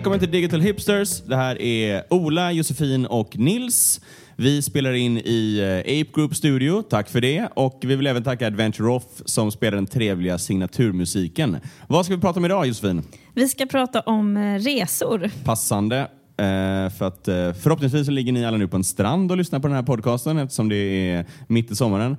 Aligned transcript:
Välkommen 0.00 0.20
till 0.20 0.30
Digital 0.30 0.60
Hipsters. 0.60 1.20
Det 1.20 1.36
här 1.36 1.62
är 1.62 2.02
Ola, 2.10 2.52
Josefin 2.52 3.06
och 3.06 3.38
Nils. 3.38 4.00
Vi 4.36 4.62
spelar 4.62 4.92
in 4.92 5.18
i 5.18 5.58
eh, 5.58 6.00
Ape 6.00 6.10
Group 6.14 6.36
Studio, 6.36 6.82
tack 6.82 7.08
för 7.08 7.20
det. 7.20 7.48
Och 7.54 7.80
vi 7.84 7.96
vill 7.96 8.06
även 8.06 8.22
tacka 8.22 8.46
Adventure 8.46 8.88
Off 8.88 9.04
som 9.24 9.52
spelar 9.52 9.76
den 9.76 9.86
trevliga 9.86 10.38
signaturmusiken. 10.38 11.56
Vad 11.88 12.04
ska 12.04 12.14
vi 12.14 12.20
prata 12.20 12.38
om 12.38 12.44
idag 12.44 12.66
Josefin? 12.66 13.02
Vi 13.34 13.48
ska 13.48 13.66
prata 13.66 14.00
om 14.00 14.36
eh, 14.36 14.58
resor. 14.58 15.30
Passande. 15.44 15.98
eh, 15.98 16.90
För 16.98 17.02
att 17.02 17.24
förhoppningsvis 17.62 18.08
ligger 18.08 18.32
ni 18.32 18.44
alla 18.46 18.56
nu 18.56 18.68
på 18.68 18.76
en 18.76 18.84
strand 18.84 19.30
och 19.30 19.36
lyssnar 19.36 19.58
på 19.60 19.66
den 19.68 19.76
här 19.76 19.82
podcasten 19.82 20.38
eftersom 20.38 20.68
det 20.68 20.76
är 20.76 21.26
mitt 21.46 21.70
i 21.70 21.76
sommaren. 21.76 22.16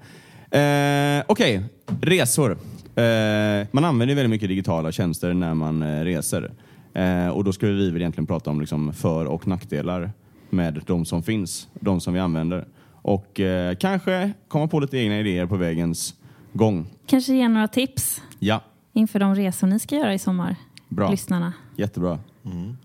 Okej, 1.28 1.64
resor. 2.02 2.52
Eh, 2.96 3.68
man 3.72 3.86
använder 3.86 4.16
väldigt 4.16 4.30
mycket 4.30 4.50
digitala 4.50 4.92
tjänster 4.92 5.34
när 5.34 5.54
man 5.54 6.04
reser. 6.04 6.52
Eh, 6.94 7.28
och 7.28 7.44
då 7.44 7.54
ska 7.54 7.68
vi 7.68 7.90
väl 7.90 8.02
egentligen 8.02 8.28
prata 8.28 8.50
om 8.50 8.60
liksom 8.60 8.94
för 8.94 9.26
och 9.26 9.48
nackdelar 9.48 10.12
med 10.50 10.82
de 10.88 11.06
som 11.06 11.24
finns, 11.24 11.68
de 11.74 12.02
som 12.02 12.14
vi 12.14 12.20
använder. 12.20 12.68
Och 13.02 13.40
eh, 13.40 13.76
kanske 13.76 14.32
komma 14.48 14.68
på 14.68 14.80
lite 14.80 14.98
egna 14.98 15.20
idéer 15.20 15.46
på 15.46 15.56
vägens 15.56 16.16
gång. 16.54 16.86
Kanske 17.08 17.34
ge 17.34 17.48
några 17.48 17.68
tips 17.68 18.22
Ja, 18.40 18.62
inför 18.94 19.20
de 19.20 19.36
resor 19.36 19.68
ni 19.68 19.80
ska 19.80 19.96
göra 19.96 20.14
i 20.14 20.20
sommar. 20.20 20.56
Bra. 20.90 21.12
Lyssnarna. 21.12 21.54
Jättebra. 21.76 22.20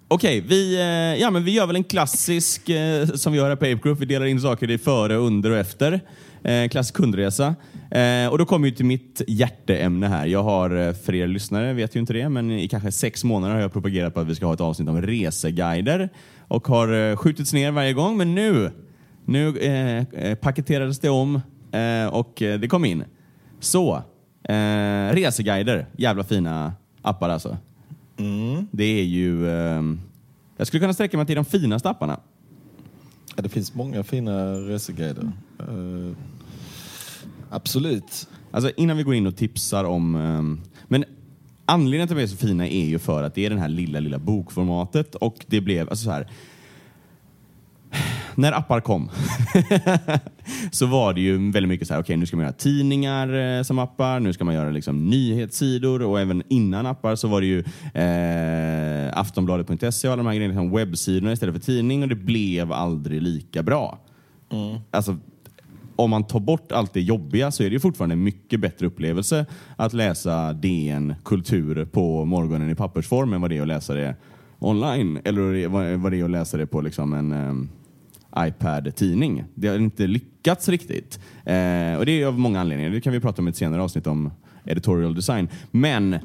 Okej, 0.08 0.40
vi, 0.40 0.76
eh, 0.76 1.20
ja, 1.22 1.30
men 1.30 1.44
vi 1.44 1.50
gör 1.50 1.66
väl 1.66 1.76
en 1.76 1.84
klassisk 1.84 2.68
eh, 2.68 3.06
som 3.06 3.32
vi 3.32 3.38
gör 3.38 3.48
här 3.48 3.56
på 3.56 3.64
Ape 3.64 3.80
Group. 3.82 4.00
Vi 4.00 4.06
delar 4.06 4.26
in 4.26 4.40
saker 4.40 4.70
i 4.70 4.78
före, 4.78 5.14
under 5.14 5.50
och 5.50 5.56
efter. 5.56 6.00
Eh, 6.42 6.68
klassisk 6.68 6.94
kundresa. 6.94 7.54
Eh, 7.90 8.28
och 8.28 8.38
då 8.38 8.44
kommer 8.46 8.68
vi 8.68 8.74
till 8.74 8.84
mitt 8.84 9.22
hjärteämne 9.26 10.06
här. 10.06 10.26
Jag 10.26 10.42
har, 10.42 10.70
eh, 10.88 10.92
för 10.92 11.14
er 11.14 11.26
lyssnare 11.26 11.72
vet 11.72 11.96
ju 11.96 12.00
inte 12.00 12.12
det, 12.12 12.28
men 12.28 12.50
i 12.50 12.68
kanske 12.68 12.92
sex 12.92 13.24
månader 13.24 13.54
har 13.54 13.60
jag 13.60 13.72
propagerat 13.72 14.14
på 14.14 14.20
att 14.20 14.26
vi 14.26 14.34
ska 14.34 14.46
ha 14.46 14.54
ett 14.54 14.60
avsnitt 14.60 14.88
om 14.88 15.02
reseguider. 15.02 16.08
Och 16.48 16.68
har 16.68 17.10
eh, 17.10 17.16
skjutits 17.16 17.52
ner 17.52 17.70
varje 17.70 17.92
gång, 17.92 18.16
men 18.16 18.34
nu, 18.34 18.70
nu 19.24 19.58
eh, 19.58 20.22
eh, 20.22 20.34
paketerades 20.34 20.98
det 20.98 21.08
om 21.08 21.40
eh, 21.72 22.06
och 22.06 22.32
det 22.36 22.68
kom 22.68 22.84
in. 22.84 23.04
Så, 23.60 24.02
eh, 24.42 25.12
reseguider. 25.12 25.86
Jävla 25.96 26.24
fina 26.24 26.72
appar 27.02 27.28
alltså. 27.28 27.56
Det 28.70 28.84
är 28.84 29.04
ju... 29.04 29.46
jag 30.56 30.66
skulle 30.66 30.80
kunna 30.80 30.94
sträcka 30.94 31.16
mig 31.16 31.26
till 31.26 31.36
de 31.36 31.44
finaste 31.44 31.90
apparna. 31.90 32.20
Ja, 33.36 33.42
det 33.42 33.48
finns 33.48 33.74
många 33.74 34.02
fina 34.02 34.54
reseguider. 34.54 35.32
Eh, 35.58 36.16
absolut. 37.56 38.28
Alltså 38.50 38.70
innan 38.76 38.96
vi 38.96 39.02
går 39.02 39.14
in 39.14 39.26
och 39.26 39.36
tipsar 39.36 39.84
om... 39.84 40.14
ehm, 40.16 40.60
men 40.88 41.04
anledningen 41.66 42.08
till 42.08 42.16
att 42.16 42.20
de 42.20 42.22
är 42.22 42.36
så 42.36 42.46
fina 42.46 42.68
är 42.68 42.84
ju 42.84 42.98
för 42.98 43.22
att 43.22 43.34
det 43.34 43.46
är 43.46 43.50
den 43.50 43.58
här 43.58 43.68
lilla, 43.68 44.00
lilla 44.00 44.18
bokformatet 44.18 45.14
och 45.14 45.44
det 45.46 45.60
blev, 45.60 45.88
alltså 45.88 46.04
så 46.04 46.10
här. 46.10 46.30
När 48.34 48.52
appar 48.52 48.80
kom 48.80 49.10
så 50.70 50.86
var 50.86 51.14
det 51.14 51.20
ju 51.20 51.50
väldigt 51.50 51.68
mycket 51.68 51.88
så 51.88 51.94
här, 51.94 52.00
okej 52.00 52.16
nu 52.16 52.26
ska 52.26 52.36
man 52.36 52.44
göra 52.44 52.52
tidningar 52.52 53.58
eh, 53.58 53.62
som 53.62 53.78
appar, 53.78 54.20
nu 54.20 54.32
ska 54.32 54.44
man 54.44 54.54
göra 54.54 54.70
liksom 54.70 55.10
nyhetssidor 55.10 56.02
och 56.02 56.20
även 56.20 56.42
innan 56.48 56.86
appar 56.86 57.16
så 57.16 57.28
var 57.28 57.40
det 57.40 57.46
ju 57.46 57.58
eh, 57.94 59.18
Aftonbladet.se 59.18 60.08
och 60.08 60.12
alla 60.12 60.22
de 60.22 60.26
här 60.26 60.34
grejerna, 60.34 60.54
liksom 60.54 60.76
webbsidorna 60.76 61.32
istället 61.32 61.54
för 61.54 61.62
tidning 61.62 62.02
och 62.02 62.08
det 62.08 62.14
blev 62.14 62.72
aldrig 62.72 63.22
lika 63.22 63.62
bra. 63.62 63.98
Alltså, 64.90 65.16
om 65.96 66.10
man 66.10 66.24
tar 66.24 66.40
bort 66.40 66.72
allt 66.72 66.92
det 66.92 67.00
jobbiga 67.00 67.50
så 67.50 67.62
är 67.62 67.70
det 67.70 67.72
ju 67.72 67.80
fortfarande 67.80 68.12
en 68.12 68.22
mycket 68.22 68.60
bättre 68.60 68.86
upplevelse 68.86 69.46
att 69.76 69.92
läsa 69.92 70.52
DN 70.52 71.14
Kultur 71.24 71.84
på 71.84 72.24
morgonen 72.24 72.70
i 72.70 72.74
pappersform 72.74 73.32
än 73.32 73.40
vad 73.40 73.50
det 73.50 73.56
är 73.56 73.62
att 73.62 73.68
läsa 73.68 73.94
det 73.94 74.14
online. 74.58 75.20
Eller 75.24 75.96
vad 75.96 76.12
det 76.12 76.20
är 76.20 76.24
att 76.24 76.30
läsa 76.30 76.56
det 76.56 76.66
på 76.66 76.80
liksom 76.80 77.12
en 77.12 77.32
um, 77.32 77.68
iPad-tidning. 78.38 79.44
Det 79.54 79.68
har 79.68 79.76
inte 79.76 80.06
lyckats 80.06 80.68
riktigt. 80.68 81.20
Eh, 81.44 81.94
och 81.98 82.06
det 82.06 82.22
är 82.22 82.26
av 82.26 82.38
många 82.38 82.60
anledningar. 82.60 82.90
Det 82.90 83.00
kan 83.00 83.12
vi 83.12 83.20
prata 83.20 83.42
om 83.42 83.48
i 83.48 83.50
ett 83.50 83.56
senare 83.56 83.82
avsnitt 83.82 84.06
om 84.06 84.30
editorial 84.64 85.14
design. 85.14 85.48
Men 85.70 86.18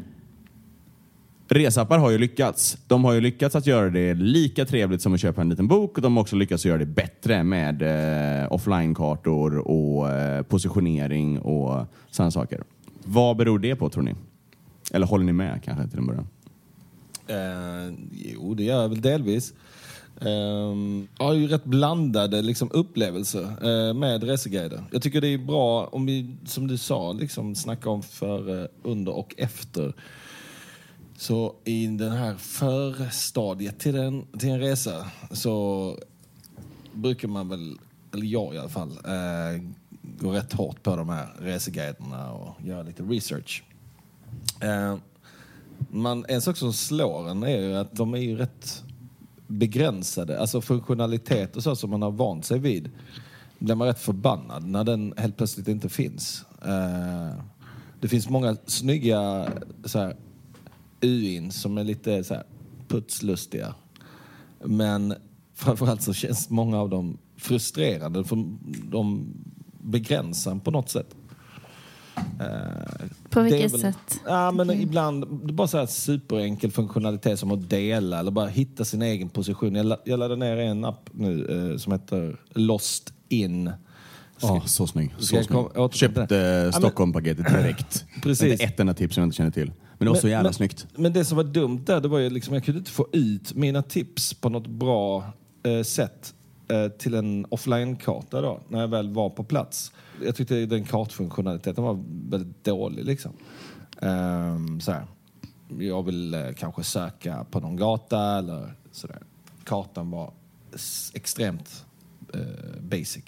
Resappar 1.53 1.97
har 1.97 2.09
ju 2.11 2.17
lyckats. 2.17 2.77
De 2.87 3.05
har 3.05 3.13
ju 3.13 3.21
lyckats 3.21 3.55
att 3.55 3.67
göra 3.67 3.89
det 3.89 4.13
lika 4.13 4.65
trevligt 4.65 5.01
som 5.01 5.13
att 5.13 5.21
köpa 5.21 5.41
en 5.41 5.49
liten 5.49 5.67
bok 5.67 5.97
och 5.97 6.01
de 6.01 6.15
har 6.15 6.21
också 6.21 6.35
lyckats 6.35 6.65
göra 6.65 6.77
det 6.77 6.85
bättre 6.85 7.43
med 7.43 7.81
eh, 7.81 8.53
offline-kartor 8.53 9.57
och 9.57 10.09
eh, 10.09 10.43
positionering 10.43 11.39
och 11.39 11.85
sådana 12.11 12.31
saker. 12.31 12.63
Vad 13.03 13.37
beror 13.37 13.59
det 13.59 13.75
på 13.75 13.89
tror 13.89 14.03
ni? 14.03 14.15
Eller 14.91 15.07
håller 15.07 15.25
ni 15.25 15.33
med 15.33 15.63
kanske 15.63 15.87
till 15.87 15.99
en 15.99 16.07
början? 16.07 16.27
Eh, 17.27 17.93
jo, 18.11 18.53
det 18.53 18.63
gör 18.63 18.81
jag 18.81 18.89
väl 18.89 19.01
delvis. 19.01 19.53
Um, 20.19 21.07
jag 21.17 21.25
har 21.25 21.33
ju 21.33 21.47
rätt 21.47 21.63
blandade 21.63 22.41
liksom, 22.41 22.69
upplevelser 22.73 23.43
eh, 23.43 23.93
med 23.93 24.23
reseguider. 24.23 24.83
Jag 24.91 25.01
tycker 25.01 25.21
det 25.21 25.27
är 25.27 25.37
bra 25.37 25.85
om 25.91 26.05
vi, 26.05 26.35
som 26.45 26.67
du 26.67 26.77
sa, 26.77 27.13
liksom, 27.13 27.55
snacka 27.55 27.89
om 27.89 28.01
före, 28.01 28.67
under 28.83 29.11
och 29.11 29.35
efter. 29.37 29.93
Så 31.21 31.55
i 31.63 31.87
den 31.87 32.11
här 32.11 32.35
förstadiet 32.35 33.79
till 33.79 33.95
en, 33.95 34.25
till 34.39 34.49
en 34.49 34.59
resa 34.59 35.07
så 35.31 35.97
brukar 36.93 37.27
man 37.27 37.49
väl, 37.49 37.77
eller 38.13 38.25
jag 38.25 38.55
i 38.55 38.57
alla 38.57 38.69
fall, 38.69 38.89
eh, 38.91 39.61
gå 40.01 40.31
rätt 40.31 40.53
hårt 40.53 40.83
på 40.83 40.95
de 40.95 41.09
här 41.09 41.27
reseguiderna 41.39 42.31
och 42.31 42.61
göra 42.65 42.83
lite 42.83 43.03
research. 43.03 43.63
Eh, 44.59 44.95
man, 45.89 46.25
en 46.27 46.41
sak 46.41 46.57
som 46.57 46.73
slår 46.73 47.29
en 47.29 47.43
är 47.43 47.57
ju 47.57 47.75
att 47.75 47.95
de 47.95 48.13
är 48.13 48.17
ju 48.17 48.35
rätt 48.35 48.83
begränsade. 49.47 50.39
Alltså 50.39 50.61
funktionalitet 50.61 51.55
och 51.55 51.63
så 51.63 51.75
som 51.75 51.89
man 51.89 52.01
har 52.01 52.11
vant 52.11 52.45
sig 52.45 52.59
vid 52.59 52.89
blir 53.59 53.75
man 53.75 53.87
rätt 53.87 53.99
förbannad 53.99 54.67
när 54.67 54.83
den 54.83 55.13
helt 55.17 55.37
plötsligt 55.37 55.67
inte 55.67 55.89
finns. 55.89 56.45
Eh, 56.65 57.43
det 57.99 58.07
finns 58.07 58.29
många 58.29 58.57
snygga 58.65 59.47
så 59.85 59.99
här, 59.99 60.15
UIN 61.01 61.51
som 61.51 61.77
är 61.77 61.83
lite 61.83 62.23
så 62.23 62.33
här, 62.33 62.43
putslustiga. 62.87 63.75
Men 64.63 65.13
framförallt 65.55 66.01
så 66.01 66.13
känns 66.13 66.49
många 66.49 66.79
av 66.79 66.89
dem 66.89 67.17
frustrerande 67.37 68.23
för 68.23 68.35
de 68.91 69.25
begränsar 69.81 70.55
på 70.55 70.71
något 70.71 70.89
sätt. 70.89 71.15
Eh, 72.15 73.07
På 73.29 73.39
det 73.39 73.47
är 73.47 73.51
vilket 73.51 73.73
väl- 73.73 73.79
sätt? 73.81 74.19
Ja, 74.25 74.51
men 74.51 74.71
ibland, 74.71 75.25
det 75.43 75.51
är 75.51 75.53
bara 75.53 75.67
så 75.67 75.77
här 75.77 75.85
superenkel 75.85 76.71
funktionalitet 76.71 77.39
som 77.39 77.51
att 77.51 77.69
dela 77.69 78.19
eller 78.19 78.31
bara 78.31 78.47
hitta 78.47 78.85
sin 78.85 79.01
egen 79.01 79.29
position. 79.29 79.75
Jag, 79.75 79.85
la- 79.85 80.01
jag 80.05 80.19
laddade 80.19 80.39
ner 80.45 80.57
en 80.57 80.85
app 80.85 81.09
nu 81.13 81.47
eh, 81.71 81.77
som 81.77 81.91
heter 81.93 82.39
Lost 82.53 83.13
In. 83.29 83.71
Ja, 84.41 84.61
så 84.65 84.87
snygg. 84.87 85.11
Ska 85.17 85.21
Så 85.25 85.35
jag 85.35 85.45
snygg. 85.45 85.91
till 85.91 85.99
Köpte 85.99 86.25
det? 86.25 86.73
Stockholm-paketet 86.73 87.47
direkt. 87.49 88.05
Precis. 88.23 88.51
Inte 88.51 88.63
ett 88.63 88.79
enda 88.79 88.93
tips 88.93 89.15
som 89.15 89.21
jag 89.21 89.27
inte 89.27 89.37
känner 89.37 89.51
till. 89.51 89.71
Men 90.01 90.05
det 90.05 90.11
var 90.11 90.21
så 90.21 90.27
jävla 90.27 90.43
men, 90.43 90.53
snyggt. 90.53 90.87
Men 90.95 91.13
det 91.13 91.25
som 91.25 91.37
var 91.37 91.43
dumt 91.43 91.81
där, 91.85 92.01
det 92.01 92.07
var 92.07 92.19
ju 92.19 92.29
liksom, 92.29 92.53
jag 92.53 92.63
kunde 92.63 92.79
inte 92.79 92.91
få 92.91 93.07
ut 93.11 93.53
mina 93.53 93.81
tips 93.81 94.33
på 94.33 94.49
något 94.49 94.67
bra 94.67 95.33
eh, 95.63 95.83
sätt 95.83 96.33
eh, 96.67 96.87
till 96.87 97.13
en 97.13 97.45
offline-karta 97.49 98.41
då, 98.41 98.59
när 98.67 98.79
jag 98.79 98.87
väl 98.87 99.09
var 99.09 99.29
på 99.29 99.43
plats. 99.43 99.91
Jag 100.25 100.35
tyckte 100.35 100.65
den 100.65 100.85
kartfunktionaliteten 100.85 101.83
var 101.83 102.03
väldigt 102.29 102.63
dålig 102.63 103.05
liksom. 103.05 103.31
Ehm, 104.01 104.81
så 104.81 104.91
här. 104.91 105.07
Jag 105.79 106.03
vill 106.03 106.33
eh, 106.33 106.51
kanske 106.57 106.83
söka 106.83 107.45
på 107.51 107.59
någon 107.59 107.75
gata 107.75 108.37
eller 108.37 108.73
sådär. 108.91 109.19
Kartan 109.63 110.11
var 110.11 110.33
extremt 111.13 111.85
eh, 112.33 112.81
basic. 112.81 113.23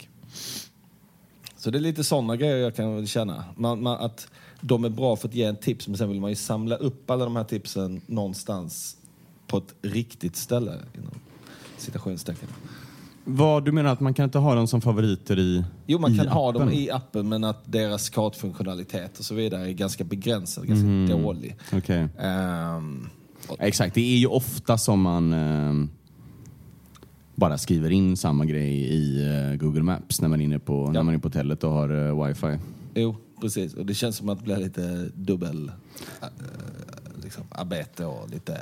Så 1.58 1.72
det 1.72 1.78
är 1.78 1.82
lite 1.82 2.04
sådana 2.04 2.36
grejer 2.36 2.58
jag 2.58 2.76
kan 2.76 3.08
känna. 3.08 3.44
Man, 3.56 3.84
man, 3.84 4.00
att 4.00 4.28
de 4.66 4.86
är 4.86 4.90
bra 4.90 5.16
för 5.16 5.28
att 5.28 5.36
ge 5.36 5.44
en 5.44 5.56
tips, 5.56 5.88
men 5.88 5.98
sen 5.98 6.10
vill 6.10 6.22
man 6.22 6.30
ju 6.30 6.36
samla 6.36 6.76
upp 6.76 7.10
alla 7.12 7.24
de 7.26 7.36
här 7.36 7.44
tipsen 7.44 8.02
någonstans 8.08 8.98
på 9.48 9.58
ett 9.58 9.76
riktigt 9.82 10.36
ställe. 10.36 10.72
Inom 10.96 11.12
citationstecken. 11.78 12.50
Vad, 13.26 13.66
du 13.66 13.72
menar 13.72 13.90
att 13.94 14.00
man 14.00 14.14
kan 14.14 14.24
inte 14.24 14.38
ha 14.38 14.56
dem 14.56 14.68
som 14.68 14.82
favoriter 14.82 15.40
i 15.40 15.64
Jo, 15.88 16.00
man 16.00 16.14
i 16.14 16.18
kan 16.18 16.28
ha 16.28 16.52
dem 16.52 16.62
appen? 16.62 16.74
i 16.74 16.90
appen, 16.92 17.30
men 17.30 17.44
att 17.44 17.72
deras 17.72 18.10
kartfunktionalitet 18.10 19.20
och 19.20 19.26
så 19.26 19.36
vidare 19.36 19.70
är 19.70 19.74
ganska 19.74 20.04
begränsad, 20.04 20.68
ganska 20.68 20.88
Mhm. 20.88 21.22
dålig. 21.24 21.56
Okej. 21.74 22.08
Ehm, 22.20 23.08
och, 23.48 23.56
Exakt, 23.60 23.96
det 23.96 24.02
är 24.02 24.18
ju 24.18 24.28
ofta 24.28 24.78
som 24.78 25.02
man 25.02 25.34
eh, 25.34 25.88
bara 27.36 27.58
skriver 27.58 27.90
in 27.90 28.18
samma 28.18 28.46
grej 28.46 28.74
i 28.74 29.26
eh, 29.28 29.56
Google 29.56 29.84
Maps 29.84 30.22
när 30.22 30.30
man 30.30 30.40
är 30.42 30.46
inne 30.46 30.60
på, 30.60 30.92
när 30.92 31.04
man 31.04 31.14
är 31.14 31.18
på 31.18 31.28
hotellet 31.28 31.64
och 31.64 31.72
har 31.72 32.08
eh, 32.08 32.28
wifi. 32.28 32.58
jo, 32.96 33.16
precis. 33.44 33.74
Och 33.74 33.86
det 33.86 33.94
känns 33.94 34.18
som 34.18 34.30
att 34.30 34.38
det 34.38 34.44
blir 34.44 34.58
lite 34.58 35.10
dubbel 35.16 35.72
äh, 36.22 36.28
liksom, 37.24 37.44
arbete 37.50 38.06
och 38.06 38.30
lite 38.30 38.60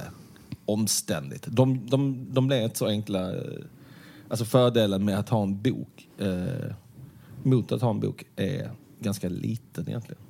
omständigt. 0.66 1.48
De, 1.48 1.90
de, 1.90 2.28
de 2.34 2.48
blir 2.48 2.64
inte 2.64 2.78
så 2.78 2.88
enkla. 2.88 3.36
Eh, 3.36 3.42
alltså 4.30 4.46
fördelen 4.46 5.06
med 5.06 5.20
att 5.20 5.30
ha 5.30 5.44
en 5.44 5.62
bok 5.62 6.10
eh, 6.18 6.76
mot 7.44 7.72
att 7.72 7.82
ha 7.82 7.90
en 7.90 8.00
bok 8.00 8.26
är 8.36 8.72
ganska 9.00 9.30
liten 9.30 9.90
egentligen. 9.90 10.22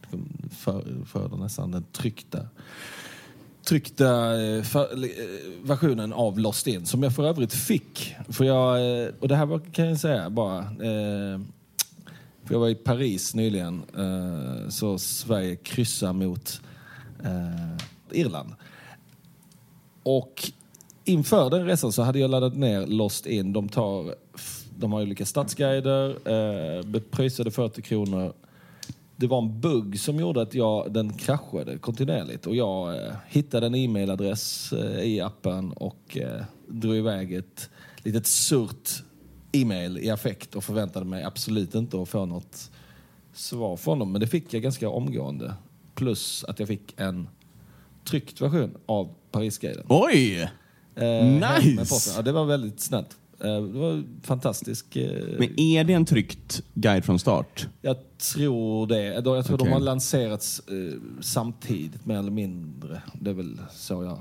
Liksom, 0.00 0.28
för, 0.50 1.04
för 1.06 1.36
nästan 1.36 1.70
den 1.70 1.84
tryckta 1.92 2.48
tryckta 3.64 4.40
eh, 4.42 4.62
för, 4.62 4.88
versionen 5.66 6.12
av 6.12 6.38
Lost 6.38 6.66
In 6.66 6.86
som 6.86 7.02
jag 7.02 7.14
för 7.14 7.24
övrigt 7.24 7.54
fick. 7.54 8.16
För 8.28 8.44
jag, 8.44 8.78
och 9.20 9.28
det 9.28 9.36
här 9.36 9.46
var, 9.46 9.58
kan 9.58 9.88
jag 9.88 10.00
säga 10.00 10.30
bara. 10.30 10.58
Eh, 10.58 11.40
jag 12.52 12.58
var 12.58 12.68
i 12.68 12.74
Paris 12.74 13.34
nyligen 13.34 13.82
eh, 13.98 14.68
så 14.68 14.98
Sverige 14.98 15.56
kryssar 15.56 16.12
mot 16.12 16.60
eh, 17.24 17.76
Irland. 18.10 18.52
Och 20.02 20.52
inför 21.04 21.50
den 21.50 21.66
resan 21.66 21.92
så 21.92 22.02
hade 22.02 22.18
jag 22.18 22.30
laddat 22.30 22.56
ner 22.56 22.86
Lost 22.86 23.26
In. 23.26 23.52
De, 23.52 23.68
tar, 23.68 24.14
de 24.78 24.92
har 24.92 25.02
olika 25.02 25.26
stadsguider, 25.26 26.10
eh, 26.10 27.00
pröjsade 27.10 27.50
40 27.50 27.82
kronor. 27.82 28.32
Det 29.16 29.26
var 29.26 29.38
en 29.38 29.60
bugg 29.60 30.00
som 30.00 30.16
gjorde 30.16 30.42
att 30.42 30.54
jag, 30.54 30.92
den 30.92 31.12
kraschade 31.12 31.78
kontinuerligt 31.78 32.46
och 32.46 32.56
jag 32.56 32.94
eh, 32.94 33.12
hittade 33.28 33.66
en 33.66 33.74
e-mailadress 33.74 34.72
eh, 34.72 35.02
i 35.02 35.20
appen 35.20 35.72
och 35.72 36.18
eh, 36.18 36.42
drog 36.68 36.96
iväg 36.96 37.32
ett 37.32 37.70
litet 38.02 38.26
surt 38.26 39.02
e-mail 39.52 39.98
i 39.98 40.10
affekt 40.10 40.54
och 40.54 40.64
förväntade 40.64 41.06
mig 41.06 41.24
absolut 41.24 41.74
inte 41.74 42.02
att 42.02 42.08
få 42.08 42.26
något 42.26 42.70
svar 43.32 43.76
från 43.76 43.98
dem. 43.98 44.12
Men 44.12 44.20
det 44.20 44.26
fick 44.26 44.54
jag 44.54 44.62
ganska 44.62 44.88
omgående. 44.88 45.54
Plus 45.94 46.44
att 46.48 46.58
jag 46.58 46.68
fick 46.68 46.94
en 46.96 47.28
tryckt 48.04 48.40
version 48.40 48.74
av 48.86 49.08
Parisguiden. 49.30 49.84
Oj! 49.88 50.40
Eh, 50.94 51.24
Nice! 51.24 52.12
Ja, 52.16 52.22
det 52.22 52.32
var 52.32 52.44
väldigt 52.44 52.80
snällt. 52.80 53.16
Eh, 53.40 53.62
det 53.62 53.78
var 53.78 54.04
fantastisk. 54.22 54.96
Eh, 54.96 55.22
Men 55.38 55.60
är 55.60 55.84
det 55.84 55.92
en 55.92 56.04
tryckt 56.04 56.62
guide 56.74 57.04
från 57.04 57.18
start? 57.18 57.68
jag 57.80 57.96
tror 58.34 58.86
det. 58.86 59.02
Jag 59.04 59.24
tror 59.24 59.38
Okej. 59.40 59.56
de 59.56 59.68
har 59.68 59.80
lanserats 59.80 60.62
eh, 60.68 61.00
samtidigt, 61.20 62.06
mer 62.06 62.18
eller 62.18 62.30
mindre. 62.30 63.02
Det 63.20 63.30
är 63.30 63.34
väl 63.34 63.60
så 63.72 64.04
jag... 64.04 64.18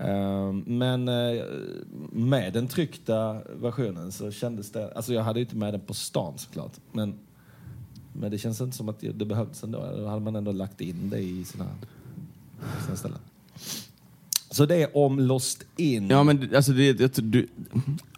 Ehm, 0.00 0.64
men 0.66 1.08
eh, 1.08 1.44
med 2.12 2.52
den 2.52 2.68
tryckta 2.68 3.40
versionen 3.54 4.12
så 4.12 4.30
kändes 4.30 4.72
det... 4.72 4.92
Alltså 4.92 5.14
jag 5.14 5.22
hade 5.22 5.38
ju 5.38 5.44
inte 5.44 5.56
med 5.56 5.74
den 5.74 5.80
på 5.80 5.94
stan 5.94 6.38
såklart. 6.38 6.72
Men, 6.92 7.14
men 8.12 8.30
det 8.30 8.38
känns 8.38 8.60
inte 8.60 8.76
som 8.76 8.88
att 8.88 9.00
det 9.00 9.24
behövdes 9.24 9.62
ändå. 9.62 9.92
Då 9.96 10.06
hade 10.06 10.20
man 10.20 10.36
ändå 10.36 10.52
lagt 10.52 10.80
in 10.80 11.10
det 11.10 11.18
i 11.18 11.44
sina, 11.44 11.66
sina 12.84 12.96
ställen. 12.96 13.18
Så 14.50 14.66
det 14.66 14.82
är 14.82 14.96
om 14.96 15.18
Lost 15.18 15.64
In. 15.76 16.08
Ja, 16.08 16.22
men 16.22 16.54
alltså 16.56 16.72
det, 16.72 16.92
det, 16.92 17.18
du, 17.18 17.48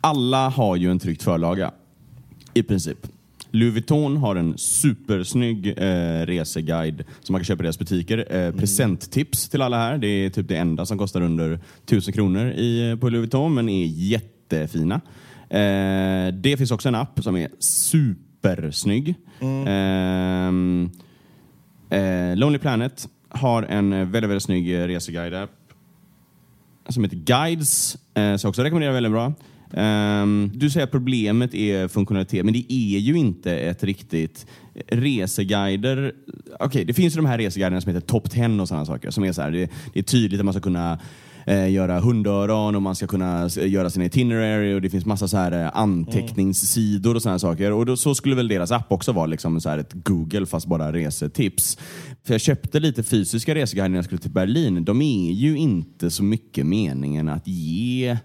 alla 0.00 0.48
har 0.48 0.76
ju 0.76 0.90
en 0.90 0.98
tryckt 0.98 1.22
förlaga. 1.22 1.72
I 2.54 2.62
princip. 2.62 3.06
Louis 3.52 3.74
Vuitton 3.74 4.16
har 4.16 4.36
en 4.36 4.58
supersnygg 4.58 5.66
eh, 5.66 6.26
reseguide 6.26 7.04
som 7.20 7.32
man 7.32 7.40
kan 7.40 7.44
köpa 7.44 7.62
i 7.62 7.64
deras 7.64 7.78
butiker. 7.78 8.26
Eh, 8.36 8.52
Presenttips 8.54 9.48
till 9.48 9.62
alla 9.62 9.78
här. 9.78 9.98
Det 9.98 10.06
är 10.08 10.30
typ 10.30 10.48
det 10.48 10.56
enda 10.56 10.86
som 10.86 10.98
kostar 10.98 11.20
under 11.20 11.60
1000 11.84 12.12
kronor 12.12 12.46
i, 12.46 12.96
på 13.00 13.08
Louis 13.08 13.20
Vuitton, 13.20 13.54
men 13.54 13.68
är 13.68 13.86
jättefina. 13.86 14.94
Eh, 15.48 16.34
det 16.34 16.56
finns 16.58 16.70
också 16.70 16.88
en 16.88 16.94
app 16.94 17.22
som 17.22 17.36
är 17.36 17.48
supersnygg. 17.58 19.14
Ehm, 19.66 20.90
eh, 21.90 22.36
Lonely 22.36 22.58
Planet 22.58 23.08
har 23.28 23.62
en 23.62 23.92
eh, 23.92 23.98
väldigt, 23.98 24.30
väldigt 24.30 24.42
snygg 24.42 24.74
eh, 24.74 24.86
reseguide-app 24.86 25.50
som 26.88 27.04
heter 27.04 27.16
Guides, 27.16 27.94
eh, 28.14 28.36
som 28.36 28.38
jag 28.42 28.48
också 28.48 28.62
rekommenderar 28.62 28.92
väldigt 28.92 29.12
bra. 29.12 29.32
Um, 29.76 30.50
du 30.54 30.70
säger 30.70 30.84
att 30.84 30.90
problemet 30.90 31.54
är 31.54 31.88
funktionalitet, 31.88 32.44
men 32.44 32.54
det 32.54 32.72
är 32.72 32.98
ju 32.98 33.16
inte 33.16 33.58
ett 33.58 33.84
riktigt 33.84 34.46
reseguider. 34.88 36.12
Okej, 36.60 36.84
det 36.84 36.94
finns 36.94 37.14
ju 37.14 37.16
de 37.16 37.26
här 37.26 37.38
reseguiderna 37.38 37.80
som 37.80 37.94
heter 37.94 38.06
Top 38.06 38.30
10 38.30 38.60
och 38.60 38.68
sådana 38.68 38.84
saker. 38.86 39.10
Som 39.10 39.24
är 39.24 39.32
så 39.32 39.42
här, 39.42 39.50
det, 39.50 39.70
det 39.92 39.98
är 39.98 40.02
tydligt 40.02 40.40
att 40.40 40.44
man 40.44 40.54
ska 40.54 40.60
kunna 40.60 40.98
eh, 41.46 41.70
göra 41.70 42.00
hundöron 42.00 42.76
och 42.76 42.82
man 42.82 42.94
ska 42.94 43.06
kunna 43.06 43.48
göra 43.56 43.90
sin 43.90 44.02
itinerary 44.02 44.74
och 44.74 44.82
det 44.82 44.90
finns 44.90 45.06
massa 45.06 45.28
så 45.28 45.36
här 45.36 45.64
eh, 45.64 45.70
anteckningssidor 45.74 47.14
och 47.14 47.22
sådana 47.22 47.38
saker. 47.38 47.72
Och 47.72 47.86
då, 47.86 47.96
så 47.96 48.14
skulle 48.14 48.34
väl 48.34 48.48
deras 48.48 48.72
app 48.72 48.92
också 48.92 49.12
vara 49.12 49.26
liksom 49.26 49.60
så 49.60 49.68
här 49.68 49.78
ett 49.78 49.92
Google 49.92 50.46
fast 50.46 50.66
bara 50.66 50.92
resetips. 50.92 51.78
För 52.24 52.34
jag 52.34 52.40
köpte 52.40 52.80
lite 52.80 53.02
fysiska 53.02 53.54
reseguider 53.54 53.88
när 53.88 53.98
jag 53.98 54.04
skulle 54.04 54.20
till 54.20 54.30
Berlin. 54.30 54.84
De 54.84 55.02
är 55.02 55.32
ju 55.32 55.56
inte 55.56 56.10
så 56.10 56.22
mycket 56.24 56.66
meningen 56.66 57.28
att 57.28 57.48
ge 57.48 58.16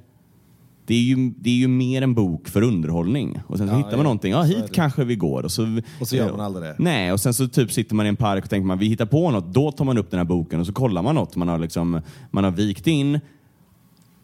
det 0.88 0.94
är, 0.96 1.02
ju, 1.02 1.34
det 1.38 1.50
är 1.50 1.54
ju 1.54 1.68
mer 1.68 2.02
en 2.02 2.14
bok 2.14 2.48
för 2.48 2.62
underhållning. 2.62 3.40
Och 3.48 3.58
sen 3.58 3.68
så 3.68 3.74
Ja, 3.74 3.78
hittar 3.78 3.90
man 3.92 4.00
ja, 4.00 4.04
någonting. 4.04 4.32
Ja, 4.32 4.42
hit 4.42 4.72
kanske 4.72 5.04
vi 5.04 5.16
går. 5.16 5.44
Och 5.44 5.52
så, 5.52 5.82
Och 6.02 6.08
så 6.08 6.16
gör 6.16 6.32
man 6.32 6.40
aldrig 6.40 6.66
det. 6.66 6.76
Nej, 6.80 7.12
och 7.12 7.20
sen 7.20 7.34
så 7.34 7.48
typ 7.48 7.72
sitter 7.72 7.96
man 7.96 8.06
i 8.06 8.10
en 8.10 8.16
park 8.16 8.44
och 8.44 8.50
tänker 8.50 8.68
man 8.68 8.80
vi 8.80 8.88
hittar 8.88 9.06
på 9.06 9.32
något. 9.32 9.54
Då 9.54 9.72
tar 9.72 9.86
man 9.86 9.98
upp 9.98 10.12
den 10.12 10.18
här 10.18 10.26
boken 10.26 10.60
och 10.60 10.66
så 10.66 10.74
kollar 10.74 11.02
man 11.02 11.16
något 11.16 11.36
man 11.36 11.48
har, 11.48 11.60
liksom, 11.60 12.02
man 12.32 12.44
har 12.44 12.52
vikt 12.52 12.88
in. 12.88 13.20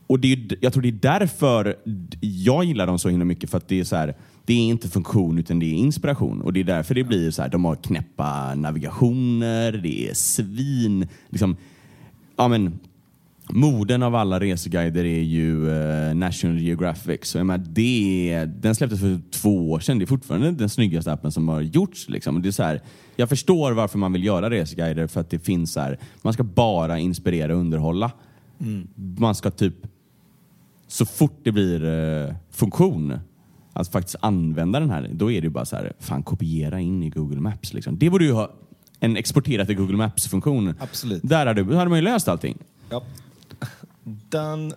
Och 0.07 0.19
det 0.19 0.33
är, 0.33 0.57
jag 0.61 0.73
tror 0.73 0.81
det 0.83 0.89
är 0.89 1.19
därför 1.19 1.75
jag 2.21 2.63
gillar 2.63 2.87
dem 2.87 2.99
så 2.99 3.09
himla 3.09 3.25
mycket. 3.25 3.49
För 3.49 3.57
att 3.57 3.67
det 3.67 3.79
är 3.79 3.83
så 3.83 3.95
här, 3.95 4.15
det 4.45 4.53
är 4.53 4.57
inte 4.59 4.89
funktion 4.89 5.37
utan 5.39 5.59
det 5.59 5.65
är 5.65 5.73
inspiration. 5.73 6.41
Och 6.41 6.53
det 6.53 6.59
är 6.59 6.63
därför 6.63 6.95
det 6.95 7.03
blir 7.03 7.31
så 7.31 7.41
här, 7.41 7.49
de 7.49 7.65
har 7.65 7.75
knäppa 7.75 8.55
navigationer, 8.55 9.71
det 9.71 10.09
är 10.09 10.13
svin, 10.13 11.07
liksom, 11.29 11.57
ja 12.37 12.47
men 12.47 12.79
Moden 13.49 14.03
av 14.03 14.15
alla 14.15 14.39
reseguider 14.39 15.05
är 15.05 15.21
ju 15.21 15.69
eh, 15.69 16.15
National 16.15 16.59
Geographic. 16.59 17.19
Så 17.23 17.37
jag 17.37 17.45
menar, 17.45 17.65
det 17.69 18.45
den 18.45 18.75
släpptes 18.75 18.99
för 18.99 19.21
två 19.31 19.71
år 19.71 19.79
sedan. 19.79 19.99
Det 19.99 20.05
är 20.05 20.07
fortfarande 20.07 20.51
den 20.51 20.69
snyggaste 20.69 21.11
appen 21.11 21.31
som 21.31 21.47
har 21.47 21.61
gjorts. 21.61 22.09
Liksom. 22.09 22.41
Det 22.41 22.49
är 22.49 22.51
så 22.51 22.63
här, 22.63 22.81
jag 23.15 23.29
förstår 23.29 23.71
varför 23.71 23.97
man 23.97 24.13
vill 24.13 24.23
göra 24.23 24.49
reseguider 24.49 25.07
för 25.07 25.21
att 25.21 25.29
det 25.29 25.39
finns 25.39 25.73
så 25.73 25.79
här, 25.79 25.99
man 26.21 26.33
ska 26.33 26.43
bara 26.43 26.99
inspirera 26.99 27.53
och 27.53 27.59
underhålla. 27.59 28.11
Man 29.17 29.35
ska 29.35 29.51
typ, 29.51 29.75
så 30.87 31.05
fort 31.05 31.39
det 31.43 31.51
blir 31.51 31.85
eh, 31.85 32.35
funktion, 32.51 33.19
att 33.73 33.87
faktiskt 33.87 34.15
använda 34.19 34.79
den 34.79 34.89
här, 34.89 35.09
då 35.13 35.31
är 35.31 35.41
det 35.41 35.45
ju 35.45 35.51
bara 35.51 35.65
så 35.65 35.75
här, 35.75 35.93
fan 35.99 36.23
kopiera 36.23 36.79
in 36.79 37.03
i 37.03 37.09
Google 37.09 37.39
Maps. 37.39 37.73
Liksom. 37.73 37.97
Det 37.97 38.09
borde 38.09 38.25
ju 38.25 38.31
ha 38.31 38.53
en 38.99 39.17
exportera 39.17 39.65
till 39.65 39.75
Google 39.75 39.97
Maps-funktion. 39.97 40.73
Absolut. 40.79 41.21
Där 41.23 41.45
hade, 41.45 41.75
hade 41.75 41.89
man 41.89 41.99
ju 41.99 42.03
löst 42.03 42.27
allting. 42.27 42.57
Ja. 42.89 43.03
Den... 44.03 44.73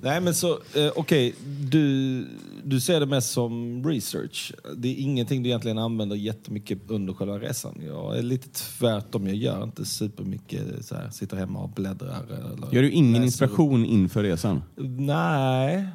Nej 0.00 0.20
men 0.20 0.34
så, 0.34 0.50
eh, 0.50 0.92
okej, 0.96 1.34
du, 1.60 2.26
du 2.64 2.80
ser 2.80 3.00
det 3.00 3.06
mest 3.06 3.32
som 3.32 3.84
research. 3.88 4.52
Det 4.76 4.88
är 4.88 4.94
ingenting 5.02 5.42
du 5.42 5.48
egentligen 5.48 5.78
använder 5.78 6.16
jättemycket 6.16 6.78
under 6.88 7.12
själva 7.12 7.38
resan. 7.38 7.74
Jag 7.86 8.18
är 8.18 8.22
lite 8.22 8.48
tvärtom, 8.48 9.26
jag 9.26 9.36
gör 9.36 9.64
inte 9.64 9.84
supermycket 9.84 10.84
så 10.84 10.94
här, 10.94 11.10
sitter 11.10 11.36
hemma 11.36 11.60
och 11.60 11.70
bläddrar. 11.70 12.24
Eller 12.24 12.74
Gör 12.74 12.82
du 12.82 12.90
ingen 12.90 13.24
inspiration 13.24 13.84
inför 13.84 14.22
resan? 14.22 14.62
Nej, 14.98 15.86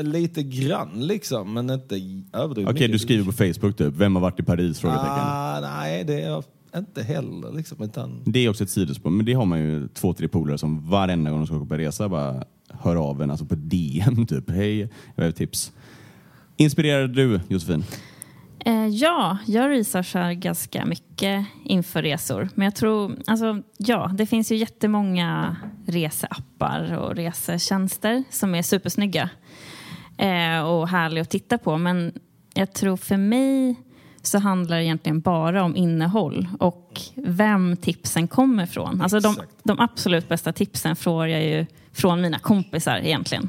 lite 0.00 0.42
grann 0.42 1.06
liksom, 1.06 1.52
men 1.54 1.70
inte 1.70 1.94
överdrivet 2.32 2.74
Okej, 2.74 2.88
du 2.88 2.98
skriver 2.98 3.24
på 3.24 3.32
Facebook 3.32 3.76
typ, 3.76 3.94
vem 3.94 4.14
har 4.14 4.22
varit 4.22 4.40
i 4.40 4.42
Paris? 4.42 4.78
Frågetecken. 4.78 5.14
Ah, 5.14 5.60
nej, 5.60 6.04
det 6.04 6.22
är 6.22 6.42
inte 6.76 7.02
heller 7.02 7.52
liksom. 7.52 7.82
Utan, 7.82 8.22
Det 8.26 8.38
är 8.38 8.48
också 8.50 8.64
ett 8.64 8.70
sidospår, 8.70 9.10
men 9.10 9.26
det 9.26 9.32
har 9.32 9.44
man 9.44 9.58
ju 9.60 9.88
två, 9.88 10.12
tre 10.12 10.28
polare 10.28 10.58
som 10.58 10.90
varenda 10.90 11.30
gång 11.30 11.40
de 11.40 11.46
ska 11.46 11.56
åka 11.56 11.66
på 11.66 11.74
resa 11.74 12.08
bara 12.08 12.44
hör 12.68 12.96
av 12.96 13.22
en, 13.22 13.30
alltså 13.30 13.46
på 13.46 13.54
DM 13.54 14.26
typ. 14.28 14.50
Hej, 14.50 14.80
jag 14.80 14.88
behöver 15.16 15.36
tips. 15.36 15.72
Inspirerade 16.56 17.08
du 17.08 17.40
Josefin? 17.48 17.84
Eh, 18.64 18.86
ja, 18.86 19.38
jag 19.46 19.70
researchar 19.70 20.32
ganska 20.32 20.86
mycket 20.86 21.46
inför 21.64 22.02
resor. 22.02 22.48
Men 22.54 22.64
jag 22.64 22.74
tror, 22.74 23.16
alltså 23.26 23.62
ja, 23.76 24.10
det 24.14 24.26
finns 24.26 24.52
ju 24.52 24.56
jättemånga 24.56 25.56
reseappar 25.86 26.96
och 26.96 27.16
resetjänster 27.16 28.24
som 28.30 28.54
är 28.54 28.62
supersnygga 28.62 29.30
eh, 30.16 30.60
och 30.60 30.88
härliga 30.88 31.22
att 31.22 31.30
titta 31.30 31.58
på. 31.58 31.78
Men 31.78 32.12
jag 32.54 32.72
tror 32.72 32.96
för 32.96 33.16
mig 33.16 33.76
så 34.22 34.38
handlar 34.38 34.76
det 34.76 34.84
egentligen 34.84 35.20
bara 35.20 35.62
om 35.64 35.76
innehåll 35.76 36.48
och 36.58 37.00
vem 37.16 37.76
tipsen 37.76 38.28
kommer 38.28 38.66
från. 38.66 39.00
Alltså 39.02 39.20
de, 39.20 39.36
de 39.62 39.80
absolut 39.80 40.28
bästa 40.28 40.52
tipsen 40.52 40.96
får 40.96 41.26
jag 41.28 41.42
ju 41.44 41.66
från 41.92 42.20
mina 42.20 42.38
kompisar 42.38 42.96
egentligen. 42.98 43.48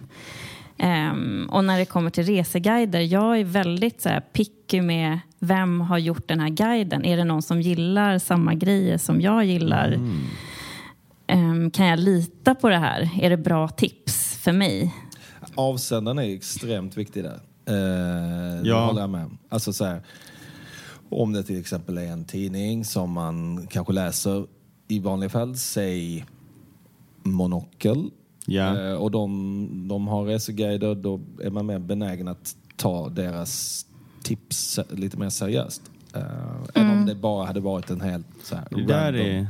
Ehm, 0.78 1.50
och 1.51 1.63
när 1.63 1.80
det 1.80 1.86
kommer 1.86 2.10
till 2.10 2.24
reseguider, 2.24 3.00
jag 3.00 3.40
är 3.40 3.44
väldigt 3.44 4.01
så 4.01 4.10
här, 4.10 4.20
picky 4.20 4.82
med 4.82 5.20
vem 5.40 5.82
har 5.82 5.98
gjort 5.98 6.28
den 6.28 6.40
här 6.40 6.50
guiden. 6.50 7.06
Är 7.06 7.18
det 7.18 7.24
någon 7.24 7.42
som 7.42 7.62
gillar 7.62 8.20
samma 8.20 8.54
grejer 8.54 8.98
som 8.98 9.22
jag 9.22 9.46
gillar? 9.46 10.00
Ehm, 11.28 11.72
kan 11.72 11.86
jag 11.86 12.00
lita 12.00 12.56
på 12.56 12.70
det 12.70 12.78
här? 12.78 13.10
Är 13.22 13.30
det 13.30 13.38
bra 13.38 13.68
tips 13.68 14.38
för 14.38 14.51
mig? 14.51 14.94
avsändaren 15.56 16.20
är 16.20 16.36
extremt 16.36 16.98
viktig 16.98 17.24
där. 17.24 17.40
Eh, 17.66 17.75
Ja. 18.63 18.75
Det 18.75 18.86
håller 18.86 19.01
jag 19.01 19.10
med 19.10 19.25
om. 19.25 19.38
Alltså 19.50 19.74
så 19.74 19.86
här, 19.86 20.01
om 21.12 21.34
det 21.34 21.44
till 21.44 21.60
exempel 21.60 21.98
är 21.98 22.06
en 22.08 22.25
tidning 22.25 22.86
som 22.86 23.12
man 23.12 23.68
kanske 23.68 23.94
läser 23.94 24.46
i 24.88 25.00
vanliga 25.00 25.30
fall, 25.30 25.56
säg 25.58 26.25
Monokel. 27.24 28.10
Ja. 28.46 28.82
Eh, 28.89 28.94
och 28.94 29.12
de, 29.12 29.88
de 29.88 30.08
har 30.08 30.25
reseguider, 30.25 30.96
då 30.96 31.22
är 31.44 31.50
man 31.50 31.65
mer 31.65 31.80
benägen 31.80 32.27
att 32.27 32.56
ta 32.75 33.10
deras 33.10 33.86
tips 34.24 34.80
lite 34.89 35.18
mer 35.18 35.30
seriöst. 35.30 35.82
Eh, 36.13 36.22
Än 36.74 36.89
om 36.91 37.06
det 37.06 37.15
bara 37.15 37.46
hade 37.46 37.60
varit 37.60 37.89
en 37.89 38.01
helt 38.01 38.25
så 38.44 38.56
här, 38.56 38.68
Det 38.70 38.84
där 38.84 39.13
random 39.13 39.27
är... 39.27 39.48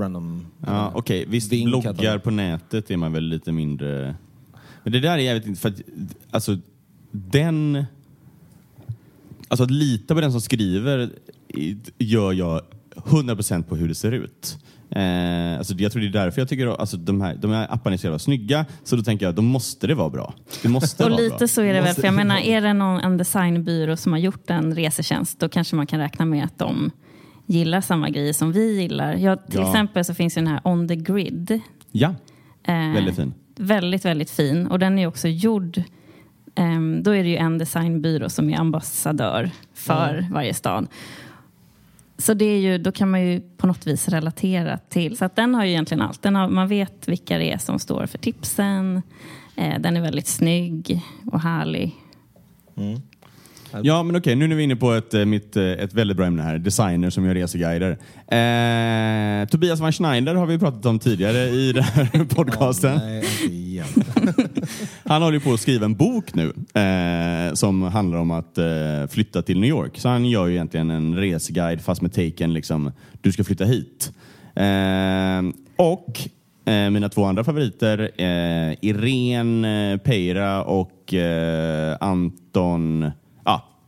random... 0.00 0.46
Ja, 0.66 0.92
Okej, 0.94 1.24
visst 1.28 1.52
Vinkatalog. 1.52 1.96
bloggar 1.96 2.18
på 2.18 2.30
nätet 2.30 2.90
är 2.90 2.96
man 2.96 3.12
väl 3.12 3.24
lite 3.24 3.52
mindre... 3.52 4.14
Men 4.82 4.92
det 4.92 5.00
där 5.00 5.10
är 5.12 5.18
jävligt 5.18 5.46
inte 5.46 5.60
för 5.60 5.68
att, 5.68 5.80
alltså 6.30 6.58
den... 7.10 7.84
Alltså 9.50 9.64
att 9.64 9.70
lita 9.70 10.14
på 10.14 10.20
den 10.20 10.32
som 10.32 10.40
skriver 10.40 11.10
gör 11.98 12.32
jag 12.32 12.60
100% 12.96 13.62
på 13.62 13.76
hur 13.76 13.88
det 13.88 13.94
ser 13.94 14.12
ut. 14.12 14.58
Eh, 14.90 15.58
alltså 15.58 15.74
jag 15.74 15.92
tror 15.92 16.02
det 16.02 16.08
är 16.08 16.12
därför 16.24 16.40
jag 16.40 16.48
tycker 16.48 16.66
alltså 16.80 16.96
de, 16.96 17.20
här, 17.20 17.34
de 17.34 17.50
här 17.50 17.66
apparna 17.70 17.94
är 17.94 17.98
så 17.98 18.06
jävla 18.06 18.18
snygga, 18.18 18.66
så 18.84 18.96
då 18.96 19.02
tänker 19.02 19.26
jag 19.26 19.34
då 19.34 19.42
måste 19.42 19.86
det 19.86 19.94
vara 19.94 20.10
bra. 20.10 20.34
Det 20.62 20.68
måste 20.68 21.04
Och 21.04 21.10
vara 21.10 21.20
lite 21.20 21.36
bra. 21.36 21.48
så 21.48 21.62
är 21.62 21.74
det 21.74 21.80
väl, 21.80 21.94
för 21.94 22.04
jag 22.04 22.14
menar 22.14 22.38
är 22.38 22.60
det 22.60 22.72
någon, 22.72 23.00
en 23.00 23.16
designbyrå 23.16 23.96
som 23.96 24.12
har 24.12 24.18
gjort 24.18 24.50
en 24.50 24.74
resetjänst 24.74 25.38
då 25.40 25.48
kanske 25.48 25.76
man 25.76 25.86
kan 25.86 26.00
räkna 26.00 26.24
med 26.24 26.44
att 26.44 26.58
de 26.58 26.90
gillar 27.46 27.80
samma 27.80 28.10
grejer 28.10 28.32
som 28.32 28.52
vi 28.52 28.80
gillar. 28.80 29.14
Ja, 29.14 29.36
till 29.36 29.60
Ja. 29.60 29.66
exempel 29.68 30.04
så 30.04 30.14
finns 30.14 30.36
ju 30.36 30.40
den 30.40 30.48
här 30.48 30.60
On 30.64 30.88
the 30.88 30.96
Grid. 30.96 31.60
Ja, 31.92 32.14
Eh, 32.64 32.74
väldigt 32.94 33.16
fin. 33.16 33.34
Väldigt, 33.56 34.04
väldigt 34.04 34.30
fin. 34.30 34.66
Och 34.66 34.78
den 34.78 34.98
är 34.98 35.06
också 35.06 35.28
gjord, 35.28 35.82
då 37.02 37.10
är 37.10 37.22
det 37.22 37.28
ju 37.28 37.36
en 37.36 37.58
designbyrå 37.58 38.28
som 38.28 38.50
är 38.50 38.58
ambassadör 38.58 39.50
för 39.74 40.26
varje 40.30 40.54
stad. 40.54 40.86
Så 42.18 42.34
det 42.34 42.44
är 42.44 42.58
ju, 42.58 42.78
då 42.78 42.92
kan 42.92 43.10
man 43.10 43.26
ju 43.26 43.40
på 43.40 43.66
något 43.66 43.86
vis 43.86 44.08
relatera 44.08 44.78
till. 44.78 45.16
Så 45.16 45.24
att 45.24 45.36
den 45.36 45.54
har 45.54 45.64
ju 45.64 45.70
egentligen 45.70 46.02
allt. 46.02 46.22
Den 46.22 46.36
har, 46.36 46.48
man 46.48 46.68
vet 46.68 47.08
vilka 47.08 47.38
det 47.38 47.52
är 47.52 47.58
som 47.58 47.78
står 47.78 48.06
för 48.06 48.18
tipsen. 48.18 49.02
Eh, 49.56 49.80
den 49.80 49.96
är 49.96 50.00
väldigt 50.00 50.26
snygg 50.26 51.02
och 51.32 51.40
härlig. 51.40 51.96
Ja, 53.82 54.02
men 54.02 54.16
okej, 54.16 54.34
nu 54.34 54.44
är 54.44 54.48
vi 54.48 54.62
inne 54.62 54.76
på 54.76 54.92
ett, 54.92 55.14
eh, 55.14 55.24
mitt, 55.24 55.56
eh, 55.56 55.64
ett 55.64 55.94
väldigt 55.94 56.16
bra 56.16 56.26
ämne 56.26 56.42
här. 56.42 56.58
Designer 56.58 57.10
som 57.10 57.24
gör 57.24 57.34
reseguider. 57.34 57.90
Eh, 58.28 59.48
Tobias 59.48 59.80
van 59.80 59.92
Schneider 59.92 60.34
har 60.34 60.46
vi 60.46 60.58
pratat 60.58 60.86
om 60.86 60.98
tidigare 60.98 61.38
i 61.38 61.72
den 61.72 61.82
här 61.82 62.24
podcasten. 62.34 62.96
Nej, 62.96 63.24
inte 63.42 63.54
igen. 63.54 63.86
Han 65.04 65.22
håller 65.22 65.38
på 65.38 65.52
att 65.52 65.60
skriva 65.60 65.84
en 65.84 65.94
bok 65.94 66.34
nu 66.34 66.52
eh, 66.80 67.54
som 67.54 67.82
handlar 67.82 68.18
om 68.18 68.30
att 68.30 68.58
eh, 68.58 68.66
flytta 69.10 69.42
till 69.42 69.60
New 69.60 69.70
York. 69.70 69.98
Så 69.98 70.08
han 70.08 70.24
gör 70.24 70.46
ju 70.46 70.54
egentligen 70.54 70.90
en 70.90 71.16
reseguide 71.16 71.80
fast 71.80 72.02
med 72.02 72.12
taken 72.12 72.52
liksom, 72.52 72.92
du 73.20 73.32
ska 73.32 73.44
flytta 73.44 73.64
hit. 73.64 74.12
Eh, 74.54 75.42
och 75.76 76.20
mina 76.90 77.08
två 77.08 77.24
andra 77.24 77.44
favoriter, 77.44 78.10
eh, 78.16 78.76
Irene 78.80 79.98
Peira 80.04 80.64
och 80.64 81.14
Anton 82.00 83.10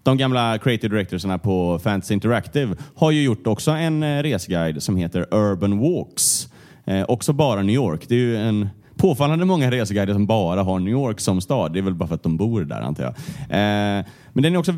de 0.02 0.16
gamla 0.16 0.58
creative 0.58 0.94
directorsarna 0.94 1.38
på 1.38 1.78
Fantasy 1.78 2.14
Interactive 2.14 2.76
har 2.94 3.10
ju 3.10 3.22
gjort 3.22 3.46
också 3.46 3.70
en 3.70 4.02
eh, 4.02 4.22
resguide 4.22 4.82
som 4.82 4.96
heter 4.96 5.34
Urban 5.34 5.78
Walks. 5.78 6.48
Eh, 6.84 7.04
också 7.08 7.32
bara 7.32 7.62
New 7.62 7.74
York. 7.74 8.08
Det 8.08 8.14
är 8.14 8.18
ju 8.18 8.36
en 8.36 8.68
påfallande 8.96 9.44
många 9.44 9.70
reseguider 9.70 10.12
som 10.12 10.26
bara 10.26 10.62
har 10.62 10.78
New 10.78 10.92
York 10.92 11.20
som 11.20 11.40
stad. 11.40 11.72
Det 11.72 11.78
är 11.78 11.82
väl 11.82 11.94
bara 11.94 12.08
för 12.08 12.14
att 12.14 12.22
de 12.22 12.36
bor 12.36 12.64
där 12.64 12.80
antar 12.80 13.04
jag. 13.04 13.12
Eh, 13.42 14.04
men 14.32 14.42
den 14.42 14.54
är, 14.54 14.56
också, 14.56 14.72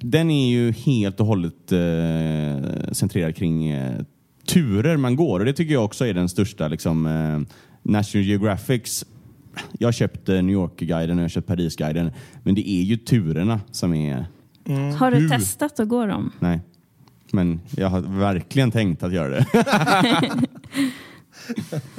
den 0.00 0.30
är 0.30 0.50
ju 0.50 0.72
helt 0.72 1.20
och 1.20 1.26
hållet 1.26 1.72
eh, 1.72 2.92
centrerad 2.92 3.36
kring 3.36 3.68
eh, 3.68 4.00
turer 4.48 4.96
man 4.96 5.16
går 5.16 5.40
och 5.40 5.46
det 5.46 5.52
tycker 5.52 5.72
jag 5.72 5.84
också 5.84 6.06
är 6.06 6.14
den 6.14 6.28
största 6.28 6.68
liksom, 6.68 7.06
eh, 7.06 7.54
National 7.82 8.26
Geographics 8.26 9.04
jag 9.78 9.88
har 9.88 9.92
köpt 9.92 10.28
eh, 10.28 10.34
New 10.34 10.52
York-guiden 10.52 11.18
och 11.18 11.20
jag 11.20 11.24
har 11.24 11.28
köpt 11.28 11.46
Paris-guiden. 11.46 12.10
Men 12.42 12.54
det 12.54 12.70
är 12.70 12.82
ju 12.82 12.96
turerna 12.96 13.60
som 13.70 13.94
är... 13.94 14.26
Har 14.98 15.10
du 15.10 15.16
Hur? 15.18 15.28
testat 15.28 15.80
att 15.80 15.88
gå 15.88 16.06
dem? 16.06 16.32
Nej. 16.38 16.60
Men 17.32 17.60
jag 17.76 17.88
har 17.88 18.00
verkligen 18.00 18.70
tänkt 18.70 19.02
att 19.02 19.12
göra 19.12 19.28
det. 19.28 19.46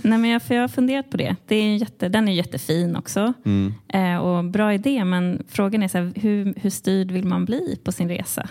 Nej, 0.02 0.18
men 0.18 0.30
jag, 0.30 0.42
för 0.44 0.56
jag 0.56 0.62
har 0.62 0.68
funderat 0.68 1.10
på 1.10 1.18
det. 1.18 1.36
det 1.48 1.56
är 1.56 1.64
en 1.64 1.78
jätte, 1.78 2.10
den 2.10 2.28
är 2.28 2.34
jättefin 2.34 2.96
också. 2.96 3.34
Mm. 3.46 3.74
Eh, 3.88 4.18
och 4.18 4.46
bra 4.46 4.74
idé, 4.74 5.06
men 5.06 5.44
frågan 5.48 5.84
är 5.84 5.88
så 5.88 5.98
här, 5.98 6.14
hur, 6.16 6.54
hur 6.58 6.70
styrd 6.70 7.12
vill 7.12 7.26
man 7.26 7.46
bli 7.46 7.80
på 7.84 7.92
sin 7.92 8.10
resa? 8.10 8.50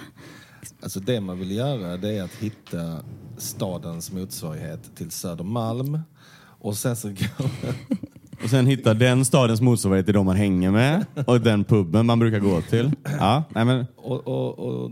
Alltså 0.83 1.01
det 1.01 1.21
man 1.21 1.39
vill 1.39 1.51
göra 1.51 1.97
det 1.97 2.19
är 2.19 2.23
att 2.23 2.35
hitta 2.35 3.05
stadens 3.39 4.13
motsvarighet 4.13 4.97
till 4.97 5.11
Södermalm. 5.11 6.01
Och 6.39 6.77
sen 6.77 6.97
så 6.97 7.09
går 7.09 7.51
Och 8.43 8.51
sen 8.51 8.67
hitta 8.67 8.95
den 8.95 9.25
stadens 9.25 9.61
motsvarighet 9.61 10.07
till 10.07 10.15
de 10.15 10.27
man 10.27 10.37
hänger 10.37 10.71
med 10.71 11.07
och 11.27 11.41
den 11.41 11.65
puben 11.65 12.07
man 12.07 12.19
brukar 12.19 12.39
gå 12.39 12.61
till. 12.61 12.91
Ja, 13.05 13.45
nej 13.49 13.65
men, 13.65 13.87
och, 13.97 14.29
och, 14.29 14.59
och 14.59 14.91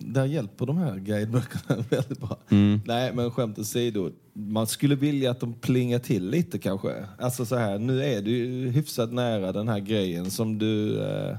där 0.00 0.24
hjälper 0.24 0.66
de 0.66 0.78
här 0.78 0.96
guideböckerna 0.96 1.84
väldigt 1.90 2.20
bra. 2.20 2.36
Nej, 2.84 3.12
men 3.14 3.30
skämt 3.30 3.58
åsido. 3.58 4.10
Man 4.32 4.66
skulle 4.66 4.94
vilja 4.94 5.30
att 5.30 5.40
de 5.40 5.54
plingar 5.54 5.98
till 5.98 6.30
lite 6.30 6.58
kanske. 6.58 7.06
Alltså 7.18 7.44
så 7.44 7.56
här, 7.56 7.78
nu 7.78 8.04
är 8.04 8.22
du 8.22 8.30
ju 8.30 8.70
hyfsat 8.70 9.12
nära 9.12 9.52
den 9.52 9.68
här 9.68 9.78
grejen 9.78 10.30
som 10.30 10.58
du 10.58 11.02
eh, 11.02 11.36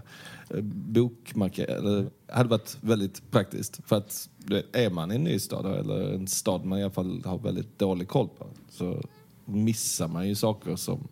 bokmarkerar. 0.64 1.82
Det 1.82 2.10
hade 2.34 2.50
varit 2.50 2.78
väldigt 2.82 3.32
praktiskt. 3.32 3.80
För 3.86 3.96
att 3.96 4.30
är 4.74 4.90
man 4.90 5.12
i 5.12 5.16
en 5.16 5.24
ny 5.24 5.40
stad 5.40 5.80
eller 5.80 6.14
en 6.14 6.28
stad 6.28 6.66
man 6.66 6.80
i 6.80 6.84
alla 6.84 6.92
fall 6.92 7.22
har 7.26 7.38
väldigt 7.38 7.80
dålig 7.80 8.08
koll 8.08 8.28
på 8.28 8.48
så 8.70 9.02
missar 9.50 10.08
man 10.08 10.28
ju 10.28 10.36
saker 10.36 10.76
som 10.76 11.08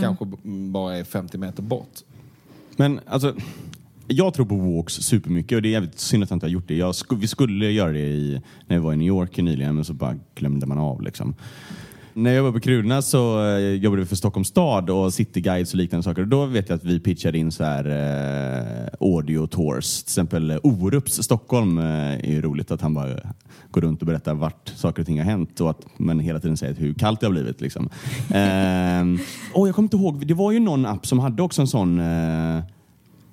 kanske 0.00 0.24
b- 0.24 0.36
bara 0.70 0.96
är 0.96 1.04
50 1.04 1.38
meter 1.38 1.62
bort. 1.62 2.00
men 2.76 3.00
alltså, 3.06 3.34
jag 4.08 4.34
tror 4.34 4.46
på 4.46 4.56
walks 4.56 4.94
supermycket 4.94 5.56
och 5.56 5.62
det 5.62 5.68
är 5.68 5.72
jävligt 5.72 5.98
synd 5.98 6.22
att 6.22 6.30
jag 6.30 6.36
inte 6.36 6.46
har 6.46 6.50
gjort 6.50 6.68
det. 6.68 6.76
Jag 6.76 6.92
sk- 6.92 7.16
vi 7.16 7.26
skulle 7.26 7.70
göra 7.70 7.92
det 7.92 7.98
i, 8.08 8.40
när 8.66 8.76
vi 8.76 8.82
var 8.82 8.92
i 8.92 8.96
New 8.96 9.06
York 9.08 9.36
nyligen 9.36 9.74
men 9.74 9.84
så 9.84 9.92
bara 9.94 10.14
glömde 10.34 10.66
man 10.66 10.78
av. 10.78 11.02
Liksom. 11.02 11.34
När 12.14 12.32
jag 12.32 12.42
var 12.42 12.52
på 12.52 12.60
Kruna 12.60 13.02
så 13.02 13.46
eh, 13.46 13.58
jobbade 13.58 14.02
vi 14.02 14.08
för 14.08 14.16
Stockholms 14.16 14.48
stad 14.48 14.90
och 14.90 15.14
cityguides 15.14 15.72
och 15.72 15.78
liknande 15.78 16.02
saker. 16.02 16.22
Och 16.22 16.28
då 16.28 16.46
vet 16.46 16.68
jag 16.68 16.76
att 16.76 16.84
vi 16.84 17.00
pitchade 17.00 17.38
in 17.38 17.52
så 17.52 17.64
här 17.64 17.86
eh, 17.86 18.88
audio 19.00 19.46
tours. 19.46 20.02
Till 20.02 20.10
exempel 20.10 20.50
eh, 20.50 20.56
Orups 20.62 21.22
Stockholm 21.22 21.78
eh, 21.78 21.84
är 22.14 22.30
ju 22.30 22.42
roligt 22.42 22.70
att 22.70 22.80
han 22.80 22.94
bara 22.94 23.08
går 23.70 23.80
runt 23.80 24.00
och 24.00 24.06
berättar 24.06 24.34
vart 24.34 24.68
saker 24.68 25.02
och 25.02 25.06
ting 25.06 25.18
har 25.18 25.24
hänt 25.24 25.60
och 25.60 25.70
att 25.70 25.98
man 25.98 26.20
hela 26.20 26.40
tiden 26.40 26.56
säger 26.56 26.74
hur 26.74 26.94
kallt 26.94 27.20
det 27.20 27.26
har 27.26 27.32
blivit. 27.32 27.60
Liksom. 27.60 27.88
Eh, 28.32 29.04
och 29.54 29.68
jag 29.68 29.74
kommer 29.74 29.86
inte 29.86 29.96
ihåg, 29.96 30.26
det 30.26 30.34
var 30.34 30.52
ju 30.52 30.60
någon 30.60 30.86
app 30.86 31.06
som 31.06 31.18
hade 31.18 31.42
också 31.42 31.60
en 31.60 31.66
sån 31.66 32.00
eh, 32.00 32.62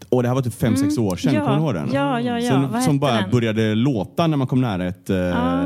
och 0.10 0.22
det 0.24 0.28
här 0.30 0.36
var 0.36 0.42
typ 0.42 0.54
fem 0.54 0.76
sex 0.78 0.98
år 0.98 1.16
sedan, 1.16 1.34
Ja, 1.34 1.42
kommer 1.46 1.56
du 1.58 1.62
ihåg 1.64 1.74
den? 1.74 1.90
ja, 1.94 2.22
ja, 2.22 2.40
ja. 2.40 2.52
Som, 2.72 2.82
som 2.82 3.00
bara 3.00 3.22
den? 3.22 3.32
började 3.32 3.76
låta 3.76 4.28
när 4.28 4.38
man 4.38 4.48
kom 4.48 4.62
nära 4.62 4.86
ett, 4.88 5.10
Ja. 5.10 5.64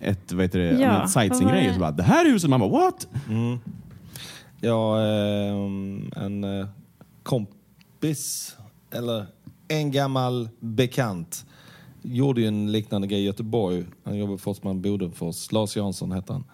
ett 0.00 0.32
vad 0.32 0.42
heter 0.44 0.58
det, 0.58 0.80
Ja, 0.80 1.06
sightseeing-grej. 1.06 1.76
det? 1.78 1.90
Det 1.96 2.02
här 2.02 2.24
huset, 2.32 2.50
man 2.50 2.60
bara 2.60 2.70
what? 2.70 3.08
Ja, 4.60 5.00
ehm, 5.00 6.10
en 6.16 6.44
eh, 6.60 6.66
kompis, 7.22 8.56
eller 8.90 9.26
en 9.68 9.90
gammal 9.90 10.48
bekant, 10.60 11.44
gjorde 12.02 12.40
ju 12.40 12.46
en 12.46 12.72
liknande 12.72 13.06
grej 13.06 13.20
i 13.20 13.24
Göteborg. 13.24 13.84
Han 14.04 14.16
jobbade 14.18 14.38
för 14.38 14.42
Forsman 14.42 14.82
Bodenfors. 14.82 15.52
Lars 15.52 15.76
Jansson 15.76 16.12
hette 16.12 16.32
han. 16.32 16.44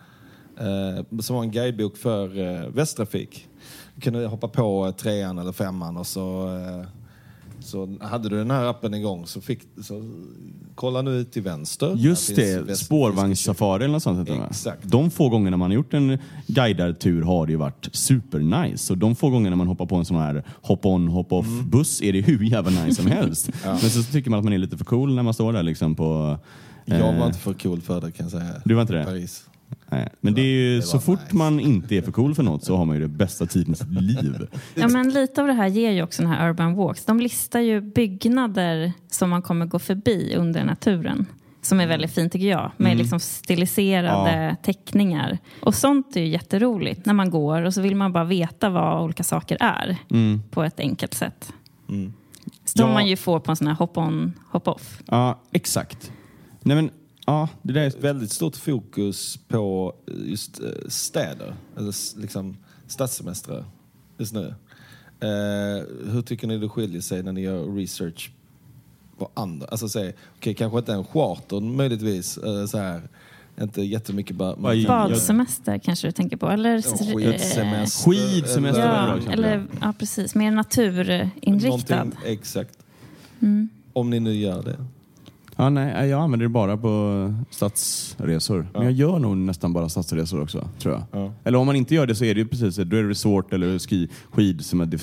Eh, 0.58 1.20
som 1.20 1.36
var 1.36 1.42
en 1.42 1.50
guidebok 1.50 1.96
för 1.96 2.38
eh, 2.38 2.68
Västtrafik. 2.68 3.48
Du 3.94 4.00
kunde 4.00 4.26
hoppa 4.26 4.48
på 4.48 4.92
trean 4.98 5.38
eller 5.38 5.52
femman 5.52 5.96
och 5.96 6.06
så, 6.06 6.46
eh, 6.56 6.86
så 7.64 7.96
hade 8.00 8.28
du 8.28 8.36
den 8.36 8.50
här 8.50 8.64
appen 8.64 8.94
igång 8.94 9.26
så 9.26 9.40
fick 9.40 9.60
så 9.82 10.02
kolla 10.74 11.02
nu 11.02 11.10
ut 11.10 11.32
till 11.32 11.42
vänster. 11.42 11.94
Just 11.96 12.36
det, 12.36 12.76
spårvagnssafari 12.78 13.84
eller 13.84 13.92
något 13.92 14.02
sånt. 14.02 14.18
heter 14.20 14.32
det, 14.32 14.38
va? 14.40 14.46
Exakt. 14.50 14.82
De 14.84 15.10
få 15.10 15.28
gångerna 15.28 15.56
man 15.56 15.70
har 15.70 15.74
gjort 15.74 15.94
en 15.94 16.18
guidad 16.46 16.98
tur 16.98 17.22
har 17.22 17.46
det 17.46 17.52
ju 17.52 17.58
varit 17.58 17.88
supernice. 17.92 18.92
Och 18.92 18.98
de 18.98 19.16
få 19.16 19.30
gångerna 19.30 19.56
man 19.56 19.66
hoppar 19.66 19.86
på 19.86 19.96
en 19.96 20.04
sån 20.04 20.16
här 20.16 20.44
hop-on, 20.62 21.08
hop-off 21.08 21.46
Mm. 21.46 21.70
buss 21.70 22.02
är 22.02 22.12
det 22.12 22.20
hur 22.20 22.44
jävla 22.44 22.84
nice 22.84 23.02
som 23.02 23.10
helst. 23.10 23.50
Men 23.64 23.78
så 23.78 24.02
tycker 24.02 24.30
man 24.30 24.38
att 24.38 24.44
man 24.44 24.52
är 24.52 24.58
lite 24.58 24.76
för 24.76 24.84
cool 24.84 25.14
när 25.14 25.22
man 25.22 25.34
står 25.34 25.52
där 25.52 25.62
liksom 25.62 25.94
på... 25.94 26.38
Jag 26.84 26.98
var 27.12 27.20
eh, 27.20 27.26
inte 27.26 27.38
för 27.38 27.52
cool 27.52 27.80
för 27.80 28.00
det 28.00 28.12
kan 28.12 28.24
jag 28.26 28.30
säga. 28.30 28.62
Du 28.64 28.74
var 28.74 28.82
inte 28.82 28.94
det? 28.94 29.04
Paris. 29.04 29.44
Nej, 29.90 30.08
men 30.20 30.34
det 30.34 30.40
är 30.40 30.44
ju, 30.44 30.76
det 30.76 30.82
så 30.82 31.00
fort 31.00 31.20
nice. 31.22 31.36
man 31.36 31.60
inte 31.60 31.96
är 31.96 32.02
för 32.02 32.12
cool 32.12 32.34
för 32.34 32.42
något 32.42 32.64
så 32.64 32.76
har 32.76 32.84
man 32.84 32.96
ju 32.96 33.02
det 33.02 33.08
bästa 33.08 33.46
tiden 33.46 33.72
i 33.72 33.76
sitt 33.76 34.02
liv. 34.02 34.46
Ja, 34.74 34.88
men 34.88 35.10
lite 35.10 35.40
av 35.40 35.46
det 35.46 35.52
här 35.52 35.66
ger 35.66 35.90
ju 35.90 36.02
också 36.02 36.22
den 36.22 36.30
här 36.30 36.48
Urban 36.48 36.74
Walks. 36.74 37.04
De 37.04 37.20
listar 37.20 37.60
ju 37.60 37.80
byggnader 37.80 38.92
som 39.10 39.30
man 39.30 39.42
kommer 39.42 39.66
gå 39.66 39.78
förbi 39.78 40.34
under 40.38 40.60
den 40.60 40.68
här 40.68 40.76
turen. 40.76 41.26
Som 41.62 41.80
är 41.80 41.86
väldigt 41.86 42.10
fint 42.10 42.32
tycker 42.32 42.46
jag. 42.48 42.70
Med 42.76 42.96
liksom 42.96 43.20
stiliserade 43.20 44.56
teckningar. 44.62 45.38
Och 45.60 45.74
sånt 45.74 46.16
är 46.16 46.20
ju 46.20 46.26
jätteroligt 46.28 47.06
när 47.06 47.14
man 47.14 47.30
går 47.30 47.62
och 47.62 47.74
så 47.74 47.80
vill 47.80 47.96
man 47.96 48.12
bara 48.12 48.24
veta 48.24 48.70
vad 48.70 49.02
olika 49.04 49.22
saker 49.24 49.56
är. 49.60 49.96
På 50.50 50.62
ett 50.62 50.80
enkelt 50.80 51.14
sätt. 51.14 51.52
Som 52.64 52.86
Ja. 52.86 52.92
man 52.92 53.06
ju 53.06 53.16
får 53.16 53.40
på 53.40 53.52
en 53.52 53.56
sån 53.56 53.66
här 53.66 53.74
hop-on, 53.74 54.32
hop-off. 54.50 55.02
Ja, 55.06 55.40
exakt. 55.52 56.12
Nej 56.60 56.76
men, 56.76 56.90
ja, 57.26 57.48
det 57.62 57.72
där 57.72 57.80
är... 57.82 58.00
väldigt 58.00 58.30
stort 58.30 58.56
fokus 58.56 59.38
på 59.48 59.94
just 60.06 60.60
eh, 60.60 60.66
städer, 60.88 61.54
eller 61.76 62.20
liksom 62.20 62.56
stadssemestrar 62.86 63.64
just 64.18 64.32
nu. 64.34 64.54
Eh, 65.20 66.10
hur 66.12 66.22
tycker 66.22 66.46
ni 66.46 66.58
det 66.58 66.68
skiljer 66.68 67.00
sig 67.00 67.22
när 67.22 67.32
ni 67.32 67.40
gör 67.40 67.74
research 67.74 68.30
på 69.18 69.30
andra? 69.34 69.66
Alltså 69.66 69.88
säg, 69.88 70.14
okej 70.36 70.54
kanske 70.54 70.78
inte 70.78 70.92
en 70.92 71.04
charter 71.04 71.60
möjligtvis, 71.60 72.38
eh, 72.38 72.66
så 72.66 72.78
här, 72.78 73.02
inte 73.60 73.82
jättemycket 73.82 74.36
bara... 74.36 74.56
Badsemester 74.86 75.78
kanske 75.78 76.08
du 76.08 76.12
tänker 76.12 76.36
på? 76.36 76.48
Eller, 76.50 76.74
Ja, 76.74 77.14
skidsemester. 77.14 78.10
Skidsemester 78.10 78.82
eller- 78.82 79.22
Ja, 79.26 79.32
eller, 79.32 79.66
ja, 79.80 79.94
precis. 79.98 80.34
Mer 80.34 80.50
naturinriktad. 80.50 81.68
Någonting, 81.96 82.12
exakt. 82.24 82.78
Mm. 83.40 83.68
Om 83.92 84.10
ni 84.10 84.20
nu 84.20 84.34
gör 84.34 84.62
det. 84.62 84.76
Ja, 85.56 85.70
nej, 85.70 86.08
jag 86.08 86.20
använder 86.20 86.44
det 86.44 86.48
bara 86.50 86.76
på 86.76 87.34
stadsresor. 87.50 88.66
Men 88.72 88.82
Ja. 88.82 88.88
jag 88.88 88.92
gör 88.92 89.18
nog 89.18 89.36
nästan 89.36 89.72
bara 89.72 89.88
stadsresor 89.88 90.42
också, 90.42 90.68
tror 90.78 90.94
jag. 90.94 91.02
Ja. 91.22 91.32
Eller 91.44 91.58
om 91.58 91.66
man 91.66 91.76
inte 91.76 91.94
gör 91.94 92.06
det 92.06 92.14
så 92.14 92.24
är 92.24 92.34
det 92.34 92.40
ju 92.40 92.46
precis, 92.48 92.76
då 92.76 92.82
är 92.96 93.02
det 93.02 93.08
resort 93.08 93.52
eller 93.52 93.78
ski, 93.78 94.08
skid. 94.30 94.64
Som 94.64 94.80
är, 94.80 94.86
det, 94.86 95.02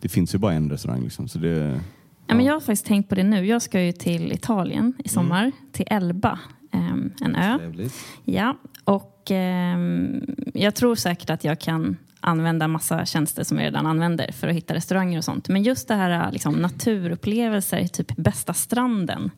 det 0.00 0.08
finns 0.08 0.34
ju 0.34 0.38
bara 0.38 0.52
en 0.52 0.70
restaurang 0.70 1.02
liksom. 1.02 1.28
Så 1.28 1.38
det, 1.38 1.80
Ja, 2.26 2.34
men 2.34 2.44
jag 2.44 2.52
har 2.52 2.60
faktiskt 2.60 2.86
tänkt 2.86 3.08
på 3.08 3.14
det 3.14 3.22
nu. 3.24 3.46
Jag 3.46 3.62
ska 3.62 3.82
ju 3.82 3.92
till 3.92 4.32
Italien 4.32 4.92
i 5.04 5.08
sommar, 5.08 5.40
Mm. 5.40 5.52
till 5.72 5.86
Elba, 5.90 6.38
ehm, 6.72 7.12
en 7.20 7.34
ö. 7.36 7.58
Trevligt. 7.58 7.94
Ja, 8.24 8.56
och 8.84 9.30
ehm, 9.30 10.20
jag 10.54 10.74
tror 10.74 10.94
säkert 10.94 11.30
att 11.30 11.44
jag 11.44 11.60
kan 11.60 11.96
använda 12.20 12.68
massa 12.68 13.06
tjänster 13.06 13.44
som 13.44 13.58
jag 13.58 13.64
redan 13.66 13.86
använder 13.86 14.32
för 14.32 14.48
att 14.48 14.54
hitta 14.54 14.74
restauranger 14.74 15.18
och 15.18 15.24
sånt. 15.24 15.48
Men 15.48 15.62
just 15.62 15.88
det 15.88 15.94
här 15.94 16.32
liksom, 16.32 16.54
naturupplevelser, 16.54 17.86
typ 17.86 18.16
bästa 18.16 18.54
stranden, 18.54 19.30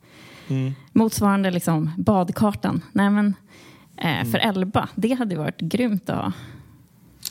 Mm. 0.48 0.72
motsvarande 0.92 1.50
liksom, 1.50 1.90
badkartan. 1.98 2.80
Nej, 2.92 3.10
men, 3.10 3.34
eh, 3.96 4.30
För 4.30 4.38
Elba, 4.38 4.88
det 4.94 5.12
hade 5.12 5.36
varit 5.36 5.60
grymt 5.60 6.10
att 6.10 6.16
ha. 6.16 6.32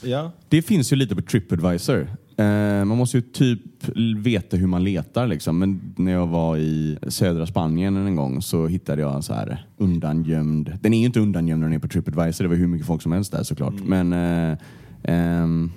Ja. 0.03 0.31
det 0.49 0.61
finns 0.61 0.91
ju 0.91 0.95
lite 0.95 1.15
på 1.15 1.21
Tripadvisor. 1.21 2.07
Eh, 2.37 2.85
man 2.85 2.97
måste 2.97 3.17
ju 3.17 3.21
typ 3.21 3.61
veta 4.17 4.57
hur 4.57 4.67
man 4.67 4.83
letar 4.83 5.27
liksom. 5.27 5.59
Men 5.59 5.93
när 5.95 6.11
jag 6.11 6.27
var 6.27 6.57
i 6.57 6.97
södra 7.07 7.45
Spanien 7.45 7.97
en 7.97 8.15
gång 8.15 8.41
så 8.41 8.67
hittade 8.67 9.01
jag 9.01 9.15
en 9.15 9.23
så 9.23 9.33
här 9.33 9.65
undangömd. 9.77 10.77
Den 10.81 10.93
är 10.93 10.99
ju 10.99 11.05
inte 11.05 11.19
undangömd 11.19 11.59
när 11.59 11.67
den 11.67 11.75
är 11.75 11.79
på 11.79 11.87
Tripadvisor. 11.87 12.43
Det 12.43 12.49
var 12.49 12.55
hur 12.55 12.67
mycket 12.67 12.87
folk 12.87 13.01
som 13.01 13.11
helst 13.11 13.31
där 13.31 13.43
såklart. 13.43 13.73
Men 13.85 14.13
eh, 14.13 14.57
ehm, 15.03 15.71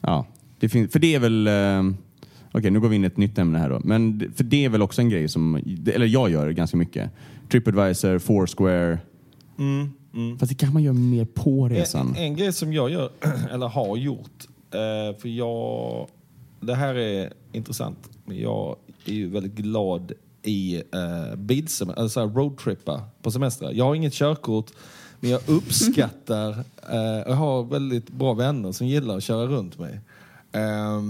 ja, 0.00 0.26
det 0.60 0.68
finns, 0.68 0.92
för 0.92 0.98
det 0.98 1.14
är 1.14 1.20
väl 1.20 1.46
eh, 1.46 1.94
Okej, 2.52 2.70
nu 2.70 2.80
går 2.80 2.88
vi 2.88 2.96
in 2.96 3.04
i 3.04 3.06
ett 3.06 3.16
nytt 3.16 3.38
ämne 3.38 3.58
här 3.58 3.70
då. 3.70 3.80
Men 3.84 4.32
för 4.36 4.44
det 4.44 4.64
är 4.64 4.68
väl 4.68 4.82
också 4.82 5.00
en 5.00 5.08
grej 5.08 5.28
som, 5.28 5.54
eller 5.86 6.06
jag 6.06 6.30
gör 6.30 6.50
ganska 6.50 6.76
mycket. 6.76 7.10
Tripadvisor, 7.50 8.18
Foursquare. 8.18 8.98
Mm. 9.58 9.90
Mm. 10.14 10.38
Fast 10.38 10.50
det 10.50 10.56
kan 10.56 10.72
man 10.72 10.82
göra 10.82 10.94
mer 10.94 11.24
på 11.24 11.68
resan. 11.68 12.08
En, 12.08 12.24
en 12.24 12.36
grej 12.36 12.52
som 12.52 12.72
jag 12.72 12.90
gör, 12.90 13.10
eller 13.52 13.68
har 13.68 13.96
gjort, 13.96 14.46
eh, 14.70 15.18
för 15.20 15.28
jag... 15.28 16.08
Det 16.60 16.74
här 16.74 16.94
är 16.94 17.32
intressant, 17.52 18.10
men 18.24 18.38
jag 18.38 18.76
är 19.04 19.12
ju 19.12 19.28
väldigt 19.28 19.54
glad 19.54 20.12
i 20.42 20.76
eh, 20.76 21.36
bilsemester, 21.36 22.02
alltså 22.02 22.20
roadtrippa 22.20 23.02
på 23.22 23.30
semestrar. 23.30 23.72
Jag 23.72 23.84
har 23.84 23.94
inget 23.94 24.12
körkort, 24.12 24.70
men 25.20 25.30
jag 25.30 25.40
uppskattar... 25.46 26.56
Eh, 26.92 27.22
jag 27.26 27.34
har 27.34 27.62
väldigt 27.62 28.10
bra 28.10 28.34
vänner 28.34 28.72
som 28.72 28.86
gillar 28.86 29.16
att 29.16 29.22
köra 29.22 29.46
runt 29.46 29.78
mig. 29.78 30.00
Eh, 30.52 31.02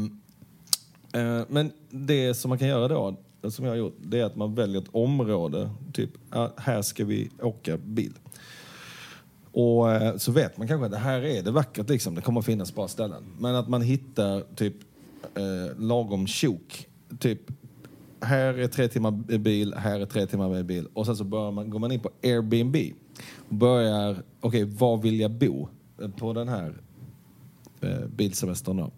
Eh, 1.13 1.41
men 1.49 1.73
det 1.91 2.35
som 2.35 2.49
man 2.49 2.59
kan 2.59 2.69
göra 2.69 2.89
då, 2.89 3.17
som 3.51 3.65
jag 3.65 3.73
har 3.73 3.77
gjort, 3.77 3.97
det 4.01 4.21
är 4.21 4.25
att 4.25 4.37
man 4.37 4.55
väljer 4.55 4.83
ett 4.83 4.89
område. 4.93 5.71
Typ, 5.93 6.11
här 6.57 6.83
ska 6.83 7.05
vi 7.05 7.31
åka 7.43 7.77
bil. 7.77 8.13
Och 9.53 9.93
eh, 9.93 10.17
så 10.17 10.33
vet 10.33 10.57
man 10.57 10.69
kanske 10.69 10.87
att 10.87 10.93
det 10.93 10.99
här 10.99 11.25
är 11.25 11.43
det 11.43 11.51
vackert 11.51 11.89
liksom. 11.89 12.15
Det 12.15 12.21
kommer 12.21 12.41
att 12.41 12.47
finnas 12.47 12.75
bra 12.75 12.89
ställen. 12.89 13.25
Men 13.39 13.55
att 13.55 13.69
man 13.69 13.83
hittar 13.83 14.55
typ 14.55 14.75
eh, 15.35 15.79
lagom 15.79 16.27
tjok. 16.27 16.89
Typ 17.19 17.41
här 18.21 18.55
är 18.59 18.69
tre 18.69 18.89
timmar 18.89 19.11
med 19.11 19.41
bil, 19.41 19.75
här 19.75 20.01
är 20.01 20.07
tre 20.07 20.27
timmar 20.27 20.49
med 20.49 20.67
bil. 20.67 20.89
Och 20.93 21.07
sen 21.07 21.17
så 21.17 21.25
börjar 21.25 21.51
man, 21.51 21.71
går 21.71 21.79
man 21.79 21.93
in 21.93 22.01
på 22.01 22.11
Airbnb. 22.23 22.77
Och 23.49 23.55
börjar, 23.55 24.23
okej, 24.41 24.65
var 24.65 24.97
vill 24.97 25.21
jag 25.21 25.31
bo 25.31 25.69
eh, 26.03 26.11
på 26.11 26.33
den 26.33 26.49
här 26.49 26.75
eh, 27.81 28.07
bilsemestern 28.17 28.77
då? 28.77 28.91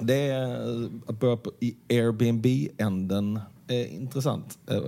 Det 0.00 0.14
är 0.14 0.88
att 1.06 1.20
börja 1.20 1.36
på, 1.36 1.52
i 1.60 1.76
Airbnb-änden 1.88 3.40
är 3.68 3.86
intressant. 3.86 4.58
Eh, 4.66 4.78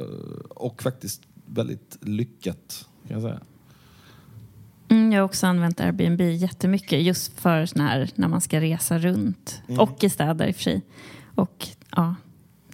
och 0.49 0.83
faktiskt 0.83 1.23
väldigt 1.47 1.99
lyckat, 2.01 2.89
kan 3.09 3.21
jag 3.21 3.23
säga. 3.23 3.41
Mm, 4.89 5.13
jag 5.13 5.21
har 5.21 5.25
också 5.25 5.47
använt 5.47 5.81
Airbnb 5.81 6.21
jättemycket 6.21 7.03
just 7.03 7.41
för 7.41 7.67
sån 7.67 7.81
här, 7.81 8.11
när 8.15 8.29
man 8.29 8.41
ska 8.41 8.61
resa 8.61 8.99
runt. 8.99 9.63
Mm. 9.69 9.81
Och 9.81 10.05
i 10.05 10.11
städer 10.11 10.47
i 10.47 10.51
och 10.51 10.57
för 10.57 10.63
sig. 10.63 10.83
Och 11.35 11.69
ja, 11.97 12.15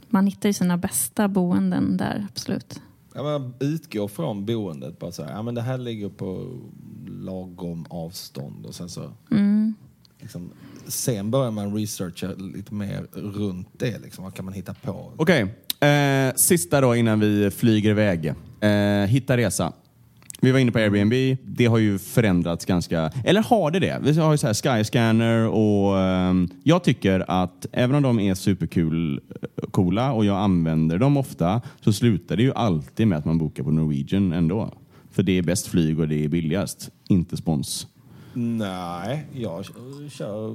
man 0.09 0.27
hittar 0.27 0.49
ju 0.49 0.53
sina 0.53 0.77
bästa 0.77 1.29
boenden 1.29 1.97
där, 1.97 2.27
absolut. 2.31 2.81
Ja, 3.15 3.23
men 3.23 3.55
utgå 3.61 4.09
från 4.09 4.47
boendet. 4.47 4.99
Bara 4.99 5.13
så 5.13 5.25
här, 5.25 5.33
ja, 5.33 5.43
men 5.43 5.55
det 5.55 5.63
här 5.63 5.79
ligger 5.79 6.09
på 6.09 6.59
lagom 7.07 7.87
avstånd. 7.89 8.67
Och 8.67 8.75
sen 8.75 8.89
så, 8.89 9.11
Mm 9.31 9.52
liksom, 10.23 10.51
sen 10.87 11.31
börjar 11.31 11.51
man 11.51 11.77
researcha 11.77 12.27
lite 12.27 12.75
mer 12.75 13.07
runt 13.13 13.69
det. 13.79 13.99
Liksom. 14.03 14.25
Vad 14.25 14.35
kan 14.35 14.45
man 14.45 14.55
hitta 14.55 14.75
på? 14.75 15.13
Okej, 15.17 15.43
eh, 15.81 16.35
sista 16.37 16.81
då 16.81 16.97
innan 16.97 17.21
vi 17.21 17.51
flyger 17.51 17.91
iväg. 17.91 18.35
Eh, 18.61 19.07
hitta 19.07 19.37
resa. 19.37 19.73
Vi 20.45 20.53
var 20.53 20.59
inne 20.59 20.73
på 20.73 20.79
Airbnb. 20.79 21.37
Det 21.45 21.67
har 21.67 21.79
ju 21.79 21.99
förändrats 21.99 22.65
ganska... 22.65 23.11
Eller 23.25 23.43
har 23.43 23.71
det 23.71 23.79
det? 23.79 23.99
Vi 24.03 24.21
har 24.21 24.33
ju 24.33 24.39
så 24.39 24.47
här 24.47 24.55
Skyscanner 24.55 25.49
och 25.49 25.99
eh, 25.99 26.35
jag 26.63 26.85
tycker 26.85 27.25
att 27.29 27.67
även 27.73 27.97
om 27.97 28.03
de 28.03 28.21
är 28.21 28.35
superkul 28.35 29.21
eh, 29.31 29.69
coola 29.71 30.13
och 30.13 30.25
jag 30.25 30.37
använder 30.37 30.99
dem 30.99 31.17
ofta 31.17 31.61
så 31.81 31.93
slutar 31.93 32.37
det 32.37 32.43
ju 32.43 32.53
alltid 32.53 33.07
med 33.07 33.19
att 33.19 33.25
man 33.25 33.39
bokar 33.39 33.65
på 33.65 33.71
Norwegian 33.71 34.33
ändå. 34.33 34.75
För 35.11 35.23
det 35.23 35.39
är 35.39 35.43
bäst 35.43 35.67
flyg 35.67 36.01
och 36.01 36.09
det 36.09 36.25
är 36.25 36.29
billigast. 36.29 36.91
Inte 37.09 37.37
spons. 37.37 37.87
Nej, 38.35 39.27
jag 39.33 39.65
kör- 40.11 40.55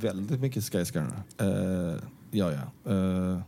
väldigt 0.00 0.40
mycket 0.40 0.64
Skyscanner. 0.64 1.22
Uh, 1.42 1.94
ja, 2.30 2.52
ja. 2.52 2.92
Eh, 2.92 3.38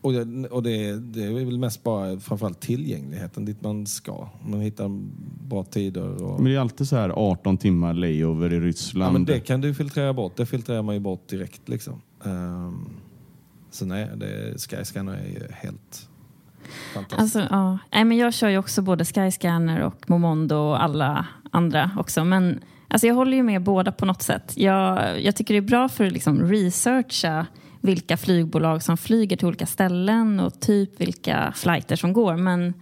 och 0.00 0.12
det, 0.12 0.48
och 0.48 0.62
det, 0.62 0.92
det 0.92 1.24
är 1.24 1.44
väl 1.44 1.58
mest 1.58 1.82
bara 1.82 2.20
framförallt 2.20 2.60
tillgängligheten 2.60 3.44
dit 3.44 3.62
man 3.62 3.86
ska. 3.86 4.28
Man 4.48 4.60
hittar 4.60 4.88
bra 5.48 5.64
tider. 5.64 6.22
Och... 6.24 6.40
Men 6.40 6.44
det 6.44 6.56
är 6.56 6.60
alltid 6.60 6.88
så 6.88 6.96
här 6.96 7.10
18 7.10 7.58
timmar 7.58 7.94
layover 7.94 8.52
i 8.52 8.60
Ryssland. 8.60 9.08
Ja, 9.08 9.12
men 9.12 9.24
det 9.24 9.40
kan 9.40 9.60
du 9.60 9.74
filtrera 9.74 10.12
bort. 10.12 10.36
Det 10.36 10.46
filtrerar 10.46 10.82
man 10.82 10.94
ju 10.94 11.00
bort 11.00 11.28
direkt. 11.28 11.68
Liksom. 11.68 12.00
Ehm, 12.24 12.88
så 13.70 13.86
nej, 13.86 14.10
det, 14.16 14.60
Skyscanner 14.60 15.14
är 15.14 15.26
ju 15.26 15.46
helt 15.50 16.08
fantastiskt. 16.94 17.36
Alltså, 17.36 17.54
ja. 17.54 17.78
Nej, 17.92 18.04
men 18.04 18.16
jag 18.16 18.34
kör 18.34 18.48
ju 18.48 18.58
också 18.58 18.82
både 18.82 19.04
Skyscanner 19.04 19.80
och 19.80 20.10
Momondo 20.10 20.56
och 20.56 20.82
alla 20.82 21.26
andra 21.56 21.90
också. 21.96 22.24
Men 22.24 22.60
alltså, 22.88 23.06
jag 23.06 23.14
håller 23.14 23.36
ju 23.36 23.42
med 23.42 23.62
båda 23.62 23.92
på 23.92 24.06
något 24.06 24.22
sätt. 24.22 24.52
Jag, 24.56 25.20
jag 25.22 25.36
tycker 25.36 25.54
det 25.54 25.58
är 25.58 25.62
bra 25.68 25.88
för 25.88 26.06
att 26.06 26.12
liksom 26.12 26.42
researcha 26.48 27.46
vilka 27.80 28.16
flygbolag 28.16 28.82
som 28.82 28.96
flyger 28.96 29.36
till 29.36 29.46
olika 29.46 29.66
ställen 29.66 30.40
och 30.40 30.60
typ 30.60 31.00
vilka 31.00 31.52
flighter 31.56 31.96
som 31.96 32.12
går. 32.12 32.36
Men 32.36 32.74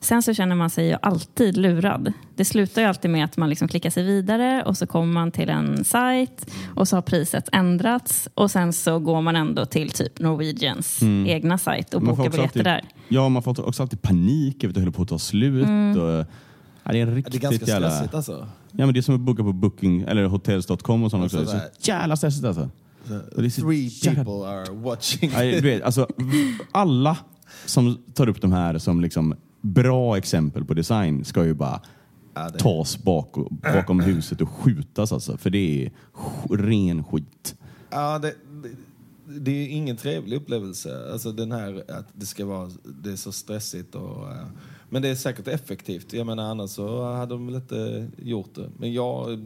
sen 0.00 0.22
så 0.22 0.34
känner 0.34 0.56
man 0.56 0.70
sig 0.70 0.86
ju 0.88 0.96
alltid 1.02 1.56
lurad. 1.56 2.12
Det 2.36 2.44
slutar 2.44 2.82
ju 2.82 2.88
alltid 2.88 3.10
med 3.10 3.24
att 3.24 3.36
man 3.36 3.48
liksom 3.50 3.68
klickar 3.68 3.90
sig 3.90 4.04
vidare 4.04 4.62
och 4.66 4.76
så 4.76 4.86
kommer 4.86 5.12
man 5.12 5.30
till 5.30 5.48
en 5.48 5.84
sajt 5.84 6.50
och 6.74 6.88
så 6.88 6.96
har 6.96 7.02
priset 7.02 7.48
ändrats 7.52 8.28
och 8.34 8.50
sen 8.50 8.72
så 8.72 8.98
går 8.98 9.20
man 9.20 9.36
ändå 9.36 9.66
till 9.66 9.90
typ 9.90 10.18
Norwegians 10.20 11.02
egna 11.26 11.58
sajt 11.58 11.94
och 11.94 12.02
Man 12.02 12.16
bokar 12.16 12.30
biljetter 12.30 12.42
alltid- 12.48 12.64
där. 12.64 12.82
Ja, 13.08 13.28
man 13.28 13.42
får 13.42 13.66
också 13.66 13.82
alltid 13.82 14.02
panik 14.02 14.64
över 14.64 14.70
att 14.70 14.74
det 14.74 14.80
håller 14.80 14.92
på 14.92 15.02
att 15.02 15.08
ta 15.08 15.18
slut. 15.18 15.64
Mm. 15.66 15.98
Och, 16.00 16.24
ja, 16.84 16.92
det 16.92 16.96
är 16.98 17.00
Ja, 17.00 17.06
det 17.06 17.14
riktigt 17.14 17.34
är 17.34 17.38
ganska 17.38 17.66
jävla... 17.66 17.90
stressigt 17.90 18.14
alltså. 18.14 18.46
Ja, 18.72 18.86
men 18.86 18.94
det 18.94 19.00
är 19.00 19.02
som 19.02 19.14
att 19.14 19.20
boka 19.20 19.42
på 19.42 19.52
booking 19.52 20.02
eller 20.02 20.24
hotels.com 20.24 21.02
och 21.04 21.10
sånt 21.10 21.24
också. 21.24 21.36
Det 21.36 21.42
är 21.42 21.54
Alltså, 21.54 21.68
så 21.82 21.90
jävla 21.90 22.16
stressigt 22.16 22.44
alltså. 22.44 22.70
Så 23.06 23.62
Three 23.62 23.90
jävla- 24.02 24.24
people 24.24 24.48
are 24.48 24.70
watching. 24.70 25.30
Ja, 25.34 25.40
du 25.42 25.60
vet, 25.60 25.82
alltså, 25.82 26.06
alla 26.72 27.16
som 27.66 27.98
tar 28.14 28.28
upp 28.28 28.40
de 28.40 28.52
här 28.52 28.78
som 28.78 29.00
liksom 29.00 29.34
bra 29.60 30.16
exempel 30.18 30.64
på 30.64 30.74
design 30.74 31.24
ska 31.24 31.44
ju 31.44 31.54
bara 31.54 31.80
Ja, 32.34 32.48
det- 32.50 32.58
tas 32.58 32.98
bak, 33.02 33.34
bakom 33.74 34.00
huset 34.00 34.40
och 34.40 34.48
skjutas 34.48 35.12
alltså. 35.12 35.36
För 35.36 35.50
det 35.50 35.84
är 35.86 35.90
ren 36.56 37.04
skit. 37.04 37.54
Ja, 37.90 38.18
det, 38.18 38.34
det, 38.62 38.68
det 39.40 39.50
är 39.50 39.68
ingen 39.68 39.96
trevlig 39.96 40.36
upplevelse. 40.36 41.12
Alltså 41.12 41.32
den 41.32 41.52
här 41.52 41.84
att 41.98 42.08
det 42.12 42.26
ska 42.26 42.46
vara 42.46 42.70
det 43.02 43.12
är 43.12 43.16
så 43.16 43.32
stressigt. 43.32 43.94
Och, 43.94 44.30
eh, 44.32 44.46
men 44.92 45.02
det 45.02 45.08
är 45.08 45.14
säkert 45.14 45.48
effektivt. 45.48 46.12
Jag 46.12 46.26
menar 46.26 46.50
annars 46.50 46.70
så 46.70 47.12
hade 47.12 47.34
de 47.34 47.46
väl 47.46 47.54
inte 47.54 48.06
gjort 48.18 48.54
det. 48.54 48.70
Men 48.78 48.92
jag, 48.92 49.38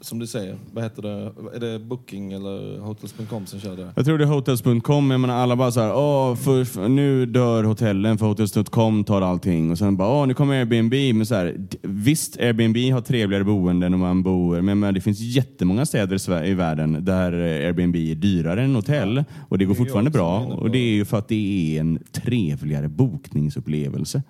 som 0.00 0.18
du 0.18 0.26
säger, 0.26 0.58
vad 0.72 0.84
heter 0.84 1.02
det? 1.02 1.32
Är 1.54 1.60
det 1.60 1.78
Booking 1.78 2.32
eller 2.32 2.78
Hotels.com 2.78 3.46
som 3.46 3.60
kör 3.60 3.76
det? 3.76 3.88
Jag 3.96 4.04
tror 4.04 4.18
det 4.18 4.24
är 4.24 4.28
hotels.com, 4.28 5.10
jag 5.10 5.20
menar 5.20 5.34
alla 5.34 5.56
bara 5.56 5.72
så 5.72 5.80
här, 5.80 5.96
åh, 5.96 6.36
för, 6.36 6.64
för, 6.64 6.88
nu 6.88 7.26
dör 7.26 7.64
hotellen 7.64 8.18
för 8.18 8.26
hotels.com 8.26 9.04
tar 9.04 9.22
allting 9.22 9.70
och 9.70 9.78
sen 9.78 9.96
bara, 9.96 10.08
åh, 10.08 10.26
nu 10.26 10.34
kommer 10.34 10.58
Airbnb. 10.58 10.94
Men 11.16 11.26
så 11.26 11.34
här, 11.34 11.66
visst, 11.82 12.36
Airbnb 12.36 12.76
har 12.92 13.00
trevligare 13.00 13.44
boenden 13.44 13.94
om 13.94 14.00
man 14.00 14.22
bor, 14.22 14.60
men, 14.60 14.78
men 14.78 14.94
det 14.94 15.00
finns 15.00 15.20
jättemånga 15.20 15.86
städer 15.86 16.16
i, 16.16 16.18
Sverige, 16.18 16.50
i 16.50 16.54
världen 16.54 17.04
där 17.04 17.32
Airbnb 17.32 17.96
är 17.96 18.14
dyrare 18.14 18.62
än 18.62 18.74
hotell 18.74 19.24
och 19.48 19.58
det 19.58 19.64
går 19.64 19.74
fortfarande 19.74 20.10
bra 20.10 20.38
och 20.38 20.70
det 20.70 20.78
är 20.78 20.92
ju 20.92 21.04
för 21.04 21.18
att 21.18 21.28
det 21.28 21.76
är 21.76 21.80
en 21.80 21.98
trevligare 22.12 22.88
bokningsupplevelse. 22.88 24.22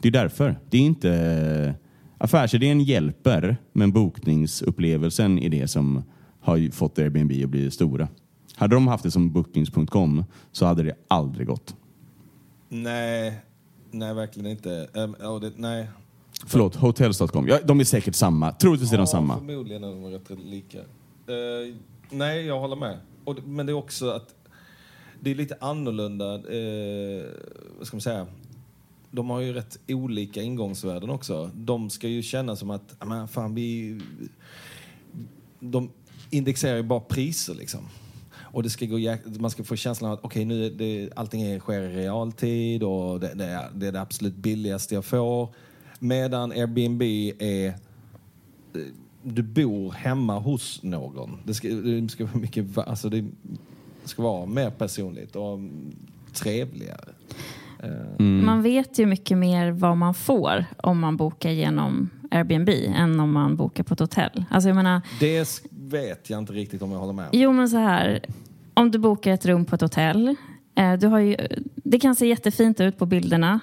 Det 0.00 0.08
är 0.08 0.12
därför. 0.12 0.58
Det 0.70 0.78
är 0.78 0.82
inte... 0.82 1.74
Affärsidén 2.18 2.80
hjälper, 2.80 3.56
men 3.72 3.92
bokningsupplevelsen 3.92 5.38
är 5.38 5.48
det 5.48 5.68
som 5.68 6.04
har 6.40 6.70
fått 6.70 6.98
Airbnb 6.98 7.44
att 7.44 7.50
bli 7.50 7.70
stora. 7.70 8.08
Hade 8.54 8.76
de 8.76 8.88
haft 8.88 9.04
det 9.04 9.10
som 9.10 9.32
bookings.com 9.32 10.24
så 10.52 10.66
hade 10.66 10.82
det 10.82 10.94
aldrig 11.08 11.46
gått. 11.46 11.76
Nej, 12.68 13.40
nej 13.90 14.14
verkligen 14.14 14.50
inte. 14.50 14.88
Um, 14.94 15.16
ja, 15.20 15.38
det, 15.38 15.52
nej. 15.56 15.88
Förlåt, 16.46 16.74
hotels.com. 16.74 17.48
Ja, 17.48 17.58
de 17.64 17.80
är 17.80 17.84
säkert 17.84 18.14
samma. 18.14 18.52
Troligtvis 18.52 18.92
är 18.92 18.98
de 18.98 19.06
samma. 19.06 19.38
förmodligen 19.38 19.84
är 19.84 19.88
de 19.88 20.04
rätt 20.04 20.30
lika. 20.44 20.78
Eh, 20.78 21.74
nej, 22.10 22.46
jag 22.46 22.60
håller 22.60 22.76
med. 22.76 22.98
Och, 23.24 23.38
men 23.44 23.66
det 23.66 23.72
är 23.72 23.74
också 23.74 24.10
att 24.10 24.34
det 25.20 25.30
är 25.30 25.34
lite 25.34 25.56
annorlunda, 25.60 26.34
eh, 26.34 27.24
vad 27.78 27.86
ska 27.86 27.96
man 27.96 28.00
säga? 28.00 28.26
De 29.10 29.30
har 29.30 29.40
ju 29.40 29.52
rätt 29.52 29.78
olika 29.88 30.42
ingångsvärden 30.42 31.10
också. 31.10 31.50
De 31.54 31.90
ska 31.90 32.08
ju 32.08 32.22
känna 32.22 32.56
som 32.56 32.70
att, 32.70 32.96
"Ja, 33.00 33.06
men 33.06 33.28
fan 33.28 33.54
vi... 33.54 34.00
De 35.60 35.90
indexerar 36.30 36.76
ju 36.76 36.82
bara 36.82 37.00
priser 37.00 37.54
liksom. 37.54 37.80
Och 38.52 38.62
det 38.62 38.70
ska 38.70 38.86
gå, 38.86 38.98
man 39.38 39.50
ska 39.50 39.64
få 39.64 39.76
känslan 39.76 40.10
av 40.10 40.18
att 40.18 40.24
okej, 40.24 40.44
nu 40.44 40.66
är 40.66 40.70
det, 40.70 41.10
allting 41.16 41.42
är, 41.42 41.58
sker 41.58 41.80
i 41.80 41.96
realtid 41.96 42.82
och 42.82 43.20
det, 43.20 43.34
det, 43.34 43.44
är, 43.44 43.70
det 43.74 43.86
är 43.86 43.92
det 43.92 44.00
absolut 44.00 44.34
billigaste 44.34 44.94
jag 44.94 45.04
får. 45.04 45.54
Medan 45.98 46.52
Airbnb 46.52 47.02
är 47.38 47.66
eh, 47.66 47.74
du 49.22 49.42
bor 49.42 49.92
hemma 49.92 50.38
hos 50.38 50.82
någon. 50.82 51.38
Det 51.44 51.54
ska, 51.54 51.68
det 51.68 52.08
ska 52.08 52.24
vara 52.24 52.38
mycket, 52.38 52.78
alltså 52.78 53.08
det 53.08 53.24
ska 54.04 54.22
vara 54.22 54.46
mer 54.46 54.70
personligt 54.70 55.36
och 55.36 55.58
trevligare. 56.32 57.08
Eh, 58.18 58.24
Man 58.24 58.62
vet 58.62 58.98
ju 58.98 59.06
mycket 59.06 59.38
mer 59.38 59.70
vad 59.70 59.96
man 59.96 60.14
får 60.14 60.64
om 60.76 60.98
man 61.00 61.16
bokar 61.16 61.50
genom 61.50 62.10
Airbnb 62.30 62.68
än 62.96 63.20
om 63.20 63.32
man 63.32 63.56
bokar 63.56 63.84
på 63.84 63.94
ett 63.94 64.00
hotell. 64.00 64.44
Alltså 64.50 64.68
jag 64.68 64.76
menar, 64.76 65.00
Det 65.20 65.62
vet 65.70 66.30
jag 66.30 66.38
inte 66.38 66.52
riktigt 66.52 66.82
om 66.82 66.92
jag 66.92 66.98
håller 66.98 67.12
med. 67.12 67.28
Jo, 67.32 67.52
men 67.52 67.68
så 67.68 67.76
här. 67.76 68.20
Om 68.74 68.90
du 68.90 68.98
bokar 68.98 69.32
ett 69.32 69.46
rum 69.46 69.64
på 69.64 69.74
ett 69.74 69.80
hotell. 69.80 70.36
Eh, 70.74 70.92
du 70.92 71.06
har 71.06 71.18
ju, 71.18 71.36
det 71.74 71.98
kan 71.98 72.16
se 72.16 72.26
jättefint 72.26 72.80
ut 72.80 72.98
på 72.98 73.06
bilderna. 73.06 73.60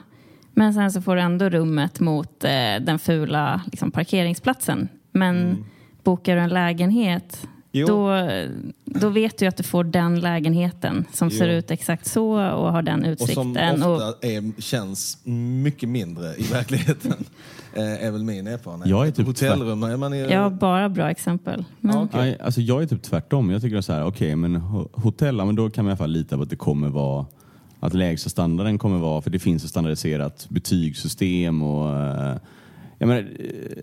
Men 0.53 0.73
sen 0.73 0.91
så 0.91 1.01
får 1.01 1.15
du 1.15 1.21
ändå 1.21 1.49
rummet 1.49 1.99
mot 1.99 2.43
eh, 2.43 2.51
den 2.81 2.99
fula 2.99 3.61
liksom, 3.65 3.91
parkeringsplatsen. 3.91 4.87
Men 5.11 5.65
bokar 6.03 6.35
du 6.35 6.41
en 6.41 6.49
lägenhet 6.49 7.39
Mm. 7.43 7.54
Jo. 7.77 7.87
då, 7.87 8.27
då 8.85 9.09
vet 9.09 9.37
du 9.37 9.45
att 9.45 9.57
du 9.57 9.63
får 9.63 9.83
den 9.83 10.19
lägenheten 10.19 11.05
som 11.13 11.31
ser 11.31 11.47
Jo. 11.49 11.53
ut 11.53 11.71
exakt 11.71 12.07
så 12.07 12.27
och 12.31 12.71
har 12.71 12.81
den 12.81 12.99
Och 12.99 13.03
som 13.03 13.11
utsikten. 13.11 13.83
ofta 13.83 14.27
är, 14.27 14.61
känns 14.61 15.17
mycket 15.63 15.89
mindre 15.89 16.33
i 16.37 16.43
verkligen. 16.43 16.95
eh, 17.73 18.05
är 18.05 18.11
väl 18.11 18.23
min 18.23 18.47
erfarenhet. 18.47 18.89
Jag 18.89 19.07
är 19.07 19.11
typ 19.11 19.25
Hotellrum, 19.27 19.83
är 19.83 19.97
man 19.97 20.13
är, 20.13 20.31
jag 20.31 20.39
har 20.41 20.49
bara 20.49 20.89
bra 20.89 21.09
exempel. 21.11 21.65
Men, 21.79 21.95
Ja, 21.95 22.03
okej. 22.03 22.19
Nej, 22.21 22.37
alltså 22.43 22.61
jag 22.61 22.83
är 22.83 22.87
typ 22.87 23.01
tvärtom. 23.03 23.49
Jag 23.51 23.61
tycker 23.61 23.81
så 23.81 23.93
här, 23.93 24.05
okej, 24.05 24.35
men 24.35 24.55
ho- 24.57 24.89
hotell, 24.93 25.37
ja, 25.37 25.45
men 25.45 25.55
då 25.55 25.69
kan 25.69 25.85
man 25.85 25.89
i 25.89 25.91
alla 25.91 25.97
fall 25.97 26.11
lita 26.11 26.37
på 26.37 26.43
att 26.43 26.49
det 26.49 26.55
kommer 26.55 26.89
vara 26.89 27.25
att 27.79 27.93
lägsta 27.93 28.29
standarden 28.29 28.77
kommer 28.77 28.97
vara, 28.97 29.21
för 29.21 29.29
det 29.29 29.39
finns 29.39 29.63
ett 29.63 29.69
standardiserat 29.69 30.47
betygssystem 30.49 31.61
och 31.63 31.99
eh, 32.01 32.35
jag 32.97 33.07
menar, 33.07 33.27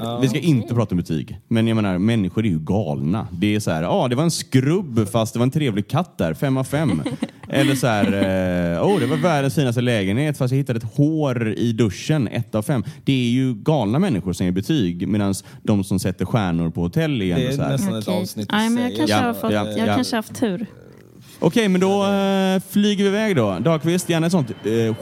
eh, 0.00 0.20
vi 0.20 0.28
ska 0.28 0.38
inte 0.38 0.74
prata 0.74 0.90
om 0.94 0.96
betyg, 0.96 1.38
men 1.48 1.66
jag 1.66 1.74
menar 1.74 1.98
människor 1.98 2.46
är 2.46 2.50
ju 2.50 2.58
galna. 2.58 3.28
Det 3.32 3.54
är 3.54 3.60
så 3.60 3.70
här, 3.70 3.82
ja 3.82 3.88
ah, 3.88 4.08
det 4.08 4.16
var 4.16 4.24
en 4.24 4.30
skrubb 4.30 5.08
fast 5.12 5.32
det 5.32 5.38
var 5.38 5.46
en 5.46 5.50
trevlig 5.50 5.88
katt 5.88 6.18
där, 6.18 6.34
fem 6.34 6.56
av 6.56 6.64
fem. 6.64 7.02
Eller 7.48 7.74
så 7.74 7.86
här, 7.86 8.04
eh, 8.06 8.82
oh 8.86 9.00
det 9.00 9.06
var 9.06 9.16
världens 9.16 9.54
finaste 9.54 9.80
lägenhet 9.80 10.38
fast 10.38 10.52
jag 10.52 10.58
hittade 10.58 10.76
ett 10.76 10.96
hår 10.96 11.48
i 11.52 11.72
duschen, 11.72 12.28
ett 12.28 12.54
av 12.54 12.62
fem. 12.62 12.84
Det 13.04 13.12
är 13.12 13.30
ju 13.30 13.54
galna 13.54 13.98
människor 13.98 14.32
som 14.32 14.46
ger 14.46 14.52
betyg 14.52 15.08
medan 15.08 15.34
de 15.62 15.84
som 15.84 15.98
sätter 15.98 16.24
stjärnor 16.24 16.70
på 16.70 16.80
hotell 16.82 17.22
är 17.22 17.36
Det 17.36 17.46
är 17.46 17.52
så 17.52 17.62
här. 17.62 17.70
nästan 17.72 17.94
ett 17.98 18.08
avsnitt 18.08 18.48
i 18.48 18.52
Nej, 18.52 18.70
men 18.70 18.82
jag 18.82 18.90
sig. 18.92 18.98
kanske 18.98 19.16
Ja, 19.16 19.22
har, 19.22 19.34
fått, 19.34 19.52
ja, 19.52 19.68
jag 19.68 19.88
ja. 19.88 19.94
kanske 19.94 20.16
haft 20.16 20.34
tur. 20.34 20.66
Okej, 21.38 21.68
men 21.68 21.80
då 21.80 22.02
eh, 22.06 22.62
flyger 22.70 23.04
vi 23.04 23.08
iväg 23.10 23.36
då. 23.36 23.58
Dahlqvist, 23.60 24.08
gärna 24.08 24.26
ett 24.26 24.32
sånt, 24.32 24.50
eh, 24.50 24.94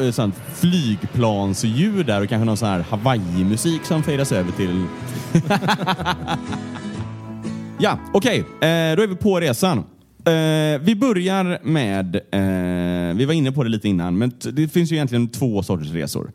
Eh, 0.00 0.10
sånt 0.10 0.34
flygplansljud 0.54 2.06
där 2.06 2.22
och 2.22 2.28
kanske 2.28 2.44
någon 2.44 2.56
sån 2.56 2.68
här 2.68 2.84
Hawaii-musik 2.90 3.84
som 3.84 4.02
fejdas 4.02 4.32
över 4.32 4.52
till... 4.52 4.84
ja, 7.78 7.98
okej. 8.12 8.38
Eh, 8.38 8.96
då 8.96 9.02
är 9.02 9.06
vi 9.06 9.16
på 9.16 9.40
resan. 9.40 9.78
Eh, 9.78 10.80
vi 10.80 10.96
börjar 11.00 11.58
med, 11.62 12.16
eh, 12.16 13.16
vi 13.16 13.24
var 13.24 13.32
inne 13.32 13.52
på 13.52 13.64
det 13.64 13.70
lite 13.70 13.88
innan, 13.88 14.18
men 14.18 14.32
det 14.52 14.68
finns 14.68 14.92
ju 14.92 14.96
egentligen 14.96 15.28
två 15.28 15.62
sorters 15.62 15.92
resor. 15.92 16.32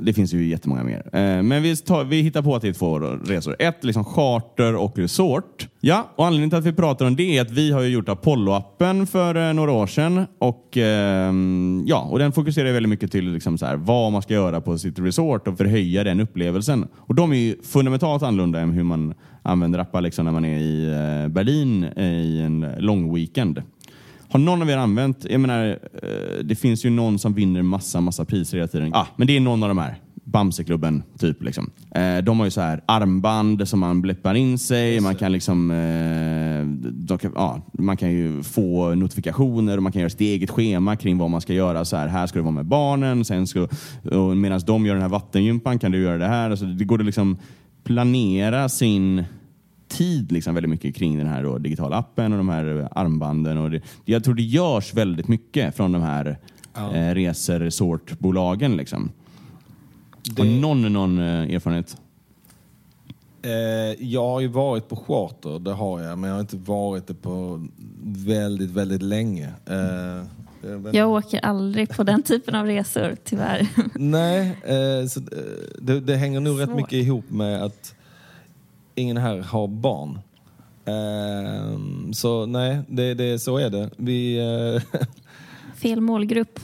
Det 0.00 0.12
finns 0.12 0.34
ju 0.34 0.48
jättemånga 0.48 0.84
mer. 0.84 1.02
Eh, 1.12 1.42
Men 1.42 1.62
vi, 1.62 1.76
tar, 1.76 2.04
vi 2.04 2.20
hittar 2.22 2.42
på 2.42 2.54
att 2.56 2.62
det 2.62 2.68
är 2.68 2.72
två 2.72 2.98
resor. 2.98 3.56
Ett 3.58 3.84
liksom 3.84 4.04
charter 4.04 4.76
och 4.76 4.98
resort. 4.98 5.68
Ja, 5.80 6.08
och 6.16 6.26
anledningen 6.26 6.50
till 6.50 6.58
att 6.58 6.64
vi 6.64 6.72
pratar 6.72 7.06
om 7.06 7.16
det 7.16 7.36
är 7.38 7.42
att 7.42 7.50
vi 7.50 7.72
har 7.72 7.82
ju 7.82 7.88
gjort 7.88 8.08
Apollo-appen 8.08 9.06
för 9.06 9.48
eh, 9.48 9.54
några 9.54 9.72
år 9.72 9.86
sedan. 9.86 10.26
Och, 10.38 10.76
ehm, 10.76 11.82
ja, 11.86 12.00
och 12.00 12.18
den 12.18 12.32
fokuserar 12.32 12.72
väldigt 12.72 12.90
mycket 12.90 13.12
till 13.12 13.32
liksom 13.32 13.58
så 13.58 13.66
här, 13.66 13.76
vad 13.76 14.12
man 14.12 14.22
ska 14.22 14.34
göra 14.34 14.60
på 14.60 14.78
sitt 14.78 14.98
resort 14.98 15.48
och 15.48 15.56
förhöja 15.58 16.04
den 16.04 16.20
upplevelsen. 16.20 16.88
Och 16.96 17.14
de 17.14 17.32
är 17.32 17.36
ju 17.36 17.56
fundamentalt 17.62 18.22
annorlunda 18.22 18.60
än 18.60 18.70
hur 18.70 18.82
man 18.82 19.14
använder 19.42 19.78
appar 19.78 20.00
liksom 20.00 20.24
när 20.24 20.32
man 20.32 20.44
är 20.44 20.58
i 20.58 20.86
eh, 20.88 21.28
Berlin 21.28 21.84
i 21.96 22.40
en 22.40 22.66
lång 22.78 23.14
weekend. 23.14 23.62
Har 24.30 24.38
någon 24.38 24.62
av 24.62 24.70
er 24.70 24.76
använt, 24.76 25.26
jag 25.30 25.40
menar, 25.40 25.78
eh, 26.02 26.44
det 26.44 26.54
finns 26.54 26.84
ju 26.84 26.90
någon 26.90 27.18
som 27.18 27.34
vinner 27.34 27.62
massa, 27.62 28.00
massa 28.00 28.24
priser 28.24 28.56
hela 28.56 28.68
tiden. 28.68 28.94
Ah, 28.94 29.06
men 29.16 29.26
det 29.26 29.36
är 29.36 29.40
någon 29.40 29.62
av 29.62 29.68
de 29.68 29.78
här. 29.78 29.94
Bamseklubben, 30.24 31.02
typ. 31.18 31.42
Liksom. 31.42 31.70
Eh, 31.94 32.18
de 32.18 32.38
har 32.38 32.46
ju 32.46 32.50
så 32.50 32.60
här 32.60 32.80
armband 32.86 33.68
som 33.68 33.80
man 33.80 34.02
bläppar 34.02 34.34
in 34.34 34.58
sig. 34.58 35.00
Man 35.00 35.14
kan, 35.14 35.32
liksom, 35.32 35.70
eh, 35.70 37.18
kan, 37.18 37.32
ja, 37.34 37.60
man 37.72 37.96
kan 37.96 38.10
ju 38.10 38.42
få 38.42 38.94
notifikationer 38.94 39.76
och 39.76 39.82
man 39.82 39.92
kan 39.92 40.00
göra 40.00 40.10
sitt 40.10 40.20
eget 40.20 40.50
schema 40.50 40.96
kring 40.96 41.18
vad 41.18 41.30
man 41.30 41.40
ska 41.40 41.54
göra. 41.54 41.84
Så 41.84 41.96
här, 41.96 42.08
här 42.08 42.26
ska 42.26 42.38
du 42.38 42.42
vara 42.42 42.54
med 42.54 42.66
barnen. 42.66 43.24
Sen 43.24 43.46
ska, 43.46 43.68
och 44.12 44.36
medan 44.36 44.60
de 44.66 44.86
gör 44.86 44.94
den 44.94 45.02
här 45.02 45.08
vattengympan 45.08 45.78
kan 45.78 45.92
du 45.92 46.02
göra 46.02 46.18
det 46.18 46.28
här. 46.28 46.50
Alltså, 46.50 46.66
det 46.66 46.84
går 46.84 46.98
att 46.98 47.06
liksom 47.06 47.36
planera 47.84 48.68
sin 48.68 49.24
tid 49.88 50.32
liksom 50.32 50.54
väldigt 50.54 50.70
mycket 50.70 50.94
kring 50.94 51.18
den 51.18 51.26
här 51.28 51.42
då, 51.42 51.58
digitala 51.58 51.96
appen 51.96 52.32
och 52.32 52.38
de 52.38 52.48
här 52.48 52.88
armbanden. 52.92 53.58
Och 53.58 53.70
det, 53.70 53.80
jag 54.04 54.24
tror 54.24 54.34
det 54.34 54.42
görs 54.42 54.94
väldigt 54.94 55.28
mycket 55.28 55.76
från 55.76 55.92
de 55.92 56.02
här 56.02 56.38
Ja. 56.74 56.94
eh, 56.94 57.14
reseresortbolagen. 57.14 58.76
Liksom. 58.76 59.10
Det- 60.36 60.42
Har 60.42 60.48
någon 60.60 60.92
någon 60.92 61.18
eh, 61.18 61.54
erfarenhet? 61.54 61.96
Eh, 63.42 63.50
jag 64.04 64.28
har 64.28 64.40
ju 64.40 64.46
varit 64.48 64.88
på 64.88 64.96
charter, 64.96 65.58
det 65.58 65.72
har 65.72 66.00
jag, 66.00 66.18
men 66.18 66.28
jag 66.30 66.36
har 66.36 66.40
inte 66.40 66.56
varit 66.56 67.06
det 67.06 67.14
på 67.14 67.66
väldigt, 68.02 68.70
väldigt 68.70 69.02
länge. 69.02 69.48
Eh, 69.66 70.24
jag 70.70 70.94
Jag 70.94 71.10
åker 71.10 71.38
aldrig 71.44 71.88
på 71.88 72.02
den 72.02 72.22
typen 72.22 72.54
av 72.54 72.66
resor, 72.66 73.16
tyvärr. 73.24 73.68
Nej, 73.94 74.58
eh, 74.64 75.06
så, 75.08 75.20
det, 75.80 76.00
det 76.00 76.16
hänger 76.16 76.40
nog 76.40 76.60
rätt 76.60 76.68
Svårt. 76.68 76.76
mycket 76.76 76.92
ihop 76.92 77.30
med 77.30 77.62
att 77.64 77.94
ingen 78.98 79.16
här 79.16 79.38
har 79.38 79.68
barn. 79.68 80.18
Eh, 80.84 81.78
så 82.12 82.46
nej, 82.46 82.78
det, 82.88 83.14
det, 83.14 83.38
så 83.38 83.58
är 83.58 83.70
det. 83.70 83.90
Vi, 83.96 84.38
eh, 84.38 85.00
Fel 85.76 86.00
målgrupp. 86.00 86.60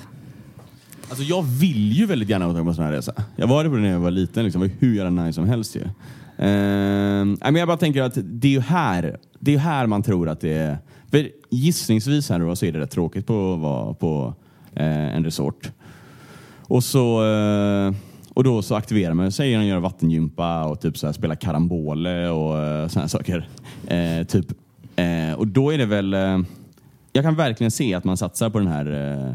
Alltså 1.08 1.24
jag 1.24 1.42
vill 1.42 1.92
ju 1.92 2.06
väldigt 2.06 2.28
gärna 2.28 2.48
åka 2.48 2.62
på 2.62 2.68
en 2.68 2.74
sån 2.74 2.84
här 2.84 2.92
resa. 2.92 3.12
Jag 3.36 3.46
var 3.46 3.64
det 3.64 3.70
på 3.70 3.76
det 3.76 3.82
när 3.82 3.90
jag 3.90 4.00
var 4.00 4.10
liten. 4.10 4.44
Liksom. 4.44 4.62
Det 4.62 4.68
var 4.68 4.74
hur 4.78 4.94
jävla 4.94 5.24
nice 5.24 5.32
som 5.32 5.48
helst 5.48 5.76
ju. 5.76 5.80
Eh, 6.38 7.24
men 7.40 7.56
jag 7.56 7.68
bara 7.68 7.76
tänker 7.76 8.02
att 8.02 8.18
det 8.22 8.48
är 8.48 8.52
ju 8.52 8.60
här, 8.60 9.18
det 9.38 9.50
är 9.50 9.52
ju 9.52 9.60
här 9.60 9.86
man 9.86 10.02
tror 10.02 10.28
att 10.28 10.40
det 10.40 10.52
är... 10.52 10.78
För 11.10 11.28
gissningsvis 11.50 12.30
här 12.30 12.38
då 12.38 12.56
så 12.56 12.66
är 12.66 12.72
det 12.72 12.78
rätt 12.78 12.90
tråkigt 12.90 13.26
på 13.26 13.54
att 13.54 13.60
vara 13.60 13.94
på 13.94 14.34
eh, 14.74 15.16
en 15.16 15.24
resort. 15.24 15.72
Och 16.60 16.84
så... 16.84 17.24
Eh, 17.24 17.94
och 18.34 18.44
då 18.44 18.62
så 18.62 18.74
aktiverar 18.74 19.14
man 19.14 19.32
sig 19.32 19.48
genom 19.48 19.62
att 19.64 19.68
göra 19.68 19.80
vattengympa 19.80 20.64
och 20.64 20.80
typ 20.80 20.98
så 20.98 21.06
här 21.06 21.12
spela 21.12 21.36
karambole 21.36 22.28
och 22.28 22.58
eh, 22.58 22.90
här 22.96 23.06
saker. 23.06 23.48
Eh, 23.86 24.26
typ. 24.26 24.46
Eh, 24.96 25.32
och 25.38 25.46
då 25.46 25.70
är 25.70 25.78
det 25.78 25.86
väl... 25.86 26.14
Eh, 26.14 26.38
jag 27.12 27.24
kan 27.24 27.34
verkligen 27.36 27.70
se 27.70 27.94
att 27.94 28.04
man 28.04 28.16
satsar 28.16 28.50
på 28.50 28.58
den 28.58 28.68
här... 28.68 28.86
Eh, 29.26 29.34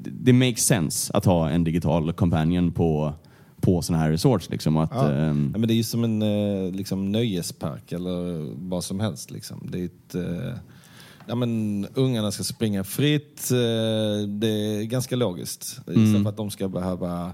det- 0.00 0.32
makes 0.32 0.64
sense 0.66 1.12
att 1.14 1.24
ha 1.24 1.50
en 1.50 1.64
digital 1.64 2.12
companion 2.12 2.72
på, 2.72 3.12
på 3.60 3.82
sådana 3.82 4.02
här 4.04 4.10
resorts. 4.10 4.50
Liksom, 4.50 4.76
att, 4.76 4.90
Ja. 4.94 5.10
ehm, 5.12 5.50
Ja, 5.54 5.58
men 5.58 5.68
det 5.68 5.74
är 5.74 5.76
ju 5.76 5.82
som 5.82 6.04
en 6.04 6.22
eh, 6.22 6.72
liksom, 6.72 7.12
nöjespark 7.12 7.92
eller 7.92 8.46
vad 8.68 8.84
som 8.84 9.00
helst. 9.00 9.30
Liksom. 9.30 9.68
Det 9.72 9.80
är 9.80 9.84
ett, 9.84 10.14
eh, 10.14 10.54
ja, 11.26 11.34
men, 11.34 11.86
ungarna 11.94 12.30
ska 12.30 12.44
springa 12.44 12.84
fritt. 12.84 13.50
Eh, 13.50 14.28
det 14.28 14.48
är 14.48 14.82
ganska 14.82 15.16
logiskt. 15.16 15.80
Istället 15.86 16.22
för 16.22 16.28
att 16.30 16.36
de 16.36 16.50
ska 16.50 16.68
behöva 16.68 17.26
eh, 17.26 17.32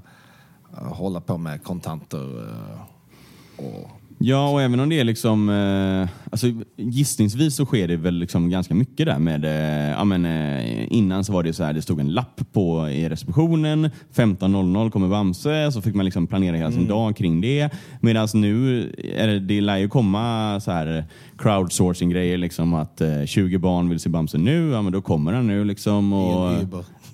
hålla 0.76 1.20
på 1.20 1.38
med 1.38 1.62
kontanter. 1.62 2.48
Eh, 2.48 3.64
och, 3.64 3.90
Ja, 4.18 4.48
och 4.48 4.62
även 4.62 4.80
om 4.80 4.88
det 4.88 5.00
är 5.00 5.04
liksom, 5.04 5.48
eh, 5.48 6.08
alltså 6.30 6.46
gissningsvis 6.76 7.56
så 7.56 7.64
sker 7.64 7.88
det 7.88 7.96
väl 7.96 8.14
liksom 8.14 8.50
ganska 8.50 8.74
mycket 8.74 9.06
där 9.06 9.18
med, 9.18 9.44
eh, 9.44 9.90
ja 9.90 10.04
men 10.04 10.26
eh, 10.26 10.92
innan 10.92 11.24
så 11.24 11.32
var 11.32 11.42
det 11.42 11.52
så 11.52 11.64
här, 11.64 11.72
det 11.72 11.82
stod 11.82 12.00
en 12.00 12.12
lapp 12.12 12.40
på 12.52 12.88
i 12.88 13.08
receptionen, 13.08 13.90
15.00 14.14 14.90
kommer 14.90 15.08
Bamse, 15.08 15.72
så 15.72 15.82
fick 15.82 15.94
man 15.94 16.04
liksom 16.04 16.26
planera 16.26 16.56
hela 16.56 16.72
sin 16.72 16.88
dag 16.88 17.16
kring 17.16 17.40
det. 17.40 17.70
Medan 18.00 18.28
nu, 18.34 18.82
är 19.16 19.26
det, 19.26 19.40
det 19.40 19.60
lär 19.60 19.76
ju 19.76 19.88
komma 19.88 20.60
så 20.60 20.70
här 20.70 21.04
crowdsourcing 21.38 22.10
grejer 22.10 22.38
liksom 22.38 22.74
att 22.74 23.00
eh, 23.00 23.24
20 23.24 23.58
barn 23.58 23.88
vill 23.88 24.00
se 24.00 24.08
Bamse 24.08 24.38
nu, 24.38 24.70
ja 24.70 24.82
men 24.82 24.92
då 24.92 25.02
kommer 25.02 25.32
han 25.32 25.46
nu 25.46 25.64
liksom. 25.64 26.12
Och, 26.12 26.52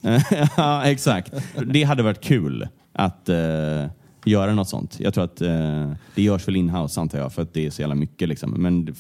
ja, 0.56 0.84
exakt. 0.84 1.32
Det 1.66 1.82
hade 1.82 2.02
varit 2.02 2.20
kul 2.20 2.68
att 2.92 3.28
eh, 3.28 3.86
göra 4.24 4.54
något 4.54 4.68
sånt. 4.68 5.00
Jag 5.00 5.14
tror 5.14 5.24
att 5.24 5.40
eh, 5.40 5.92
det 6.14 6.22
görs 6.22 6.48
väl 6.48 6.56
inhouse 6.56 7.00
antar 7.00 7.18
jag, 7.18 7.32
för 7.32 7.42
att 7.42 7.54
det 7.54 7.66
är 7.66 7.70
så 7.70 7.82
jävla 7.82 7.94
mycket. 7.94 8.28
Liksom. 8.28 8.50
Men 8.50 8.84
det, 8.84 8.94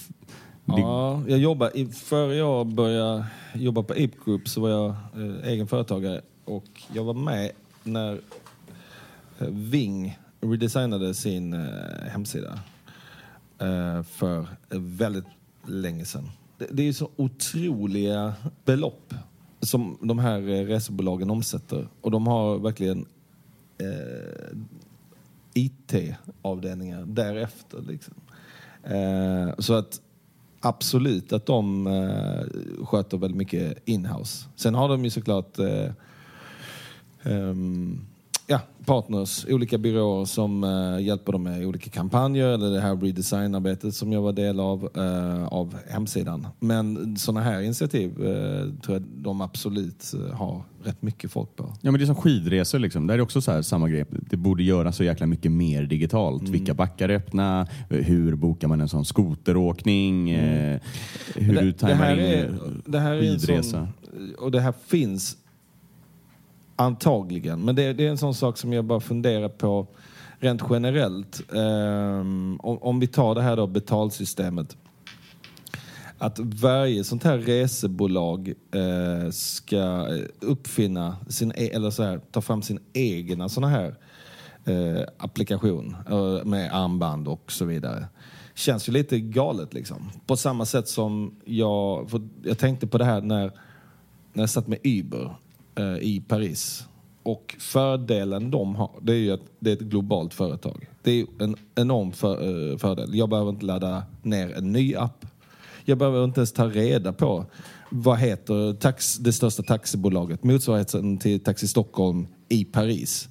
Ja, 0.64 1.22
jag 1.28 1.38
jobbar, 1.38 1.92
före 1.92 2.34
jag 2.34 2.66
började 2.66 3.26
jobba 3.54 3.82
på 3.82 3.92
Ape 3.92 4.10
Group 4.24 4.48
så 4.48 4.60
var 4.60 4.68
jag 4.68 4.88
eh, 4.88 5.48
egen 5.48 5.66
företagare 5.66 6.20
och 6.44 6.82
jag 6.92 7.04
var 7.04 7.14
med 7.14 7.50
när 7.82 8.12
eh, 9.38 9.48
Ving 9.48 10.18
redesignade 10.40 11.14
sin 11.14 11.52
eh, 11.52 12.10
hemsida 12.10 12.58
eh, 13.58 14.02
för 14.02 14.46
väldigt 14.70 15.24
länge 15.66 16.04
sedan. 16.04 16.30
Det, 16.58 16.66
det 16.70 16.88
är 16.88 16.92
så 16.92 17.10
otroliga 17.16 18.34
belopp 18.64 19.14
som 19.60 19.98
de 20.00 20.18
här 20.18 20.38
eh, 20.38 20.66
resebolagen 20.66 21.30
omsätter 21.30 21.88
och 22.00 22.10
de 22.10 22.26
har 22.26 22.58
verkligen 22.58 23.06
eh, 23.80 24.56
IT-avdelningar 25.54 27.04
därefter. 27.06 27.82
Liksom. 27.88 28.14
Eh, 28.84 29.54
så 29.58 29.74
att 29.74 30.00
absolut 30.60 31.32
att 31.32 31.46
de 31.46 31.86
eh, 31.86 32.84
sköter 32.84 33.18
väldigt 33.18 33.38
mycket 33.38 33.78
inhouse. 33.84 34.48
Sen 34.56 34.74
har 34.74 34.88
de 34.88 35.04
ju 35.04 35.10
såklart 35.10 35.58
eh, 35.58 35.90
ehm, 37.22 38.06
ja, 38.50 38.60
partners, 38.86 39.46
olika 39.48 39.78
byråer 39.78 40.24
som 40.24 40.64
eh, 40.64 41.04
hjälper 41.04 41.32
dem 41.32 41.42
med 41.42 41.66
olika 41.66 41.90
kampanjer 41.90 42.46
eller 42.46 42.70
det 42.70 42.80
här 42.80 42.96
redesignarbetet 42.96 43.94
som 43.94 44.12
jag 44.12 44.22
var 44.22 44.32
del 44.32 44.60
av, 44.60 44.88
eh, 44.96 45.46
av 45.46 45.76
hemsidan. 45.88 46.46
Men 46.60 47.16
sådana 47.16 47.40
här 47.40 47.60
initiativ 47.60 48.10
eh, 48.10 48.80
tror 48.82 48.96
jag 48.96 49.02
de 49.02 49.40
absolut 49.40 50.14
eh, 50.14 50.36
har 50.36 50.62
rätt 50.82 51.02
mycket 51.02 51.30
folk 51.32 51.56
på. 51.56 51.64
ja, 51.80 51.90
men 51.90 51.98
det 52.00 52.04
är 52.04 52.06
som 52.06 52.14
skidresor. 52.14 52.78
Liksom. 52.78 53.06
Där 53.06 53.14
är 53.14 53.20
också 53.20 53.40
så 53.40 53.52
här, 53.52 53.62
samma 53.62 53.88
grej. 53.88 54.04
Det 54.10 54.36
borde 54.36 54.62
göras 54.62 54.96
så 54.96 55.04
jäkla 55.04 55.26
mycket 55.26 55.52
mer 55.52 55.82
digitalt. 55.82 56.48
Vilka 56.48 56.74
backar 56.74 57.08
är 57.08 57.16
öppna? 57.16 57.66
Hur 57.88 58.34
bokar 58.34 58.68
man 58.68 58.80
en 58.80 58.88
sån 58.88 59.04
skoteråkning? 59.04 60.30
Eh, 60.30 60.80
hur 61.34 61.60
du 61.60 61.72
tajmar 61.72 62.12
in 62.12 62.18
är, 62.18 62.60
det 62.86 62.98
här 62.98 63.20
skidresa. 63.20 63.62
sån, 63.62 64.34
och 64.38 64.50
det 64.50 64.60
här 64.60 64.74
finns 64.86 65.36
antagligen, 66.80 67.60
men 67.60 67.74
det, 67.74 67.92
det 67.92 68.06
är 68.06 68.10
en 68.10 68.18
sån 68.18 68.34
sak 68.34 68.58
som 68.58 68.72
jag 68.72 68.84
bara 68.84 69.00
funderar 69.00 69.48
på 69.48 69.86
rent 70.38 70.62
generellt. 70.70 71.42
Um, 71.48 72.60
om, 72.60 72.78
om 72.78 73.00
vi 73.00 73.06
tar 73.06 73.34
det 73.34 73.42
här 73.42 73.56
då 73.56 73.66
betalsystemet. 73.66 74.76
Att 76.18 76.38
varje 76.38 77.04
sånt 77.04 77.24
här 77.24 77.38
resebolag 77.38 78.52
uh, 78.74 79.30
ska 79.30 80.08
uppfinna 80.40 81.16
sin, 81.28 81.52
e- 81.56 81.70
eller 81.72 81.90
så 81.90 82.02
här, 82.02 82.20
ta 82.30 82.40
fram 82.40 82.62
sin 82.62 82.78
egna 82.92 83.48
såna 83.48 83.68
här 83.68 83.94
uh, 84.68 85.02
applikation 85.18 85.96
uh, 86.10 86.44
med 86.44 86.74
armband 86.74 87.28
och 87.28 87.52
så 87.52 87.64
vidare. 87.64 88.06
Känns 88.54 88.88
ju 88.88 88.92
lite 88.92 89.20
galet 89.20 89.74
liksom. 89.74 90.10
På 90.26 90.36
samma 90.36 90.66
sätt 90.66 90.88
som 90.88 91.34
jag, 91.44 92.10
jag 92.42 92.58
tänkte 92.58 92.86
på 92.86 92.98
det 92.98 93.04
här 93.04 93.20
när, 93.20 93.52
när 94.32 94.42
jag 94.42 94.50
satt 94.50 94.68
med 94.68 94.78
Uber 94.84 95.34
eh, 95.80 95.98
i 95.98 96.22
Paris. 96.28 96.86
Och 97.22 97.56
fördelen 97.58 98.50
de 98.50 98.74
har, 98.74 98.90
det 99.02 99.12
är 99.12 99.16
ju 99.16 99.32
att 99.32 99.40
det 99.58 99.70
är 99.70 99.74
ett 99.74 99.80
globalt 99.80 100.34
företag. 100.34 100.86
Det 101.02 101.20
är 101.20 101.26
en 101.38 101.56
enorm 101.74 102.12
för, 102.12 102.70
eh, 102.72 102.78
fördel. 102.78 103.14
Jag 103.14 103.28
behöver 103.28 103.50
inte 103.50 103.66
ladda 103.66 104.02
ner 104.22 104.56
en 104.56 104.72
ny 104.72 104.94
app. 104.94 105.26
Jag 105.84 105.98
behöver 105.98 106.24
inte 106.24 106.40
ens 106.40 106.52
ta 106.52 106.66
reda 106.66 107.12
på 107.12 107.46
vad 107.90 108.18
heter 108.18 108.74
tax, 108.74 109.16
det 109.16 109.32
största 109.32 109.62
taxibolaget, 109.62 110.44
motsvarigheten 110.44 111.18
till 111.18 111.40
Taxi 111.40 111.68
Stockholm 111.68 112.26
i 112.48 112.64
Paris. 112.64 113.28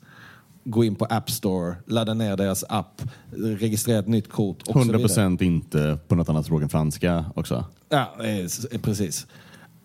Gå 0.64 0.84
in 0.84 0.96
på 0.96 1.06
App 1.06 1.32
Store, 1.32 1.76
ladda 1.86 2.14
ner 2.14 2.38
deras 2.38 2.66
app, 2.70 3.02
registrera 3.32 4.00
ett 4.00 4.08
nytt 4.08 4.30
kort 4.30 4.62
och 4.62 4.66
så 4.66 4.80
100 4.80 4.84
vidare. 4.84 5.08
procent 5.08 5.42
inte 5.42 5.98
på 6.08 6.16
något 6.16 6.30
annat 6.30 6.46
språk 6.46 6.64
än 6.64 6.70
franska 6.70 7.26
också. 7.36 7.66
Ja, 7.90 8.16
eh, 8.24 8.40
eh, 8.40 8.82
precis. 8.82 9.28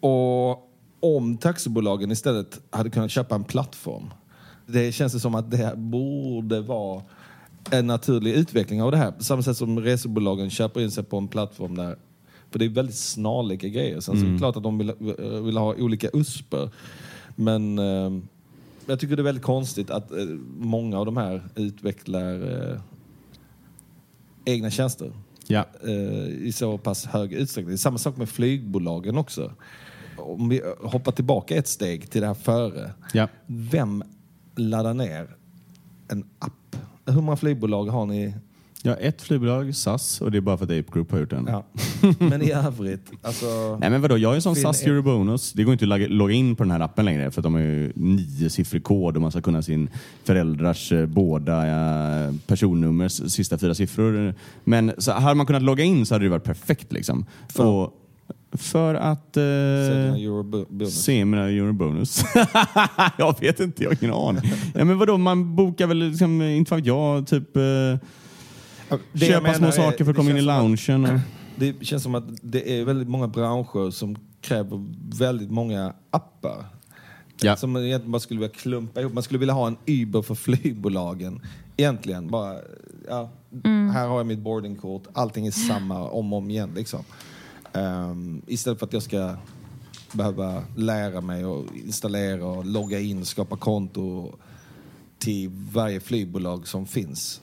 Och 0.00 0.74
om 1.05 1.37
taxibolagen 1.37 2.11
istället 2.11 2.61
hade 2.71 2.90
kunnat 2.90 3.11
köpa 3.11 3.35
en 3.35 3.45
plattform. 3.45 4.05
Det 4.67 4.93
känns 4.93 5.23
som 5.23 5.35
att 5.35 5.51
det 5.51 5.73
borde 5.77 6.61
vara 6.61 7.03
en 7.71 7.87
naturlig 7.87 8.33
utveckling 8.33 8.83
av 8.83 8.90
det 8.90 8.97
här. 8.97 9.11
På 9.11 9.25
samma 9.25 9.43
sätt 9.43 9.57
som 9.57 9.81
resebolagen 9.81 10.51
köper 10.51 10.81
in 10.81 10.90
sig 10.90 11.05
på 11.05 11.19
en 11.19 11.29
plattform 11.29 11.75
där 11.77 11.97
för 12.51 12.59
det 12.59 12.64
är 12.64 12.69
väldigt 12.69 12.97
snarlika 12.97 13.69
grejer. 13.69 14.01
Sen 14.01 14.21
så 14.21 14.27
är 14.27 14.31
det 14.31 14.38
klart 14.38 14.57
att 14.57 14.62
de 14.62 14.79
vill, 14.79 14.93
vill 15.45 15.57
ha 15.57 15.75
olika 15.75 16.11
USPer. 16.12 16.71
Men 17.37 17.79
eh, 17.79 18.11
jag 18.87 19.01
tycker 19.01 19.17
det 19.17 19.23
är 19.23 19.25
väldigt 19.25 19.45
konstigt 19.45 19.90
att 19.90 20.12
eh, 20.12 20.25
många 20.59 20.99
av 20.99 21.07
de 21.07 21.17
här 21.17 21.43
utvecklar 21.55 22.33
eh, 22.73 22.81
egna 24.45 24.71
tjänster 24.71 25.12
Ja. 25.47 25.64
eh, 25.87 26.29
i 26.29 26.53
så 26.55 26.79
pass 26.79 27.07
hög 27.07 27.33
utsträckning. 27.33 27.79
Samma 27.79 27.99
sak 27.99 28.17
med 28.17 28.29
flygbolagen 28.29 29.19
också. 29.19 29.53
Om 30.25 30.49
vi 30.49 30.63
hoppar 30.83 31.13
tillbaka 31.13 31.57
ett 31.57 31.69
steg 31.69 32.11
till 32.11 32.21
det 32.21 32.27
här 32.27 32.35
före. 32.35 32.91
Ja. 33.13 33.29
Vem 33.47 34.03
laddar 34.57 34.95
ner 34.95 35.29
en 36.09 36.25
app? 36.39 36.77
Hur 37.07 37.21
många 37.21 37.37
flygbolag 37.37 37.85
har 37.85 38.07
ni? 38.07 38.35
ja, 38.87 38.95
ett 38.95 39.23
flygbolag, 39.23 39.75
SAS, 39.75 40.21
och 40.21 40.31
det 40.31 40.37
är 40.37 40.41
bara 40.41 40.57
för 40.57 40.65
att 40.65 40.71
Ape 40.71 40.93
Group 40.93 41.13
har 41.13 41.19
gjort 41.19 41.31
den. 41.31 41.47
Ja. 41.49 41.65
Men 42.19 42.43
i 42.43 42.51
övrigt, 42.53 43.11
alltså... 43.23 43.77
Nej 43.81 43.91
men 43.91 44.03
vadå, 44.03 44.19
jag 44.19 44.31
är 44.33 44.35
en 44.37 44.43
sån 44.43 44.57
SAS 44.57 44.83
Eurobonus. 44.83 45.53
Det 45.53 45.65
går 45.65 45.73
inte 45.73 45.85
att 45.85 46.11
logga- 46.11 46.35
in 46.35 46.57
på 46.57 46.63
den 46.63 46.71
här 46.71 46.81
appen 46.81 47.05
längre 47.05 47.31
för 47.31 47.43
de 47.43 47.55
har 47.55 47.61
ju 47.61 47.93
niosiffrig 47.95 48.85
kod 48.85 49.17
och 49.17 49.23
man 49.23 49.31
ska 49.31 49.41
kunna 49.41 49.63
sin 49.63 49.91
föräldrars 50.25 50.93
eh, 50.93 51.07
båda 51.07 51.67
eh, 51.67 52.35
personnummers 52.47 53.13
sista 53.13 53.59
fyra 53.59 53.75
siffror. 53.75 54.35
Men 54.65 54.93
så 54.99 55.13
hade 55.13 55.35
man 55.35 55.47
kunnat 55.47 55.63
logga 55.63 55.85
in 55.85 56.07
så 56.07 56.15
hade 56.15 56.25
det 56.25 56.29
varit 56.29 56.45
perfekt 56.45 56.93
liksom. 56.93 57.27
För? 57.49 57.67
Och, 57.67 57.93
för 58.55 58.95
att... 58.95 59.37
Eh, 59.37 59.43
Eurobonus. 59.43 61.03
se 61.05 61.25
mina 61.25 61.49
eurobonus. 61.49 62.25
jag 63.19 63.40
vet 63.40 63.61
inte, 63.61 63.83
jag 63.83 63.90
har 63.90 63.97
ingen 64.05 64.14
aning. 64.17 64.53
Ja, 64.75 64.85
men 64.85 64.99
vadå, 64.99 65.19
man 65.19 65.57
bokar 65.57 65.87
väl, 65.87 65.99
liksom, 65.99 66.43
inte 66.43 66.75
vet 66.75 66.87
jag, 66.87 67.27
typ 67.27 67.57
eh, 67.57 67.62
Det 69.12 69.27
köpa 69.27 69.40
menar 69.43 69.55
små 69.55 69.67
är- 69.67 69.71
saker 69.71 70.05
för 70.05 70.11
att 70.11 70.17
komma 70.17 70.31
in 70.31 70.37
i 70.37 70.40
att- 70.40 70.45
loungen. 70.47 71.05
Och, 71.14 71.21
Det 71.57 71.85
känns 71.87 72.03
som 72.03 72.14
att 72.14 72.25
det 72.43 72.81
är 72.81 72.85
väldigt 72.85 73.09
många 73.09 73.29
branscher 73.29 73.90
som 73.90 74.17
kräver 74.40 74.85
väldigt 75.19 75.51
många 75.51 75.93
appar. 76.11 76.64
Ja. 77.40 77.57
Som 77.57 77.73
man 77.73 77.85
egentligen 77.85 78.12
bara 78.12 78.21
skulle 78.21 78.40
vilja 78.40 78.55
klumpa 78.55 79.01
ihop. 79.01 79.12
Man 79.12 79.23
skulle 79.23 79.38
vilja 79.38 79.55
ha 79.55 79.67
en 79.67 79.77
Uber 79.87 80.23
för 80.23 80.35
flygbolagen. 80.45 81.40
Egentligen 81.77 82.29
bara, 82.31 82.55
ja, 83.09 83.31
här 83.93 84.07
har 84.09 84.17
jag 84.17 84.27
mitt 84.27 84.38
boardingkort. 84.38 85.03
Allting 85.12 85.47
är 85.47 85.51
samma 85.51 86.09
om 86.11 86.33
och 86.33 86.38
om 86.38 86.51
igen 86.51 86.71
liksom. 86.77 87.01
Ehm, 87.75 88.43
istället 88.47 88.79
för 88.79 88.87
att 88.87 88.93
jag 88.93 89.03
ska 89.03 89.37
behöva 90.13 90.63
lära 90.77 91.21
mig 91.21 91.45
och 91.45 91.77
installera 91.77 92.47
och 92.47 92.65
logga 92.65 93.01
in, 93.01 93.25
skapa 93.25 93.57
konto 93.57 94.33
till 95.19 95.51
varje 95.73 96.01
flygbolag 96.01 96.69
som 96.69 96.87
finns 96.87 97.41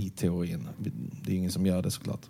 i 0.00 0.10
teorin. 0.10 0.68
Det 1.22 1.32
är 1.32 1.36
ingen 1.36 1.50
som 1.50 1.66
gör 1.66 1.82
det 1.82 1.90
såklart. 1.90 2.20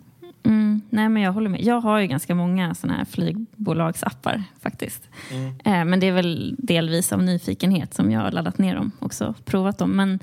Mm, 0.43 0.81
nej, 0.89 1.09
men 1.09 1.23
jag 1.23 1.33
håller 1.33 1.49
med. 1.49 1.61
Jag 1.61 1.81
har 1.81 1.99
ju 1.99 2.07
ganska 2.07 2.35
många 2.35 2.75
såna 2.75 2.93
här 2.93 3.05
flygbolagsappar 3.05 4.43
faktiskt. 4.61 5.09
Eh, 5.63 5.85
men 5.85 5.99
det 5.99 6.07
är 6.07 6.11
väl 6.11 6.55
delvis 6.57 7.13
av 7.13 7.23
nyfikenhet 7.23 7.93
som 7.93 8.11
jag 8.11 8.21
har 8.21 8.31
laddat 8.31 8.57
ner 8.57 8.75
dem 8.75 8.91
också, 8.99 9.33
provat 9.45 9.77
dem. 9.77 9.91
Men, 9.91 10.19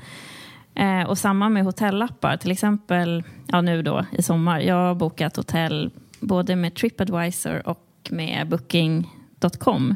eh, 0.74 1.08
och 1.08 1.18
samma 1.18 1.48
med 1.48 1.64
hotellappar, 1.64 2.36
till 2.36 2.50
exempel 2.50 3.24
ja, 3.46 3.60
nu 3.60 3.82
då 3.82 4.06
i 4.12 4.22
sommar. 4.22 4.60
Jag 4.60 4.74
har 4.74 4.94
bokat 4.94 5.36
hotell 5.36 5.90
både 6.22 6.56
med 6.56 6.74
Tripadvisor 6.74 7.68
och 7.68 8.08
med 8.10 8.48
Booking.com. 8.48 9.94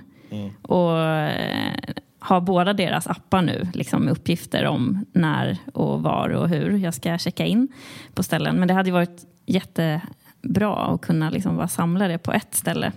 Och 0.62 0.98
eh, 0.98 1.74
har 2.18 2.40
båda 2.40 2.72
deras 2.72 3.06
appar 3.06 3.42
nu, 3.42 3.68
liksom 3.74 4.02
med 4.02 4.12
uppgifter 4.12 4.64
om 4.64 5.04
när 5.12 5.58
och 5.74 6.02
var 6.02 6.28
och 6.28 6.48
hur 6.48 6.78
jag 6.78 6.94
ska 6.94 7.18
checka 7.18 7.46
in 7.46 7.68
på 8.14 8.22
ställen. 8.22 8.56
Men 8.56 8.68
det 8.68 8.74
hade 8.74 8.90
varit 8.90 9.26
jättebra 9.46 10.76
att 10.76 11.00
kunna 11.00 11.30
liksom 11.30 11.56
bara 11.56 11.68
samla 11.68 12.08
det 12.08 12.18
på 12.18 12.32
ett 12.32 12.54
ställe. 12.54 12.92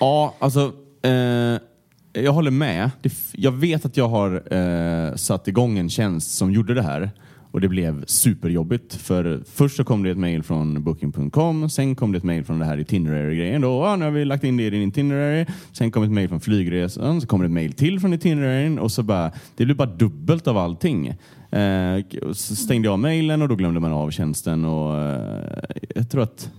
Ja, 0.00 0.34
alltså. 0.38 0.72
Eh, 1.02 1.58
jag 2.14 2.32
håller 2.32 2.50
med. 2.50 2.90
Jag 3.32 3.52
vet 3.52 3.84
att 3.84 3.96
jag 3.96 4.08
har 4.08 4.54
eh, 4.54 5.14
satt 5.14 5.48
igång 5.48 5.78
en 5.78 5.90
tjänst 5.90 6.30
som 6.30 6.52
gjorde 6.52 6.74
det 6.74 6.82
här. 6.82 7.10
Och 7.52 7.60
det 7.60 7.68
blev 7.68 8.04
superjobbigt 8.06 8.94
för 8.94 9.42
först 9.46 9.76
så 9.76 9.84
kom 9.84 10.02
det 10.02 10.10
ett 10.10 10.18
mail 10.18 10.42
från 10.42 10.84
booking.com, 10.84 11.70
sen 11.70 11.94
kom 11.94 12.12
det 12.12 12.18
ett 12.18 12.24
mail 12.24 12.44
från 12.44 12.58
det 12.58 12.64
här 12.64 12.78
itinerary-grejen 12.78 13.60
då. 13.60 13.84
Ah, 13.84 13.96
nu 13.96 14.04
har 14.04 14.12
vi 14.12 14.24
lagt 14.24 14.44
in 14.44 14.56
det 14.56 14.62
i 14.62 14.70
din 14.70 14.88
itinerary. 14.88 15.46
Sen 15.72 15.90
kom 15.90 16.02
ett 16.02 16.10
mail 16.10 16.28
från 16.28 16.40
flygresan, 16.40 17.20
så 17.20 17.26
kom 17.26 17.40
det 17.40 17.46
ett 17.46 17.52
mail 17.52 17.72
till 17.72 18.00
från 18.00 18.12
itineraryn 18.12 18.78
och 18.78 18.92
så 18.92 19.02
bara, 19.02 19.32
det 19.56 19.64
blev 19.64 19.76
bara 19.76 19.88
dubbelt 19.88 20.46
av 20.46 20.58
allting. 20.58 21.06
Eh, 21.50 21.98
så 22.32 22.56
stängde 22.56 22.88
jag 22.88 22.98
mailen 22.98 23.42
och 23.42 23.48
då 23.48 23.54
glömde 23.54 23.80
man 23.80 23.92
av 23.92 24.10
tjänsten 24.10 24.64
och 24.64 24.98
eh, 24.98 25.64
jag 25.94 26.10
tror 26.10 26.22
att 26.22 26.50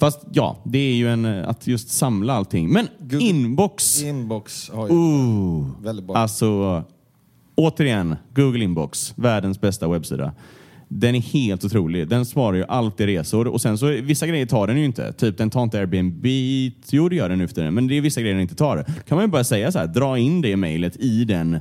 Fast 0.00 0.20
ja, 0.32 0.56
det 0.64 0.78
är 0.78 0.94
ju 0.94 1.08
en, 1.08 1.24
att 1.24 1.66
just 1.66 1.88
samla 1.90 2.32
allting. 2.32 2.68
Men 2.72 2.88
Google- 3.00 3.20
inbox! 3.20 4.02
Inbox 4.02 4.70
har 4.70 4.88
ju 4.88 4.94
Ooh. 4.94 5.66
väldigt 5.82 6.06
bra. 6.06 6.16
Alltså, 6.16 6.82
återigen, 7.58 8.16
Google 8.34 8.64
Inbox, 8.64 9.14
världens 9.16 9.60
bästa 9.60 9.88
webbsida. 9.88 10.32
Den 10.88 11.14
är 11.14 11.20
helt 11.20 11.64
otrolig. 11.64 12.08
Den 12.08 12.26
svarar 12.26 12.56
ju 12.56 12.64
alltid 12.64 13.06
resor 13.06 13.46
och 13.46 13.60
sen 13.60 13.78
så 13.78 13.86
vissa 13.86 14.26
grejer 14.26 14.46
tar 14.46 14.66
den 14.66 14.78
ju 14.78 14.84
inte. 14.84 15.12
Typ 15.12 15.38
den 15.38 15.50
tar 15.50 15.62
inte 15.62 15.78
Airbnb. 15.78 16.26
Jo, 16.90 17.08
det 17.08 17.16
gör 17.16 17.28
den 17.28 17.38
nu 17.38 17.48
för 17.48 17.54
tiden. 17.54 17.74
Men 17.74 17.86
det 17.86 17.94
är 17.94 18.00
vissa 18.00 18.20
grejer 18.20 18.34
den 18.34 18.42
inte 18.42 18.54
tar. 18.54 18.84
kan 19.08 19.16
man 19.16 19.24
ju 19.24 19.30
bara 19.30 19.44
säga 19.44 19.72
så 19.72 19.78
här, 19.78 19.86
dra 19.86 20.18
in 20.18 20.40
det 20.40 20.56
mejlet 20.56 20.96
i 20.96 21.24
den 21.24 21.54
eh, 21.54 21.60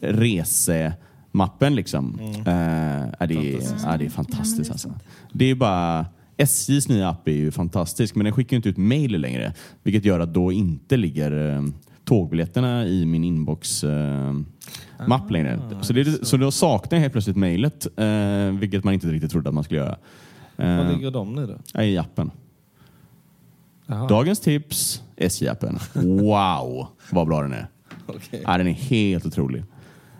resemappen 0.00 1.74
liksom. 1.74 2.18
Mm. 2.20 2.34
Eh, 2.34 3.08
ja, 3.20 3.26
det, 3.26 3.34
är, 3.34 3.98
det 3.98 4.04
är 4.04 4.10
fantastiskt 4.10 4.70
alltså. 4.70 4.94
Det 5.32 5.50
är 5.50 5.54
bara 5.54 6.06
SJs 6.36 6.88
nya 6.88 7.08
app 7.08 7.28
är 7.28 7.32
ju 7.32 7.50
fantastisk 7.50 8.14
men 8.14 8.24
den 8.24 8.32
skickar 8.32 8.54
ju 8.54 8.56
inte 8.56 8.68
ut 8.68 8.76
mejl 8.76 9.20
längre. 9.20 9.52
Vilket 9.82 10.04
gör 10.04 10.20
att 10.20 10.34
då 10.34 10.52
inte 10.52 10.96
ligger 10.96 11.56
eh, 11.56 11.62
tågbiljetterna 12.06 12.86
i 12.86 13.06
min 13.06 13.24
inbox 13.24 13.84
eh, 13.84 14.34
mapp 15.08 15.30
längre. 15.30 15.60
Så, 15.82 15.92
det, 15.92 16.26
så 16.26 16.36
då 16.36 16.50
saknar 16.50 16.96
jag 16.96 17.00
helt 17.00 17.12
plötsligt 17.12 17.36
mejlet, 17.36 17.86
eh, 17.96 18.50
vilket 18.60 18.84
man 18.84 18.94
inte 18.94 19.06
riktigt 19.06 19.30
trodde 19.30 19.48
att 19.48 19.54
man 19.54 19.64
skulle 19.64 19.80
göra. 19.80 19.96
Var 20.56 20.66
Eh, 20.66 20.92
ligger 20.92 21.10
de 21.10 21.34
nu 21.34 21.46
då? 21.74 21.82
I 21.82 21.98
appen. 21.98 22.30
Jaha, 23.86 24.08
Dagens 24.08 24.40
tips, 24.40 25.02
SJ-appen. 25.16 25.78
Wow, 26.20 26.86
vad 27.12 27.26
bra 27.26 27.42
den 27.42 27.52
är. 27.52 27.66
okej. 28.06 28.42
Ja, 28.44 28.58
den 28.58 28.66
är 28.66 28.72
helt 28.72 29.26
otrolig. 29.26 29.64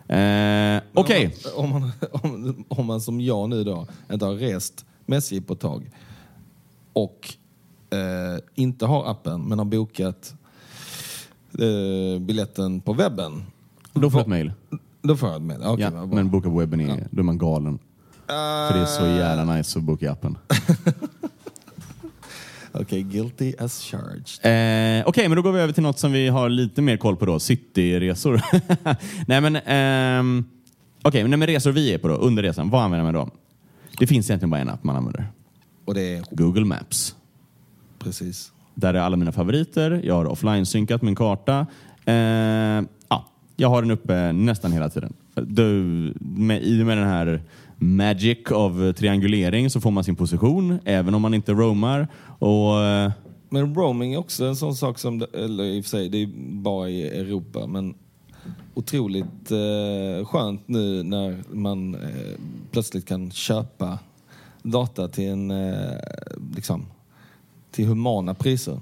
Eh, 0.08 0.80
Okej, 0.94 1.34
Om 1.56 1.70
man, 1.70 1.90
om, 2.12 2.64
om 2.68 2.86
man 2.86 3.00
som 3.00 3.20
jag 3.20 3.48
nu 3.48 3.64
då 3.64 3.86
inte 4.12 4.24
har 4.24 4.34
rest 4.34 4.86
med 5.06 5.18
SJ 5.18 5.40
på 5.40 5.52
ett 5.54 5.60
tag 5.60 5.90
och 6.92 7.34
eh, 7.90 8.38
inte 8.54 8.86
har 8.86 9.10
appen 9.10 9.42
men 9.48 9.58
har 9.58 9.66
bokat 9.66 10.34
eh, 11.58 12.20
biljetten 12.20 12.80
på 12.80 12.92
webben. 12.92 13.44
då 13.92 14.10
får 14.10 14.18
du 14.18 14.22
ett 14.22 14.28
mejl. 14.28 14.52
Då 15.02 15.16
får 15.16 15.28
jag 15.28 15.36
ett 15.36 15.42
mejl. 15.42 15.60
Okej, 15.64 15.84
Ja, 15.84 15.90
vad 15.90 16.08
bra. 16.08 16.16
men 16.16 16.30
boka 16.30 16.48
på 16.50 16.58
webben, 16.58 16.80
är, 16.80 17.06
då 17.10 17.20
är 17.20 17.24
man 17.24 17.38
galen. 17.38 17.78
För 18.26 18.74
det 18.74 18.80
är 18.80 18.84
så 18.86 19.06
jävla 19.06 19.54
nice 19.54 19.78
att 19.78 19.84
boka 19.84 20.04
i 20.06 20.08
appen. 20.08 20.38
Okej, 22.72 23.02
guilty 23.02 23.54
as 23.58 23.82
charged. 23.82 24.26
Eh, 25.00 25.08
Okej, 25.08 25.28
men 25.28 25.36
då 25.36 25.42
går 25.42 25.52
vi 25.52 25.60
över 25.60 25.72
till 25.72 25.82
något 25.82 25.98
som 25.98 26.12
vi 26.12 26.28
har 26.28 26.48
lite 26.48 26.82
mer 26.82 26.96
koll 26.96 27.16
på 27.16 27.26
då. 27.26 27.38
Cityresor. 27.40 28.40
nej 29.26 29.40
men, 29.40 29.56
ehm, 29.56 30.44
okej, 31.02 31.22
men 31.22 31.30
nej, 31.30 31.38
men 31.38 31.46
resor 31.48 31.72
vi 31.72 31.94
är 31.94 31.98
på 31.98 32.08
då, 32.08 32.14
under 32.14 32.42
resan, 32.42 32.70
vad 32.70 32.82
använder 32.82 33.04
man 33.04 33.14
då? 33.14 33.28
Det 33.98 34.06
finns 34.06 34.30
egentligen 34.30 34.50
bara 34.50 34.60
en 34.60 34.68
app 34.68 34.84
man 34.84 34.96
använder. 34.96 35.26
Och 35.84 35.94
det 35.94 36.00
är 36.16 36.24
Google 36.30 36.64
Maps. 36.64 37.14
precis. 37.98 38.52
Där 38.76 38.94
är 38.94 38.98
alla 38.98 39.16
mina 39.16 39.32
favoriter. 39.32 40.00
Jag 40.04 40.14
har 40.14 40.24
offline-synkat 40.24 41.02
min 41.02 41.14
karta. 41.14 41.66
Eh, 42.04 42.14
ja, 43.08 43.24
jag 43.56 43.68
har 43.68 43.82
den 43.82 43.90
uppe 43.90 44.32
nästan 44.32 44.72
hela 44.72 44.88
tiden. 44.88 45.12
Du, 45.34 45.72
med, 46.20 46.62
I 46.62 46.82
och 46.82 46.86
med 46.86 46.98
den 46.98 47.08
här 47.08 47.42
magic 47.76 48.52
av 48.52 48.92
triangulering 48.92 49.70
så 49.70 49.80
får 49.80 49.90
man 49.90 50.04
sin 50.04 50.16
position 50.16 50.78
även 50.84 51.14
om 51.14 51.22
man 51.22 51.34
inte 51.34 51.52
roamar. 51.52 52.08
Och, 52.38 52.80
eh, 52.80 53.12
Men 53.48 53.74
roaming 53.74 54.14
är 54.14 54.18
också 54.18 54.44
en 54.44 54.56
sån 54.56 54.74
sak 54.74 54.98
som, 54.98 55.24
eller 55.34 55.64
i 55.64 55.80
och 55.80 55.84
för 55.84 55.90
sig, 55.90 56.08
det 56.08 56.22
är 56.22 56.28
bara 56.62 56.88
i 56.88 57.08
Europa, 57.20 57.66
men 57.66 57.94
otroligt 58.74 59.50
eh, 59.50 60.26
skönt 60.26 60.68
nu 60.68 61.02
när 61.02 61.42
man 61.50 61.94
eh, 61.94 62.40
plötsligt 62.70 63.06
kan 63.06 63.30
köpa 63.30 63.98
data 64.62 65.08
till 65.08 65.28
en, 65.28 65.50
eh, 65.50 65.98
liksom, 66.54 66.86
till 67.76 67.86
humana 67.86 68.34
priser 68.34 68.80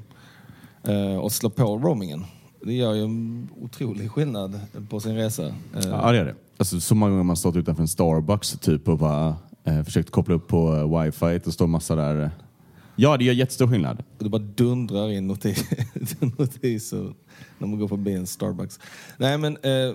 eh, 0.82 1.16
och 1.16 1.32
slå 1.32 1.50
på 1.50 1.78
roamingen. 1.78 2.24
Det 2.62 2.72
gör 2.72 2.94
ju 2.94 3.02
en 3.04 3.48
otrolig 3.60 4.10
skillnad 4.10 4.60
på 4.88 5.00
sin 5.00 5.16
resa. 5.16 5.46
Eh, 5.46 5.52
Ja, 5.74 6.12
det 6.12 6.18
är 6.18 6.24
det. 6.24 6.34
Alltså, 6.56 6.80
så 6.80 6.94
många 6.94 7.10
gånger 7.10 7.24
man 7.24 7.36
stått 7.36 7.56
utanför 7.56 7.82
en 7.82 7.88
Starbucks 7.88 8.52
typ 8.52 8.88
och 8.88 8.98
bara, 8.98 9.36
eh, 9.64 9.82
försökt 9.82 10.10
koppla 10.10 10.34
upp 10.34 10.48
på 10.48 10.74
eh, 10.76 11.02
wifi 11.02 11.40
och 11.48 11.54
står 11.54 11.66
massa 11.66 11.94
där. 11.96 12.30
Ja, 12.96 13.16
det 13.16 13.24
gör 13.24 13.32
jättestor 13.34 13.66
skillnad. 13.66 14.02
Det 14.18 14.28
bara 14.28 14.42
dundrar 14.42 15.10
in 15.10 15.26
notis 15.26 15.64
notiser 16.38 17.14
när 17.58 17.66
man 17.68 17.78
går 17.78 17.88
förbi 17.88 18.12
en 18.12 18.26
Starbucks. 18.26 18.80
Nej 19.16 19.38
men, 19.38 19.56
eh, 19.56 19.94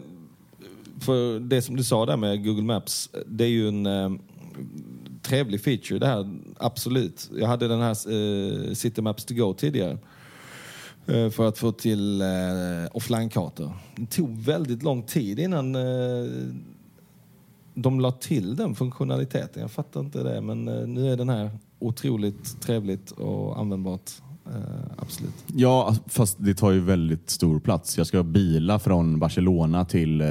för 0.99 1.39
det 1.39 1.61
som 1.61 1.75
du 1.75 1.83
sa 1.83 2.05
där 2.05 2.17
med 2.17 2.45
Google 2.45 2.63
Maps, 2.63 3.09
det 3.25 3.43
är 3.43 3.49
ju 3.49 3.67
en 3.67 3.85
eh, 3.85 4.09
trevlig 5.29 5.61
feature 5.61 5.99
det 5.99 6.07
här, 6.07 6.39
absolut. 6.57 7.29
Jag 7.39 7.47
hade 7.47 7.67
den 7.67 7.81
här 7.81 7.89
eh, 8.69 8.73
City 8.73 9.01
Maps 9.01 9.25
to 9.25 9.33
go 9.33 9.53
tidigare. 9.53 9.97
eh, 11.07 11.29
För 11.29 11.47
att 11.47 11.57
få 11.57 11.71
till 11.71 12.21
eh, 12.21 12.27
offline-kartor. 12.91 13.71
Det 13.95 14.05
tog 14.05 14.37
väldigt 14.37 14.83
lång 14.83 15.03
tid 15.03 15.39
innan 15.39 15.75
eh, 15.75 16.31
de 17.73 17.99
la 17.99 18.11
till 18.11 18.55
den 18.55 18.75
funktionaliteten. 18.75 19.61
Jag 19.61 19.71
fattar 19.71 19.99
inte 19.99 20.23
det, 20.23 20.41
men 20.41 20.67
eh, 20.67 20.87
nu 20.87 21.11
är 21.13 21.17
den 21.17 21.29
här 21.29 21.51
otroligt 21.79 22.61
trevligt 22.61 23.11
och 23.11 23.59
användbart. 23.59 24.11
Eh, 24.49 24.91
absolut. 24.97 25.33
Ja, 25.55 25.85
alltså, 25.87 26.03
fast 26.07 26.37
det 26.39 26.53
tar 26.53 26.71
ju 26.71 26.79
väldigt 26.79 27.29
stor 27.29 27.59
plats. 27.59 27.97
Jag 27.97 28.07
ska 28.07 28.23
bila 28.23 28.79
från 28.79 29.19
Barcelona 29.19 29.85
till 29.85 30.21
eh, 30.21 30.27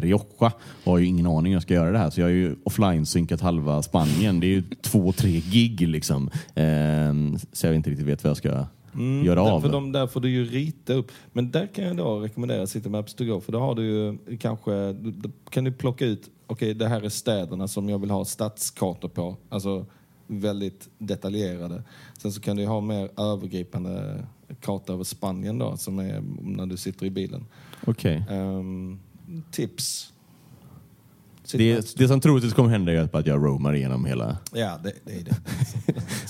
Rioja 0.00 0.52
och 0.84 0.90
har 0.90 0.98
ju 0.98 1.06
ingen 1.06 1.26
aning 1.26 1.46
hur 1.46 1.56
jag 1.56 1.62
ska 1.62 1.74
göra 1.74 1.90
det 1.90 1.98
här. 1.98 2.10
Så 2.10 2.20
jag 2.20 2.26
har 2.26 2.32
ju 2.32 2.56
offline-synkat 2.64 3.40
halva 3.40 3.82
Spanien. 3.82 4.40
Det 4.40 4.46
är 4.46 4.48
ju 4.48 4.62
två, 4.62 5.12
tre 5.12 5.40
gig 5.40 5.88
liksom. 5.88 6.30
Eh, 6.54 7.38
så 7.52 7.66
jag 7.66 7.74
inte 7.74 7.90
riktigt 7.90 8.06
vet 8.06 8.24
vad 8.24 8.30
jag 8.30 8.36
ska 8.36 8.66
göra 9.24 9.44
där, 9.44 9.50
av. 9.50 9.60
För 9.60 9.68
de, 9.68 9.92
där 9.92 10.06
får 10.06 10.20
du 10.20 10.30
ju 10.30 10.44
rita 10.44 10.92
upp. 10.92 11.10
Men 11.32 11.50
där 11.50 11.66
kan 11.66 11.84
jag 11.84 11.96
då 11.96 12.20
rekommendera 12.20 12.66
City 12.66 12.88
Maps 12.88 13.14
to 13.14 13.24
go. 13.24 13.40
För 13.40 13.52
då 13.52 13.58
har 13.58 13.74
du 13.74 13.84
ju 13.84 14.36
kanske, 14.36 14.96
kan 15.50 15.64
du 15.64 15.72
plocka 15.72 16.06
ut, 16.06 16.30
okej 16.46 16.74
det 16.74 16.88
här 16.88 17.02
är 17.02 17.08
städerna 17.08 17.68
som 17.68 17.88
jag 17.88 17.98
vill 17.98 18.10
ha 18.10 18.24
stadskartor 18.24 19.08
på. 19.08 19.36
Alltså 19.48 19.86
väldigt 20.26 20.88
detaljerade. 20.98 21.82
Sen 22.18 22.32
så 22.32 22.40
kan 22.40 22.56
du 22.56 22.66
ha 22.66 22.80
mer 22.80 23.20
övergripande 23.20 24.24
karta 24.60 24.92
över 24.92 25.04
Spanien 25.04 25.58
då, 25.58 25.76
som 25.76 25.98
är 25.98 26.22
när 26.40 26.66
du 26.66 26.76
sitter 26.76 27.06
i 27.06 27.10
bilen. 27.10 27.46
Okej. 27.86 28.24
Ehm, 28.30 29.00
tips. 29.50 30.12
Det, 31.52 31.96
det 31.96 32.08
som 32.08 32.20
troligtvis 32.20 32.54
kommer 32.54 32.70
hända 32.70 32.92
är 32.92 33.16
att 33.16 33.26
jag 33.26 33.44
roamar 33.44 33.74
igenom 33.74 34.04
hela 34.04 34.38
Ja, 34.52 34.78
det, 34.82 34.92
det 35.04 35.12
är 35.12 35.24
det. 35.24 35.36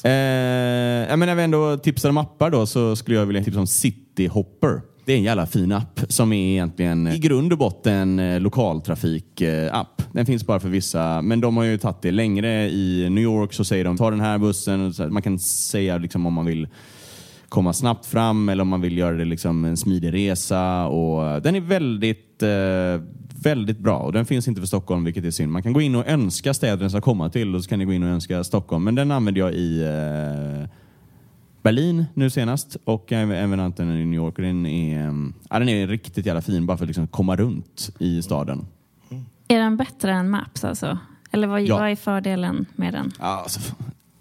Eh, 0.05 1.09
jag 1.11 1.19
menar, 1.19 1.35
vi 1.35 1.43
ändå 1.43 1.77
tipsar 1.77 2.09
om 2.09 2.17
appar 2.17 2.51
då 2.51 2.67
så 2.67 2.97
skulle 2.97 3.17
jag 3.17 3.27
vilja 3.27 3.45
tipsa 3.45 3.61
om 3.61 3.67
City 3.67 4.27
Hopper. 4.27 4.83
Det 5.05 5.13
är 5.13 5.17
en 5.17 5.23
jävla 5.23 5.47
fin 5.47 5.73
app 5.73 6.01
som 6.09 6.33
är 6.33 6.53
egentligen 6.53 7.07
eh, 7.07 7.15
i 7.15 7.19
grund 7.19 7.53
och 7.53 7.59
botten 7.59 8.19
eh, 8.19 8.41
lokaltrafikapp. 8.41 10.03
Den 10.13 10.27
finns 10.27 10.47
bara 10.47 10.61
för 10.61 10.69
vissa, 10.69 11.23
men 11.23 11.41
de 11.41 11.57
har 11.57 11.65
ju 11.65 11.79
tagit 11.79 12.03
det 12.03 12.11
längre. 12.11 12.71
I 12.71 13.11
New 13.11 13.25
York 13.25 13.53
så 13.53 13.65
säger 13.65 13.85
de 13.85 13.97
ta 13.97 14.11
den 14.11 14.21
här 14.21 14.39
bussen. 14.39 14.95
Man 15.11 15.23
kan 15.23 15.39
säga 15.39 15.99
liksom 15.99 16.27
om 16.27 16.33
man 16.33 16.47
vill 16.47 16.69
komma 17.53 17.73
snabbt 17.73 18.07
fram 18.07 18.49
eller 18.49 18.63
om 18.63 18.69
man 18.69 18.81
vill 18.81 18.99
göra 18.99 19.17
det 19.17 19.25
liksom 19.25 19.65
en 19.65 19.77
smidig 19.77 20.13
resa. 20.13 20.87
Och 20.87 21.29
eh, 21.29 21.43
den 21.43 21.55
är 21.55 21.61
väldigt, 21.61 22.43
eh, 22.43 23.09
väldigt 23.43 23.79
bra 23.79 23.99
och 23.99 24.13
den 24.13 24.27
finns 24.27 24.49
inte 24.49 24.61
för 24.61 24.69
Stockholm 24.69 25.05
vilket 25.05 25.25
är 25.25 25.31
synd. 25.31 25.53
Man 25.53 25.63
kan 25.63 25.73
gå 25.73 25.81
in 25.81 25.95
och 25.95 26.07
önska 26.07 26.55
städer 26.55 26.77
den 26.77 26.91
ska 26.91 27.01
komma 27.01 27.31
till 27.31 27.55
och 27.55 27.65
så 27.65 27.69
kan 27.69 27.79
ni 27.79 27.85
gå 27.85 27.93
in 27.93 28.03
och 28.03 28.09
önska 28.09 28.45
Stockholm. 28.45 28.85
Men 28.85 28.95
den 28.95 29.11
använder 29.11 29.41
jag 29.41 29.53
i 29.53 29.83
eh, 29.83 30.69
Berlin 31.63 32.05
nu 32.15 32.31
senast 32.31 32.77
och 32.85 33.13
även 33.13 33.37
även 33.37 33.61
använt 33.61 33.81
i 33.81 33.85
New 33.85 34.15
York. 34.15 34.37
Den 34.37 34.67
är, 34.67 35.09
eh, 35.09 35.15
ja, 35.51 35.59
den 35.59 35.69
är 35.69 35.87
riktigt 35.87 36.27
jävla 36.27 36.43
fin 36.43 36.67
bara 36.67 36.77
för 36.77 36.85
att 36.85 36.89
liksom 36.89 37.07
komma 37.07 37.37
runt 37.37 37.91
i 37.99 38.23
staden. 38.23 38.67
Är 39.49 39.59
den 39.59 39.77
bättre 39.77 40.13
än 40.13 40.31
Maps 40.31 40.65
alltså? 40.65 40.99
Eller 41.31 41.47
vad, 41.47 41.63
Ja. 41.63 41.79
vad 41.79 41.91
är 41.91 41.97
fördelen 41.97 42.67
med 42.77 42.95
den? 42.95 43.13
Ja, 43.19 43.25
alltså, 43.43 43.61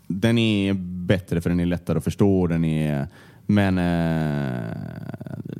den 0.07 0.37
är 0.37 0.73
bättre 1.07 1.41
för 1.41 1.49
den 1.49 1.59
är 1.59 1.65
lättare 1.65 1.97
att 1.97 2.03
förstå. 2.03 2.47
Den 2.47 2.65
är, 2.65 3.07
men 3.45 3.77
eh, 3.77 4.77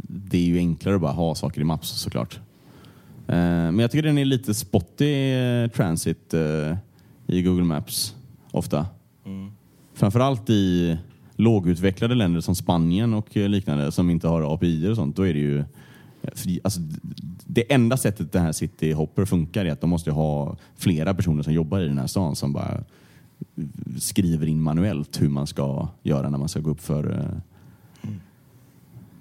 det 0.08 0.38
är 0.38 0.42
ju 0.46 0.58
enklare 0.58 0.96
att 0.96 1.02
bara 1.02 1.12
ha 1.12 1.36
saker 1.36 1.62
i 1.62 1.64
Maps 1.64 1.90
såklart. 1.90 2.40
Eh, 3.28 3.36
men 3.38 3.80
jag 3.80 3.92
tycker 3.92 4.04
den 4.04 4.18
är 4.18 4.26
lite 4.26 4.54
spotty 4.54 5.32
eh, 5.34 5.68
transit 5.68 6.34
eh, 6.34 6.78
i 7.28 7.42
Google 7.42 7.64
Maps 7.64 8.16
ofta. 8.52 8.86
Framförallt 9.94 10.50
i 10.50 10.98
lågutvecklade 11.42 12.16
länder 12.16 12.42
som 12.42 12.56
Spanien 12.56 13.14
och 13.14 13.38
eh, 13.38 13.50
liknande 13.50 13.92
som 13.92 14.10
inte 14.10 14.28
har 14.28 14.54
API 14.54 14.88
och 14.88 14.96
sånt. 14.96 15.16
Då 15.16 15.28
är 15.28 15.34
det 15.34 15.39
ju 15.39 15.60
eh, 15.60 15.66
alltså, 16.64 16.80
det 17.46 17.74
enda 17.74 17.98
sättet 17.98 18.32
det 18.32 18.39
här 18.39 18.52
City 18.52 18.92
Hopper 18.92 19.26
funkar 19.26 19.66
är 19.66 19.72
att 19.72 19.82
de 19.82 19.89
måste 19.89 20.12
ha 20.12 20.58
flera 20.76 21.14
personer 21.14 21.44
som 21.44 21.54
jobbar 21.54 21.80
i 21.80 21.88
den 21.88 21.98
här 21.98 22.08
stan 22.08 22.36
som 22.36 22.54
bara 22.54 22.84
eh, 23.56 23.64
skriver 24.00 24.48
in 24.48 24.62
manuellt 24.62 25.22
hur 25.22 25.30
man 25.30 25.48
ska 25.48 25.88
göra 26.04 26.30
när 26.30 26.38
man 26.38 26.50
ska 26.50 26.60
gå 26.60 26.70
upp 26.70 26.82
för... 26.82 27.32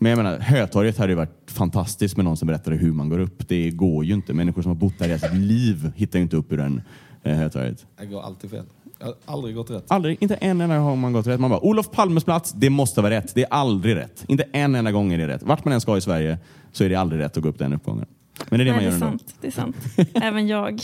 Men 0.02 0.10
jag 0.10 0.16
menar, 0.16 0.38
Hötorget 0.38 0.98
hade 0.98 1.12
ju 1.12 1.16
varit 1.16 1.50
fantastiskt 1.50 2.16
med 2.16 2.24
någon 2.24 2.36
som 2.36 2.48
berättade 2.48 2.76
hur 2.76 2.92
man 2.92 3.08
går 3.08 3.18
upp. 3.18 3.48
Det 3.48 3.70
går 3.70 4.04
ju 4.04 4.14
inte. 4.14 4.34
Människor 4.34 4.62
som 4.62 4.68
har 4.68 4.76
bott 4.76 4.98
där 4.98 5.14
i 5.14 5.18
sitt 5.18 5.34
liv 5.34 5.92
hittar 5.96 6.18
ju 6.18 6.22
inte 6.22 6.36
upp 6.36 6.52
ur 6.52 6.56
den 6.56 6.82
Hötorget. 7.22 7.86
Det 7.98 8.06
går 8.06 8.22
alltid 8.22 8.50
fel. 8.50 8.64
Jag 9.00 9.06
har 9.06 9.14
aldrig 9.26 9.54
gått 9.54 9.70
rätt. 9.70 9.84
Aldrig, 9.88 10.16
inte 10.20 10.34
en 10.34 10.60
enda 10.60 10.76
gång 10.78 10.84
har 10.86 10.96
man 10.96 11.12
gått 11.12 11.26
rätt. 11.26 11.40
Man 11.40 11.50
bara, 11.50 11.60
Olof 11.60 11.90
Palmes 11.90 12.24
plats, 12.24 12.52
det 12.52 12.70
måste 12.70 13.00
vara 13.00 13.14
rätt. 13.14 13.34
Det 13.34 13.42
är 13.42 13.48
aldrig 13.50 13.96
rätt. 13.96 14.24
Inte 14.28 14.44
en 14.52 14.74
enda 14.74 14.92
gång 14.92 15.12
är 15.12 15.18
det 15.18 15.28
rätt. 15.28 15.42
Vart 15.42 15.64
man 15.64 15.74
än 15.74 15.80
ska 15.80 15.96
i 15.96 16.00
Sverige 16.00 16.38
så 16.72 16.84
är 16.84 16.88
det 16.88 16.94
aldrig 16.94 17.20
rätt 17.22 17.36
att 17.36 17.42
gå 17.42 17.48
upp 17.48 17.58
den 17.58 17.72
uppgången. 17.72 18.06
Men 18.48 18.58
det 18.58 18.62
är 18.62 18.66
det 18.66 18.72
man 18.72 18.82
Nej, 18.82 18.92
gör 18.92 18.98
det 19.00 19.04
är 19.04 19.08
ändå. 19.08 19.18
sant. 19.18 19.34
Det 19.40 19.46
är 19.46 19.50
sant. 19.50 19.76
Även 20.14 20.48
jag 20.48 20.82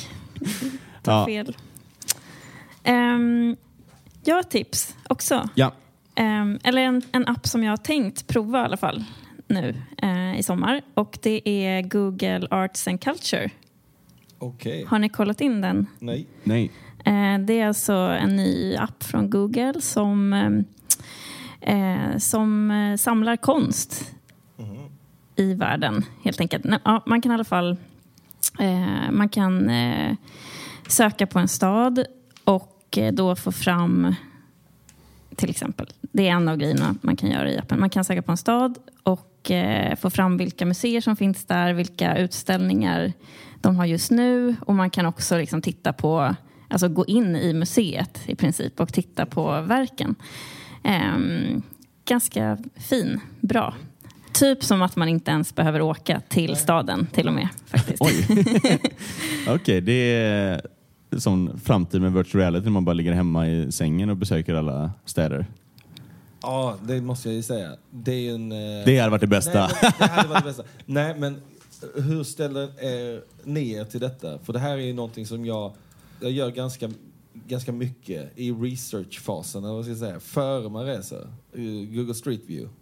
tar 1.03 1.13
Ja. 1.21 1.27
fel. 1.27 1.57
Um, 2.89 3.57
jag 4.25 4.35
har 4.35 4.41
ett 4.41 4.51
tips 4.51 4.95
också. 5.09 5.49
Ja. 5.55 5.73
Ehm, 6.15 6.59
eller 6.65 6.83
en, 6.83 7.03
en 7.13 7.29
app 7.29 7.47
som 7.47 7.65
jag 7.65 7.73
har 7.73 7.77
tänkt 7.77 8.27
prova 8.27 8.61
i 8.63 8.65
alla 8.65 8.77
fall 8.77 9.05
nu 9.49 9.75
eh, 10.03 10.39
i 10.39 10.43
sommar. 10.43 10.81
Och 10.95 11.19
det 11.23 11.49
är 11.49 11.83
Google 11.83 12.47
Arts 12.51 12.89
and 12.89 13.01
Culture. 13.01 13.51
Okej. 14.39 14.85
Har 14.89 14.99
ni 14.99 15.09
kollat 15.09 15.41
in 15.41 15.61
den? 15.61 15.87
Nej. 15.99 16.27
Nej. 16.45 16.71
Eh, 17.07 17.39
det 17.39 17.61
är 17.61 17.67
alltså 17.67 17.93
en 17.93 18.37
ny 18.37 18.77
app 18.77 19.03
från 19.03 19.31
Google 19.31 19.81
som, 19.81 20.33
eh, 21.61 21.75
eh, 21.75 22.19
som 22.19 22.97
samlar 22.99 23.37
konst 23.37 24.13
i 25.37 25.55
världen 25.55 26.05
helt 26.25 26.41
enkelt. 26.41 26.65
Ja, 26.85 27.03
man 27.07 27.23
kan 27.23 27.33
i 27.33 27.35
alla 27.35 27.45
fall 27.45 27.77
man 29.11 29.29
kan 29.29 29.71
söka 30.89 31.27
på 31.27 31.39
en 31.39 31.49
stad 31.49 32.07
och 32.45 32.99
då 33.13 33.37
få 33.37 33.53
fram 33.53 34.15
till 35.37 35.51
exempel. 35.51 35.87
Det 36.01 36.29
är 36.29 36.33
en 36.33 36.49
av 36.49 36.57
grejerna 36.57 36.95
man 37.01 37.17
kan 37.17 37.31
göra 37.31 37.51
i 37.51 37.59
appen. 37.59 37.81
Man 37.81 37.91
kan 37.91 38.05
söka 38.05 38.23
på 38.23 38.33
en 38.33 38.37
stad 38.37 38.79
och 39.03 39.51
eh, 39.51 39.97
få 39.97 40.11
fram 40.11 40.37
vilka 40.37 40.67
museer 40.67 41.01
som 41.01 41.17
finns 41.17 41.45
där, 41.45 41.73
vilka 41.73 42.17
utställningar 42.17 43.13
de 43.61 43.77
har 43.77 43.87
just 43.87 44.11
nu 44.11 44.57
och 44.61 44.75
man 44.75 44.91
kan 44.91 45.07
också 45.07 45.37
liksom 45.37 45.63
titta 45.63 45.93
på, 45.93 46.35
alltså 46.69 46.89
gå 46.89 47.05
in 47.07 47.37
i 47.37 47.53
museet 47.53 48.21
i 48.27 48.35
princip 48.35 48.81
och 48.81 48.93
titta 48.93 49.27
på 49.27 49.61
verken. 49.61 50.15
Ehm, 50.85 51.63
ganska 52.05 52.59
fin, 52.77 53.21
bra. 53.41 53.75
Typ 54.33 54.65
som 54.65 54.83
att 54.83 54.97
man 54.97 55.09
inte 55.09 55.31
ens 55.31 55.55
behöver 55.55 55.81
åka 55.83 56.21
till 56.29 56.57
staden 56.57 57.07
till 57.13 57.29
och 57.29 57.35
med. 57.35 57.49
Faktiskt. 57.67 58.03
Oj. 58.03 58.27
Okej, 59.49 59.81
det 59.81 59.93
är 60.15 60.61
som 61.19 61.61
framtid 61.65 62.01
med 62.01 62.13
virtual 62.13 62.41
reality 62.41 62.65
när 62.65 62.71
man 62.73 62.85
bara 62.85 62.93
ligger 62.93 63.13
hemma 63.13 63.49
i 63.49 63.73
sängen 63.73 64.11
och 64.11 64.17
besöker 64.17 64.55
alla 64.55 64.91
städer. 65.05 65.47
Ja, 66.43 66.77
det 66.83 67.01
måste 67.01 67.29
jag 67.29 67.37
ju 67.37 67.43
säga. 67.43 67.71
Det 67.91 68.29
är 68.29 68.35
en... 68.35 68.53
eh, 68.53 68.85
Det 68.85 68.99
hade 68.99 69.11
varit 69.11 69.21
det 69.21 69.27
bästa. 69.27 69.67
Nej, 69.83 69.93
men, 69.99 70.09
det 70.09 70.15
hade 70.15 70.29
varit 70.29 70.43
det 70.45 70.49
bästa. 70.49 70.63
Nej, 70.87 71.15
men 71.19 71.41
hur 71.95 72.25
ställer 72.25 72.63
er, 72.85 73.21
ni 73.45 73.73
er 73.73 73.85
till 73.85 74.01
detta? 74.01 74.39
För 74.39 74.53
det 74.53 74.59
här 74.59 74.73
är 74.73 74.77
ju 74.87 74.93
någonting 74.93 75.27
som 75.27 75.47
jag, 75.47 75.73
jag 76.21 76.31
gör 76.31 76.51
ganska, 76.51 76.91
ganska 77.33 77.73
mycket 77.73 78.39
i 78.39 78.53
researchfasen, 78.53 79.65
eller 79.65 79.75
vad 79.75 79.85
ska 79.85 79.91
jag 79.91 79.99
säga, 79.99 80.21
före 80.21 80.69
man 80.69 80.85
reser. 80.85 81.29
Google 81.95 82.15
Street 82.15 82.43
View. 82.47 82.75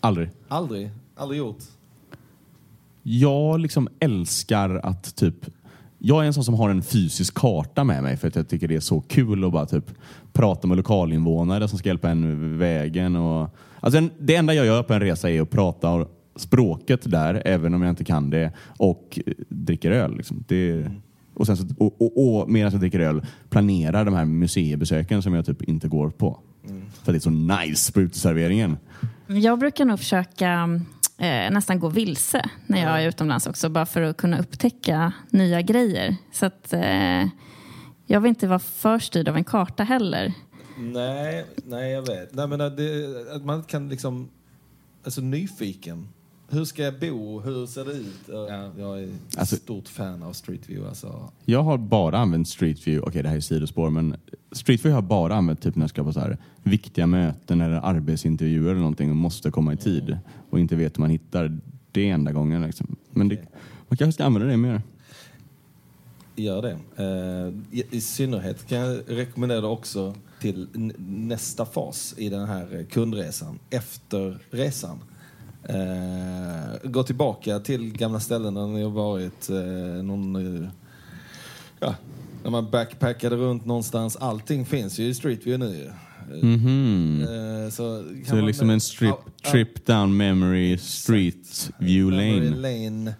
Aldrig. 0.00 0.30
Aldrig, 0.48 0.90
aldrig 1.16 1.38
gjort. 1.38 1.62
Jag 3.02 3.60
liksom 3.60 3.88
älskar 4.00 4.80
att 4.82 5.16
typ 5.16 5.46
jag 6.04 6.22
är 6.22 6.26
en 6.26 6.34
sån 6.34 6.44
som 6.44 6.54
har 6.54 6.70
en 6.70 6.82
fysisk 6.82 7.34
karta 7.34 7.84
med 7.84 8.02
mig 8.02 8.16
för 8.16 8.28
att 8.28 8.36
jag 8.36 8.48
tycker 8.48 8.68
det 8.68 8.76
är 8.76 8.80
så 8.80 9.00
kul 9.00 9.44
att 9.44 9.52
bara 9.52 9.66
typ 9.66 9.90
prata 10.32 10.68
med 10.68 10.76
lokalinvånare 10.76 11.68
som 11.68 11.78
ska 11.78 11.88
hjälpa 11.88 12.10
en 12.10 12.58
vägen. 12.58 13.16
Och, 13.16 13.56
alltså 13.80 14.08
det 14.18 14.34
enda 14.34 14.54
jag 14.54 14.66
gör 14.66 14.82
på 14.82 14.94
en 14.94 15.00
resa 15.00 15.30
är 15.30 15.42
att 15.42 15.50
prata 15.50 16.06
språket 16.36 17.10
där, 17.10 17.42
även 17.44 17.74
om 17.74 17.82
jag 17.82 17.90
inte 17.90 18.04
kan 18.04 18.30
det, 18.30 18.52
och 18.78 19.18
dricker 19.48 19.90
öl. 19.90 20.16
Liksom. 20.16 20.44
Det, 20.48 20.90
och, 21.34 21.46
sen 21.46 21.56
så, 21.56 21.64
och, 21.78 22.02
och, 22.02 22.40
och 22.40 22.50
medan 22.50 22.72
jag 22.72 22.80
dricker 22.80 23.00
öl 23.00 23.26
planerar 23.50 24.04
de 24.04 24.14
här 24.14 24.24
museibesöken 24.24 25.22
som 25.22 25.34
jag 25.34 25.46
typ 25.46 25.62
inte 25.62 25.88
går 25.88 26.10
på. 26.10 26.40
För 27.04 27.12
det 27.12 27.18
är 27.18 27.20
så 27.20 27.30
nice 27.30 27.92
på 27.92 28.00
uteserveringen. 28.00 28.76
Jag 29.26 29.58
brukar 29.58 29.84
nog 29.84 29.98
försöka 29.98 30.80
eh, 31.18 31.50
nästan 31.50 31.78
gå 31.78 31.88
vilse 31.88 32.50
när 32.66 32.82
jag 32.82 33.02
är 33.02 33.08
utomlands 33.08 33.46
också, 33.46 33.68
bara 33.68 33.86
för 33.86 34.02
att 34.02 34.16
kunna 34.16 34.38
upptäcka 34.38 35.12
nya 35.30 35.62
grejer. 35.62 36.16
Så 36.32 36.46
att 36.46 36.72
eh, 36.72 37.26
jag 38.06 38.20
vill 38.20 38.28
inte 38.28 38.46
vara 38.46 38.58
för 38.58 38.98
styrd 38.98 39.28
av 39.28 39.36
en 39.36 39.44
karta 39.44 39.84
heller. 39.84 40.32
Nej, 40.78 41.44
nej 41.64 41.92
jag 41.92 42.06
vet. 42.06 42.34
Nej, 42.34 42.48
men 42.48 42.58
det, 42.58 43.34
att 43.34 43.44
man 43.44 43.62
kan 43.62 43.88
liksom... 43.88 44.28
Alltså 45.04 45.20
nyfiken. 45.20 46.08
Hur 46.52 46.64
ska 46.64 46.82
jag 46.82 46.98
bo? 47.00 47.40
Hur 47.40 47.66
ser 47.66 47.84
det 47.84 47.92
ut? 47.92 48.20
Ja, 48.28 48.70
jag 48.78 49.02
är 49.02 49.08
Alltså- 49.36 49.56
stort 49.56 49.88
fan 49.88 50.22
av 50.22 50.32
Street 50.32 50.70
View. 50.70 50.88
Alltså. 50.88 51.30
Jag 51.44 51.62
har 51.62 51.78
bara 51.78 52.18
använt 52.18 52.48
Street 52.48 52.86
View, 52.86 53.08
okej 53.08 53.22
det 53.22 53.28
här 53.28 53.36
är 53.36 53.40
sidospår, 53.40 53.90
men 53.90 54.16
Street 54.52 54.80
View 54.84 54.90
har 54.90 54.96
jag 54.96 55.04
bara 55.04 55.34
använt 55.34 55.62
typ 55.62 55.76
när 55.76 55.82
jag 55.82 55.90
ska 55.90 56.04
på 56.04 56.12
så 56.12 56.20
här 56.20 56.38
viktiga 56.62 57.06
möten 57.06 57.60
eller 57.60 57.76
arbetsintervjuer 57.76 58.70
eller 58.70 58.80
någonting 58.80 59.10
och 59.10 59.16
måste 59.16 59.50
komma 59.50 59.72
i 59.72 59.76
tid 59.76 60.18
och 60.50 60.60
inte 60.60 60.76
vet 60.76 60.96
hur 60.98 61.00
man 61.00 61.10
hittar. 61.10 61.58
Det 61.92 62.10
är 62.10 62.14
enda 62.14 62.32
gången 62.32 62.62
liksom. 62.62 62.96
Men 63.10 63.28
det, 63.28 63.36
man 63.88 63.96
kanske 63.96 64.12
ska 64.12 64.24
använda 64.24 64.48
det 64.48 64.56
mer. 64.56 64.82
Gör 66.36 66.62
det. 66.62 66.78
Eh, 66.96 67.78
i, 67.78 67.84
I 67.90 68.00
synnerhet 68.00 68.66
kan 68.66 68.78
jag 68.78 69.00
rekommendera 69.06 69.66
också 69.66 70.14
till 70.40 70.68
nästa 71.08 71.66
fas 71.66 72.14
i 72.18 72.28
den 72.28 72.46
här 72.48 72.78
eh, 72.78 72.86
kundresan, 72.86 73.58
efter 73.70 74.38
resan. 74.50 74.98
Eh, 75.68 76.90
gå 76.90 77.02
tillbaka 77.02 77.58
till 77.58 77.92
gamla 77.92 78.20
ställen 78.20 78.54
där 78.54 78.66
ni 78.66 78.82
har 78.82 78.90
varit. 78.90 79.50
Eh, 79.50 80.02
någon, 80.04 80.36
eh, 80.64 80.68
ja, 81.80 81.94
när 82.42 82.50
man 82.50 82.70
backpackade 82.70 83.36
runt 83.36 83.64
någonstans. 83.64 84.16
Allting 84.16 84.66
finns 84.66 84.98
ju 84.98 85.04
i 85.04 85.14
Street 85.14 85.46
View 85.46 85.66
nu. 85.72 85.86
Eh, 85.86 86.44
Mhm. 86.44 87.20
eh, 87.22 87.70
så 87.70 88.04
Så 88.26 88.34
det 88.34 88.38
är 88.40 88.42
liksom 88.46 88.70
en 88.70 88.80
strip, 88.80 89.14
ja. 89.42 89.50
trip 89.50 89.86
down 89.86 90.16
memory 90.16 90.78
street 90.78 91.70
view 91.78 92.16
Memory 92.16 92.50
lane. 92.50 92.90
lane. 92.90 93.14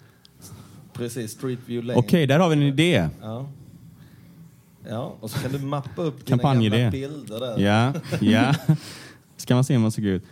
Precis, 0.92 1.30
Street 1.32 1.58
View 1.66 1.86
Lane. 1.86 1.98
Okej, 1.98 2.26
där 2.26 2.38
har 2.38 2.48
vi 2.48 2.56
en 2.56 2.62
idé. 2.62 3.08
Ja. 3.22 3.48
Ja, 4.88 5.16
och 5.20 5.30
så 5.30 5.38
kan 5.38 5.52
du 5.52 5.58
mappa 5.58 6.02
upp 6.02 6.26
dina 6.26 6.42
gamla 6.42 6.90
bilder 6.90 7.40
där. 7.40 7.58
Ja, 7.58 7.92
ja. 8.20 8.54
Ska 9.36 9.54
man 9.54 9.64
se 9.64 9.74
hur 9.74 9.80
man 9.80 9.92
såg 9.92 10.04
ut. 10.04 10.22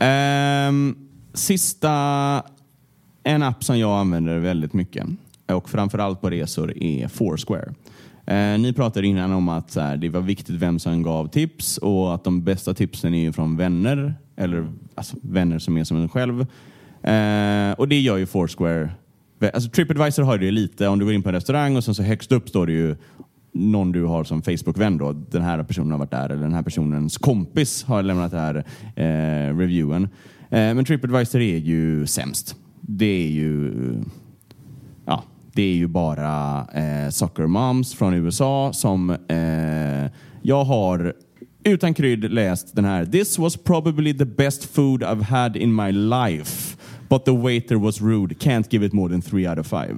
Ehm, 0.00 1.07
sista, 1.34 1.92
en 3.22 3.42
app 3.42 3.64
som 3.64 3.78
jag 3.78 4.00
använder 4.00 4.38
väldigt 4.38 4.72
mycket 4.72 5.06
och 5.46 5.70
framförallt 5.70 6.20
på 6.20 6.30
resor 6.30 6.82
är 6.82 7.08
Foursquare. 7.08 7.74
Eh, 8.26 8.58
ni 8.58 8.72
pratade 8.72 9.06
innan 9.06 9.32
om 9.32 9.48
att 9.48 9.70
så 9.70 9.80
här, 9.80 9.96
det 9.96 10.08
var 10.08 10.20
viktigt 10.20 10.54
vem 10.54 10.78
som 10.78 11.02
gav 11.02 11.28
tips 11.28 11.78
och 11.78 12.14
att 12.14 12.24
de 12.24 12.44
bästa 12.44 12.74
tipsen 12.74 13.14
är 13.14 13.22
ju 13.22 13.32
från 13.32 13.56
vänner 13.56 14.14
eller 14.36 14.72
alltså, 14.94 15.16
vänner 15.22 15.58
som 15.58 15.76
är 15.76 15.84
som 15.84 15.96
en 15.96 16.08
själv. 16.08 16.40
Eh, 17.02 17.72
och 17.72 17.88
det 17.88 18.00
gör 18.00 18.16
ju 18.16 18.26
Foursquare. 18.26 18.90
Alltså, 19.54 19.70
Tripadvisor 19.70 20.22
har 20.22 20.38
det 20.38 20.50
lite. 20.50 20.88
Om 20.88 20.98
du 20.98 21.04
går 21.04 21.14
in 21.14 21.22
på 21.22 21.28
en 21.28 21.34
restaurang 21.34 21.76
och 21.76 21.84
sen 21.84 21.94
så 21.94 22.02
högst 22.02 22.32
upp 22.32 22.48
står 22.48 22.66
det 22.66 22.72
ju 22.72 22.96
någon 23.52 23.92
du 23.92 24.04
har 24.04 24.24
som 24.24 24.42
Facebook-vän 24.42 24.98
då. 24.98 25.12
Den 25.12 25.42
här 25.42 25.62
personen 25.62 25.90
har 25.90 25.98
varit 25.98 26.10
där 26.10 26.30
eller 26.30 26.42
den 26.42 26.54
här 26.54 26.62
personens 26.62 27.18
kompis 27.18 27.84
har 27.84 28.02
lämnat 28.02 28.30
den 28.30 28.40
här 28.40 28.64
eh, 28.96 29.56
reviewen. 29.56 30.08
Eh, 30.50 30.74
men 30.74 30.84
Tripadvisor 30.84 31.40
är 31.40 31.56
ju 31.56 32.06
sämst. 32.06 32.56
Det 32.80 33.24
är 33.24 33.28
ju 33.28 33.72
ja, 35.04 35.24
det 35.52 35.62
är 35.62 35.74
ju 35.74 35.86
bara 35.86 36.66
eh, 36.74 37.10
soccer 37.10 37.46
moms 37.46 37.94
från 37.94 38.14
USA 38.14 38.72
som 38.72 39.10
eh, 39.10 40.10
jag 40.42 40.64
har 40.64 41.14
utan 41.64 41.94
krydd 41.94 42.32
läst 42.32 42.76
den 42.76 42.84
här. 42.84 43.06
This 43.06 43.38
was 43.38 43.56
probably 43.56 44.18
the 44.18 44.24
best 44.24 44.64
food 44.64 45.02
I've 45.02 45.22
had 45.22 45.56
in 45.56 45.74
my 45.74 45.92
life. 45.92 46.76
But 47.08 47.24
the 47.24 47.36
waiter 47.36 47.76
was 47.76 48.02
rude. 48.02 48.34
Can't 48.34 48.66
give 48.70 48.86
it 48.86 48.92
more 48.92 49.12
than 49.12 49.22
three 49.22 49.48
out 49.48 49.58
of 49.58 49.66
five. 49.66 49.96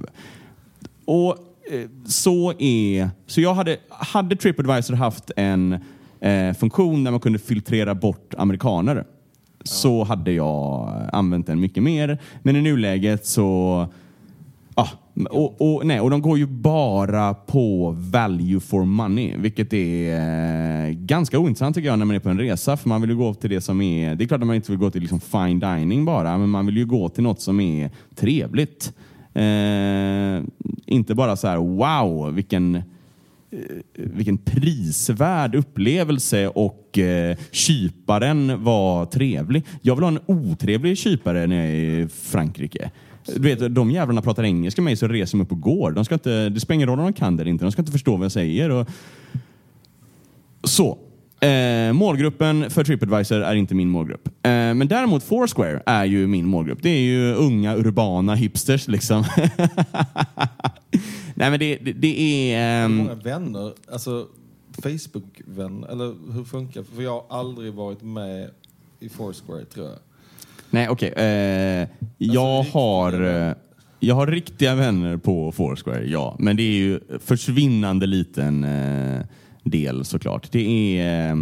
Och 1.05 1.37
eh, 1.71 1.89
så 2.05 2.53
är... 2.59 3.09
Så 3.27 3.41
jag 3.41 3.53
hade, 3.53 3.77
hade 3.89 4.35
Tripadvisor 4.35 4.93
haft 4.93 5.31
en 5.35 5.73
eh, 6.19 6.53
funktion 6.53 7.03
där 7.03 7.11
man 7.11 7.19
kunde 7.19 7.39
filtrera 7.39 7.95
bort 7.95 8.33
amerikaner 8.37 9.05
så 9.63 10.03
hade 10.03 10.31
jag 10.31 10.89
eh, 10.89 11.09
använt 11.13 11.47
den 11.47 11.59
mycket 11.59 11.83
mer. 11.83 12.17
Men 12.43 12.55
i 12.55 12.61
nuläget 12.61 13.25
så... 13.25 13.87
Ja, 14.75 14.87
och, 15.29 15.61
och, 15.61 15.85
nej, 15.85 15.99
och 15.99 16.09
de 16.09 16.21
går 16.21 16.37
ju 16.37 16.45
bara 16.45 17.33
på 17.33 17.95
value 17.97 18.59
for 18.59 18.85
money, 18.85 19.37
vilket 19.37 19.73
är 19.73 20.15
eh, 20.85 20.91
ganska 20.91 21.39
ointressant 21.39 21.75
tycker 21.75 21.89
jag 21.89 21.99
när 21.99 22.05
man 22.05 22.15
är 22.15 22.19
på 22.19 22.29
en 22.29 22.39
resa. 22.39 22.77
För 22.77 22.89
man 22.89 23.01
vill 23.01 23.09
ju 23.09 23.15
gå 23.15 23.33
till 23.33 23.49
det 23.49 23.61
som 23.61 23.81
är, 23.81 24.15
det 24.15 24.23
är 24.23 24.27
klart 24.27 24.41
att 24.41 24.47
man 24.47 24.55
inte 24.55 24.71
vill 24.71 24.79
gå 24.79 24.91
till 24.91 25.01
liksom 25.01 25.19
fine 25.19 25.59
dining 25.59 26.05
bara, 26.05 26.37
men 26.37 26.49
man 26.49 26.65
vill 26.65 26.77
ju 26.77 26.85
gå 26.85 27.09
till 27.09 27.23
något 27.23 27.41
som 27.41 27.59
är 27.59 27.89
trevligt. 28.15 28.93
Eh, 29.33 30.43
inte 30.85 31.15
bara 31.15 31.35
så 31.35 31.47
här, 31.47 31.57
wow, 31.57 32.33
vilken 32.33 32.81
Eh, 33.51 33.59
vilken 33.95 34.37
prisvärd 34.37 35.55
upplevelse 35.55 36.47
och 36.47 36.97
eh, 36.99 37.37
kyparen 37.51 38.63
var 38.63 39.05
trevlig. 39.05 39.63
Jag 39.81 39.95
vill 39.95 40.03
ha 40.03 40.11
en 40.11 40.19
otrevlig 40.25 40.97
kypare 40.97 41.47
när 41.47 41.55
jag 41.55 41.65
är 41.65 41.99
i 41.99 42.07
Frankrike. 42.07 42.91
Du 43.35 43.41
vet, 43.41 43.75
de 43.75 43.91
jävlarna 43.91 44.21
pratar 44.21 44.43
engelska 44.43 44.81
med 44.81 44.89
mig 44.89 44.95
så 44.95 45.07
reser 45.07 45.37
de 45.37 45.43
upp 45.43 45.51
och 45.51 45.61
går. 45.61 45.91
De 45.91 46.05
ska 46.05 46.15
inte, 46.15 46.49
det 46.49 46.59
spelar 46.59 46.75
ingen 46.75 46.89
roll 46.89 46.99
om 46.99 47.05
de 47.05 47.13
kan 47.13 47.37
det 47.37 47.43
eller 47.43 47.51
inte. 47.51 47.65
De 47.65 47.71
ska 47.71 47.81
inte 47.81 47.91
förstå 47.91 48.15
vad 48.15 48.25
jag 48.25 48.31
säger. 48.31 48.69
Och... 48.69 48.87
Så. 50.63 50.97
Eh, 51.41 51.93
målgruppen 51.93 52.69
för 52.69 52.83
Tripadvisor 52.83 53.41
är 53.41 53.55
inte 53.55 53.75
min 53.75 53.89
målgrupp. 53.89 54.27
Eh, 54.27 54.51
men 54.51 54.87
däremot 54.87 55.23
Foursquare 55.23 55.83
är 55.85 56.05
ju 56.05 56.27
min 56.27 56.45
målgrupp. 56.45 56.79
Det 56.81 56.89
är 56.89 57.01
ju 57.01 57.33
unga 57.33 57.75
urbana 57.75 58.35
hipsters 58.35 58.87
liksom. 58.87 59.23
Nej 61.41 61.49
men 61.49 61.59
det, 61.59 61.77
det, 61.81 61.93
det 61.93 62.53
är... 62.53 62.85
ehm, 62.85 62.95
Många 62.95 63.15
vänner, 63.15 63.73
alltså 63.91 64.27
Facebook-vänner, 64.81 65.87
eller 65.87 66.33
hur 66.33 66.43
funkar 66.43 66.83
För 66.83 67.03
jag 67.03 67.11
har 67.11 67.39
aldrig 67.39 67.73
varit 67.73 68.01
med 68.01 68.49
i 68.99 69.09
Foursquare 69.09 69.65
tror 69.65 69.87
jag. 69.87 69.97
Nej, 70.69 70.89
okej. 70.89 71.09
Eh, 71.09 71.87
jag, 72.17 72.59
riktiga 72.65 72.79
har, 72.79 73.21
eh, 73.21 73.53
jag 73.99 74.15
har 74.15 74.27
riktiga 74.27 74.75
vänner 74.75 75.17
på 75.17 75.51
Foursquare, 75.51 76.05
ja. 76.05 76.35
Men 76.39 76.57
det 76.57 76.63
är 76.63 76.77
ju 76.77 76.99
försvinnande 77.19 78.05
liten 78.05 78.63
eh, 78.63 79.21
del 79.63 80.05
såklart. 80.05 80.51
Det 80.51 80.97
är 80.99 81.29
eh, 81.29 81.35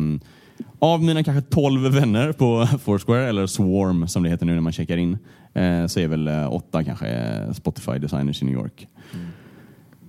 av 0.80 1.04
mina 1.04 1.24
kanske 1.24 1.50
12 1.50 1.92
vänner 1.92 2.32
på 2.32 2.68
Foursquare, 2.84 3.30
eller 3.30 3.48
Swarm 3.48 4.08
som 4.08 4.24
det 4.24 4.30
heter 4.30 4.46
nu 4.46 4.54
när 4.54 4.62
man 4.62 4.74
checkar 4.74 4.98
in, 4.98 5.18
eh, 5.54 5.86
så 5.86 6.00
är 6.00 6.08
väl 6.08 6.28
eh, 6.28 6.54
åtta 6.54 6.84
kanske 6.84 7.08
eh, 7.08 7.52
Spotify 7.54 7.98
designers 7.98 8.42
i 8.42 8.46
New 8.46 8.56
York. 8.56 8.88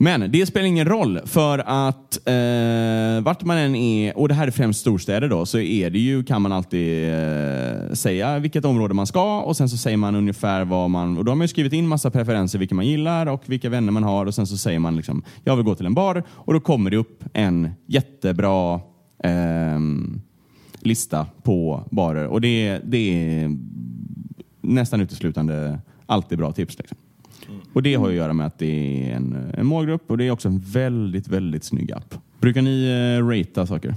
Men 0.03 0.33
det 0.33 0.47
spelar 0.47 0.67
ingen 0.67 0.89
roll 0.89 1.21
för 1.25 1.59
att 1.59 2.29
eh, 2.29 3.25
vart 3.25 3.45
man 3.45 3.57
än 3.57 3.75
är, 3.75 4.19
och 4.19 4.29
det 4.29 4.35
här 4.35 4.47
är 4.47 4.51
främst 4.51 4.81
storstäder 4.81 5.29
då, 5.29 5.47
så 5.47 5.59
är 5.59 5.91
det 5.91 5.99
ju, 5.99 6.25
kan 6.25 6.43
man 6.43 6.53
alltid 6.53 7.15
eh, 7.15 7.93
säga 7.93 8.39
vilket 8.39 8.65
område 8.65 8.95
man 8.95 9.07
ska 9.07 9.41
och 9.41 9.57
sen 9.57 9.69
så 9.69 9.77
säger 9.77 9.97
man 9.97 10.15
ungefär 10.15 10.65
vad 10.65 10.91
man, 10.91 11.19
och 11.19 11.25
då 11.25 11.31
har 11.31 11.37
man 11.37 11.45
ju 11.45 11.49
skrivit 11.49 11.73
in 11.73 11.89
massa 11.89 12.11
preferenser, 12.11 12.59
vilka 12.59 12.75
man 12.75 12.87
gillar 12.87 13.27
och 13.27 13.43
vilka 13.47 13.69
vänner 13.69 13.93
man 13.93 14.03
har 14.03 14.27
och 14.27 14.35
sen 14.35 14.47
så 14.47 14.57
säger 14.57 14.79
man 14.79 14.97
liksom, 14.97 15.23
jag 15.45 15.57
vill 15.57 15.65
gå 15.65 15.75
till 15.75 15.87
en 15.87 15.95
bar 15.95 16.23
och 16.29 16.53
då 16.53 16.61
kommer 16.61 16.91
det 16.91 16.97
upp 16.97 17.25
en 17.33 17.71
jättebra 17.87 18.81
eh, 19.25 19.81
lista 20.81 21.27
på 21.43 21.85
barer 21.91 22.27
och 22.27 22.41
det, 22.41 22.81
det 22.85 23.15
är 23.15 23.57
nästan 24.61 25.01
uteslutande 25.01 25.79
alltid 26.07 26.39
bra 26.39 26.53
tips. 26.53 26.79
Liksom. 26.79 26.99
Och 27.73 27.83
det 27.83 27.95
har 27.95 28.09
ju 28.09 28.13
att 28.13 28.17
göra 28.17 28.33
med 28.33 28.47
att 28.47 28.59
det 28.59 28.67
är 29.11 29.17
en, 29.17 29.53
en 29.55 29.67
målgrupp 29.67 30.11
och 30.11 30.19
det 30.19 30.25
är 30.25 30.31
också 30.31 30.49
en 30.49 30.59
väldigt, 30.59 31.29
väldigt 31.29 31.65
snygg 31.65 31.93
app. 31.93 32.15
Brukar 32.41 32.63
ni 32.63 32.85
eh, 33.19 33.27
ratea 33.27 33.67
saker? 33.67 33.95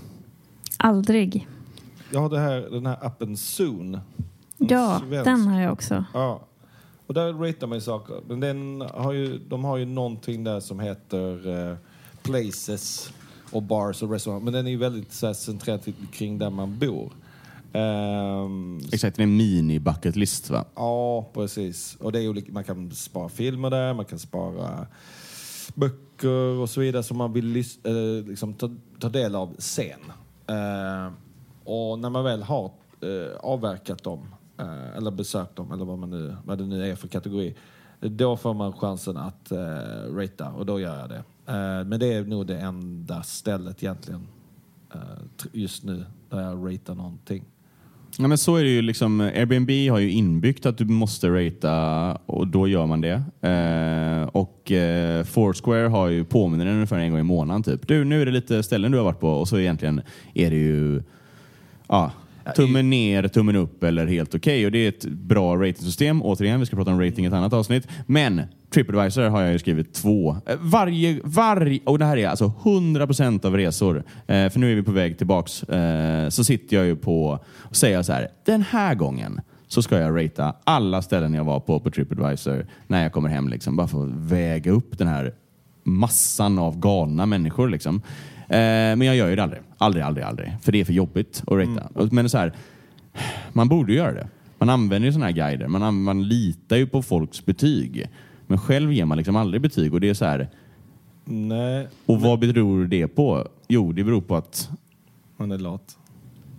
Aldrig. 0.77 1.47
Jag 2.11 2.19
har 2.19 2.29
det 2.29 2.39
här, 2.39 2.67
den 2.71 2.85
här 2.85 2.97
appen 3.05 3.37
Zoom. 3.37 3.97
Ja, 4.57 5.01
Svensk. 5.09 5.25
den 5.25 5.47
har 5.47 5.61
jag 5.61 5.73
också. 5.73 6.05
Ja. 6.13 6.41
Och 7.07 7.13
där 7.13 7.33
ratear 7.33 7.67
man 7.67 7.77
ju 7.77 7.81
saker. 7.81 8.15
Men 8.27 8.39
den 8.39 8.81
har 8.93 9.11
ju, 9.13 9.39
de 9.49 9.63
har 9.63 9.77
ju 9.77 9.85
någonting 9.85 10.43
där 10.43 10.59
som 10.59 10.79
heter 10.79 11.49
eh, 11.71 11.77
Places 12.23 13.13
och 13.51 13.63
Bars 13.63 14.03
och 14.03 14.11
restauranger. 14.11 14.43
Men 14.43 14.53
den 14.53 14.67
är 14.67 14.71
ju 14.71 14.77
väldigt 14.77 15.13
så 15.13 15.25
här, 15.27 15.33
centrerad 15.33 15.81
till- 15.81 15.93
kring 16.11 16.37
där 16.37 16.49
man 16.49 16.79
bor. 16.79 17.11
Ehm, 17.73 18.79
Exakt, 18.91 19.15
det 19.15 19.21
är 19.21 19.23
en 19.23 19.37
mini 19.37 19.79
bucket 19.79 20.15
list 20.15 20.49
va? 20.49 20.65
Ja, 20.75 21.29
precis. 21.33 21.97
Och 21.99 22.11
det 22.11 22.21
är 22.23 22.29
olika, 22.29 22.51
man 22.51 22.63
kan 22.63 22.91
spara 22.91 23.29
filmer 23.29 23.69
där, 23.69 23.93
man 23.93 24.05
kan 24.05 24.19
spara 24.19 24.87
böcker 25.75 26.59
och 26.59 26.69
så 26.69 26.81
vidare 26.81 27.03
som 27.03 27.17
man 27.17 27.33
vill 27.33 27.57
eh, 27.57 27.93
liksom 28.27 28.53
ta, 28.53 28.69
ta 28.99 29.09
del 29.09 29.35
av 29.35 29.55
sen. 29.57 29.99
Eh, 30.47 31.11
och 31.63 31.99
när 31.99 32.09
man 32.09 32.23
väl 32.23 32.43
har 32.43 32.71
eh, 33.01 33.37
avverkat 33.39 34.03
dem, 34.03 34.19
eh, 34.57 34.97
eller 34.97 35.11
besökt 35.11 35.55
dem, 35.55 35.71
eller 35.71 35.85
vad, 35.85 35.99
man 35.99 36.09
nu, 36.09 36.35
vad 36.45 36.57
det 36.57 36.65
nu 36.65 36.91
är 36.91 36.95
för 36.95 37.07
kategori, 37.07 37.55
då 37.99 38.37
får 38.37 38.53
man 38.53 38.73
chansen 38.73 39.17
att 39.17 39.51
eh, 39.51 40.15
ratea 40.15 40.51
och 40.51 40.65
då 40.65 40.79
gör 40.79 40.99
jag 40.99 41.09
det. 41.09 41.23
Eh, 41.47 41.85
men 41.85 41.99
det 41.99 42.13
är 42.13 42.23
nog 42.23 42.47
det 42.47 42.57
enda 42.57 43.23
stället 43.23 43.83
egentligen 43.83 44.27
just 45.51 45.83
nu 45.83 46.05
där 46.29 46.41
jag 46.41 46.73
ratear 46.73 46.95
någonting. 46.95 47.43
Ja, 48.17 48.27
men 48.27 48.37
så 48.37 48.55
är 48.55 48.63
det 48.63 48.69
ju 48.69 48.81
liksom, 48.81 49.21
Airbnb 49.21 49.91
har 49.91 49.99
ju 49.99 50.11
inbyggt 50.11 50.65
att 50.65 50.77
du 50.77 50.85
måste 50.85 51.29
ratea 51.29 52.17
och 52.25 52.47
då 52.47 52.67
gör 52.67 52.85
man 52.85 53.01
det. 53.01 53.23
Eh, 53.41 54.27
och 54.27 54.71
eh, 54.71 55.23
Foursquare 55.23 55.87
har 55.87 56.07
ju 56.07 56.23
påminner 56.23 56.67
ungefär 56.67 56.97
en 56.97 57.11
gång 57.11 57.19
i 57.19 57.23
månaden 57.23 57.63
typ. 57.63 57.87
Du, 57.87 58.03
nu 58.03 58.21
är 58.21 58.25
det 58.25 58.31
lite 58.31 58.63
ställen 58.63 58.91
du 58.91 58.97
har 58.97 59.05
varit 59.05 59.19
på 59.19 59.29
och 59.29 59.47
så 59.47 59.59
egentligen 59.59 60.01
är 60.33 60.49
det 60.49 60.55
ju 60.55 61.03
ja, 61.87 62.11
tummen 62.55 62.89
ner, 62.89 63.27
tummen 63.27 63.55
upp 63.55 63.83
eller 63.83 64.07
helt 64.07 64.35
okej. 64.35 64.65
Och 64.65 64.71
det 64.71 64.85
är 64.85 64.89
ett 64.89 65.05
bra 65.05 65.55
ratingsystem. 65.55 66.23
Återigen, 66.23 66.59
vi 66.59 66.65
ska 66.65 66.75
prata 66.75 66.91
om 66.91 67.01
rating 67.01 67.25
i 67.25 67.27
ett 67.27 67.33
annat 67.33 67.53
avsnitt. 67.53 67.87
Men 68.05 68.41
Tripadvisor 68.73 69.21
har 69.23 69.41
jag 69.41 69.51
ju 69.51 69.59
skrivit 69.59 69.93
två. 69.93 70.37
Eh, 70.45 70.55
Varje, 70.59 71.19
varje, 71.23 71.79
och 71.85 71.99
det 71.99 72.05
här 72.05 72.17
är 72.17 72.27
alltså 72.27 72.53
100% 72.63 73.45
av 73.45 73.57
resor. 73.57 73.97
Eh, 74.27 74.49
för 74.49 74.59
nu 74.59 74.71
är 74.71 74.75
vi 74.75 74.83
på 74.83 74.91
väg 74.91 75.17
tillbaks. 75.17 75.63
Eh, 75.63 76.29
så 76.29 76.43
sitter 76.43 76.77
jag 76.77 76.85
ju 76.85 76.95
på 76.95 77.39
och 77.57 77.75
säger 77.75 78.01
så 78.01 78.13
här. 78.13 78.27
Den 78.45 78.61
här 78.61 78.95
gången 78.95 79.41
så 79.67 79.81
ska 79.81 79.99
jag 79.99 80.23
ratea 80.23 80.55
alla 80.63 81.01
ställen 81.01 81.33
jag 81.33 81.43
var 81.43 81.59
på 81.59 81.79
på 81.79 81.91
Tripadvisor 81.91 82.65
när 82.87 83.03
jag 83.03 83.11
kommer 83.13 83.29
hem. 83.29 83.47
Liksom, 83.49 83.75
bara 83.75 83.87
för 83.87 84.03
att 84.03 84.09
väga 84.13 84.71
upp 84.71 84.97
den 84.97 85.07
här 85.07 85.33
massan 85.83 86.59
av 86.59 86.79
galna 86.79 87.25
människor. 87.25 87.69
Liksom. 87.69 87.95
Eh, 88.49 88.57
men 88.95 89.01
jag 89.01 89.15
gör 89.15 89.29
ju 89.29 89.35
det 89.35 89.43
aldrig. 89.43 89.61
Aldrig, 89.77 90.03
aldrig, 90.05 90.25
aldrig. 90.25 90.51
För 90.61 90.71
det 90.71 90.79
är 90.81 90.85
för 90.85 90.93
jobbigt 90.93 91.43
att 91.47 91.53
ratea. 91.53 91.89
Men 92.11 92.29
så 92.29 92.37
här, 92.37 92.53
man 93.53 93.67
borde 93.69 93.93
göra 93.93 94.11
det. 94.13 94.27
Man 94.57 94.69
använder 94.69 95.05
ju 95.07 95.11
sådana 95.13 95.25
här 95.25 95.33
guider. 95.33 95.67
Man, 95.67 95.83
an- 95.83 96.03
man 96.03 96.27
litar 96.27 96.75
ju 96.75 96.87
på 96.87 97.01
folks 97.01 97.45
betyg. 97.45 98.07
Men 98.47 98.57
själv 98.57 98.93
ger 98.93 99.05
man 99.05 99.17
liksom 99.17 99.35
aldrig 99.35 99.61
betyg. 99.61 99.93
Och 99.93 100.01
det 100.01 100.09
är 100.09 100.13
så 100.13 100.25
här, 100.25 100.49
Nej, 101.25 101.87
och 102.05 102.21
vad 102.21 102.39
beror 102.39 102.85
det 102.85 103.07
på? 103.07 103.47
Jo, 103.67 103.91
det 103.91 104.03
beror 104.03 104.21
på 104.21 104.35
att 104.35 104.69
man 105.37 105.51
är 105.51 105.57
lat. 105.57 105.97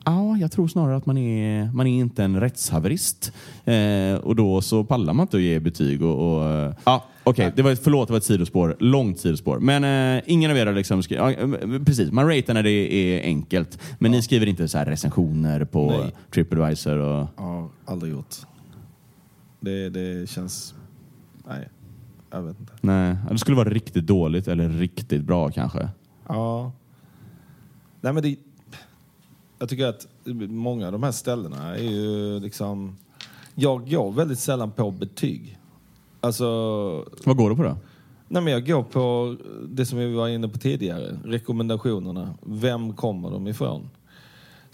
Ja, 0.04 0.36
jag 0.36 0.52
tror 0.52 0.68
snarare 0.68 0.96
att 0.96 1.06
man 1.06 1.18
är, 1.18 1.72
man 1.72 1.86
är 1.86 1.98
inte 2.00 2.24
en 2.24 2.40
rättshaverist. 2.40 3.32
Eh, 3.64 4.14
och 4.22 4.36
då 4.36 4.62
så 4.62 4.84
pallar 4.84 5.12
man 5.12 5.24
inte 5.24 5.36
att 5.36 5.42
ge 5.42 5.60
betyg. 5.60 6.02
Och, 6.02 6.36
och, 6.36 6.50
eh, 6.50 6.74
ja, 6.84 7.04
okej, 7.24 7.52
det 7.56 7.62
var 7.62 7.70
ett, 7.70 7.84
förlåt, 7.84 8.08
det 8.08 8.12
var 8.12 8.18
ett 8.18 8.24
sidospår. 8.24 8.76
Långt 8.78 9.18
sidospår. 9.18 9.58
Men 9.58 10.16
eh, 10.16 10.22
ingen 10.26 10.50
av 10.50 10.56
er 10.56 10.66
har 10.66 10.72
liksom 10.72 11.02
skri- 11.02 11.16
ja, 11.16 11.30
eh, 11.32 11.84
Precis, 11.84 12.12
man 12.12 12.26
ratear 12.28 12.54
när 12.54 12.62
det 12.62 12.70
är 12.94 13.22
enkelt. 13.22 13.78
Men 13.98 14.10
ni 14.10 14.22
skriver 14.22 14.46
inte 14.46 14.68
så 14.68 14.78
här 14.78 14.86
recensioner 14.86 15.64
på 15.64 15.90
Nej. 15.90 16.14
Tripadvisor 16.30 16.98
och... 16.98 17.26
Ja, 17.36 17.68
aldrig 17.84 18.12
gjort. 18.12 18.34
Det, 19.60 19.88
det 19.88 20.30
känns... 20.30 20.74
Nej, 21.48 21.68
jag 22.30 22.42
vet 22.42 22.60
inte. 22.60 22.72
Nej, 22.80 23.16
det 23.30 23.38
skulle 23.38 23.56
vara 23.56 23.68
riktigt 23.68 24.06
dåligt 24.06 24.48
eller 24.48 24.68
riktigt 24.68 25.22
bra 25.22 25.50
kanske. 25.50 25.88
Ja. 26.28 26.72
Nej, 28.00 28.12
men 28.12 28.22
det... 28.22 28.36
Jag 29.58 29.68
tycker 29.68 29.86
att 29.86 30.06
många 30.48 30.86
av 30.86 30.92
de 30.92 31.02
här 31.02 31.12
ställena 31.12 31.76
är 31.76 31.82
ju 31.82 32.40
liksom... 32.40 32.96
Jag 33.54 33.90
går 33.90 34.12
väldigt 34.12 34.38
sällan 34.38 34.70
på 34.70 34.90
betyg. 34.90 35.58
Alltså... 36.20 36.44
Vad 37.24 37.36
går 37.36 37.50
du 37.50 37.56
på 37.56 37.62
då? 37.62 37.76
Nej, 38.28 38.42
men 38.42 38.52
jag 38.52 38.66
går 38.66 38.82
på 38.82 39.36
det 39.68 39.86
som 39.86 39.98
vi 39.98 40.14
var 40.14 40.28
inne 40.28 40.48
på 40.48 40.58
tidigare. 40.58 41.18
Rekommendationerna. 41.24 42.34
Vem 42.42 42.92
kommer 42.92 43.30
de 43.30 43.46
ifrån? 43.46 43.90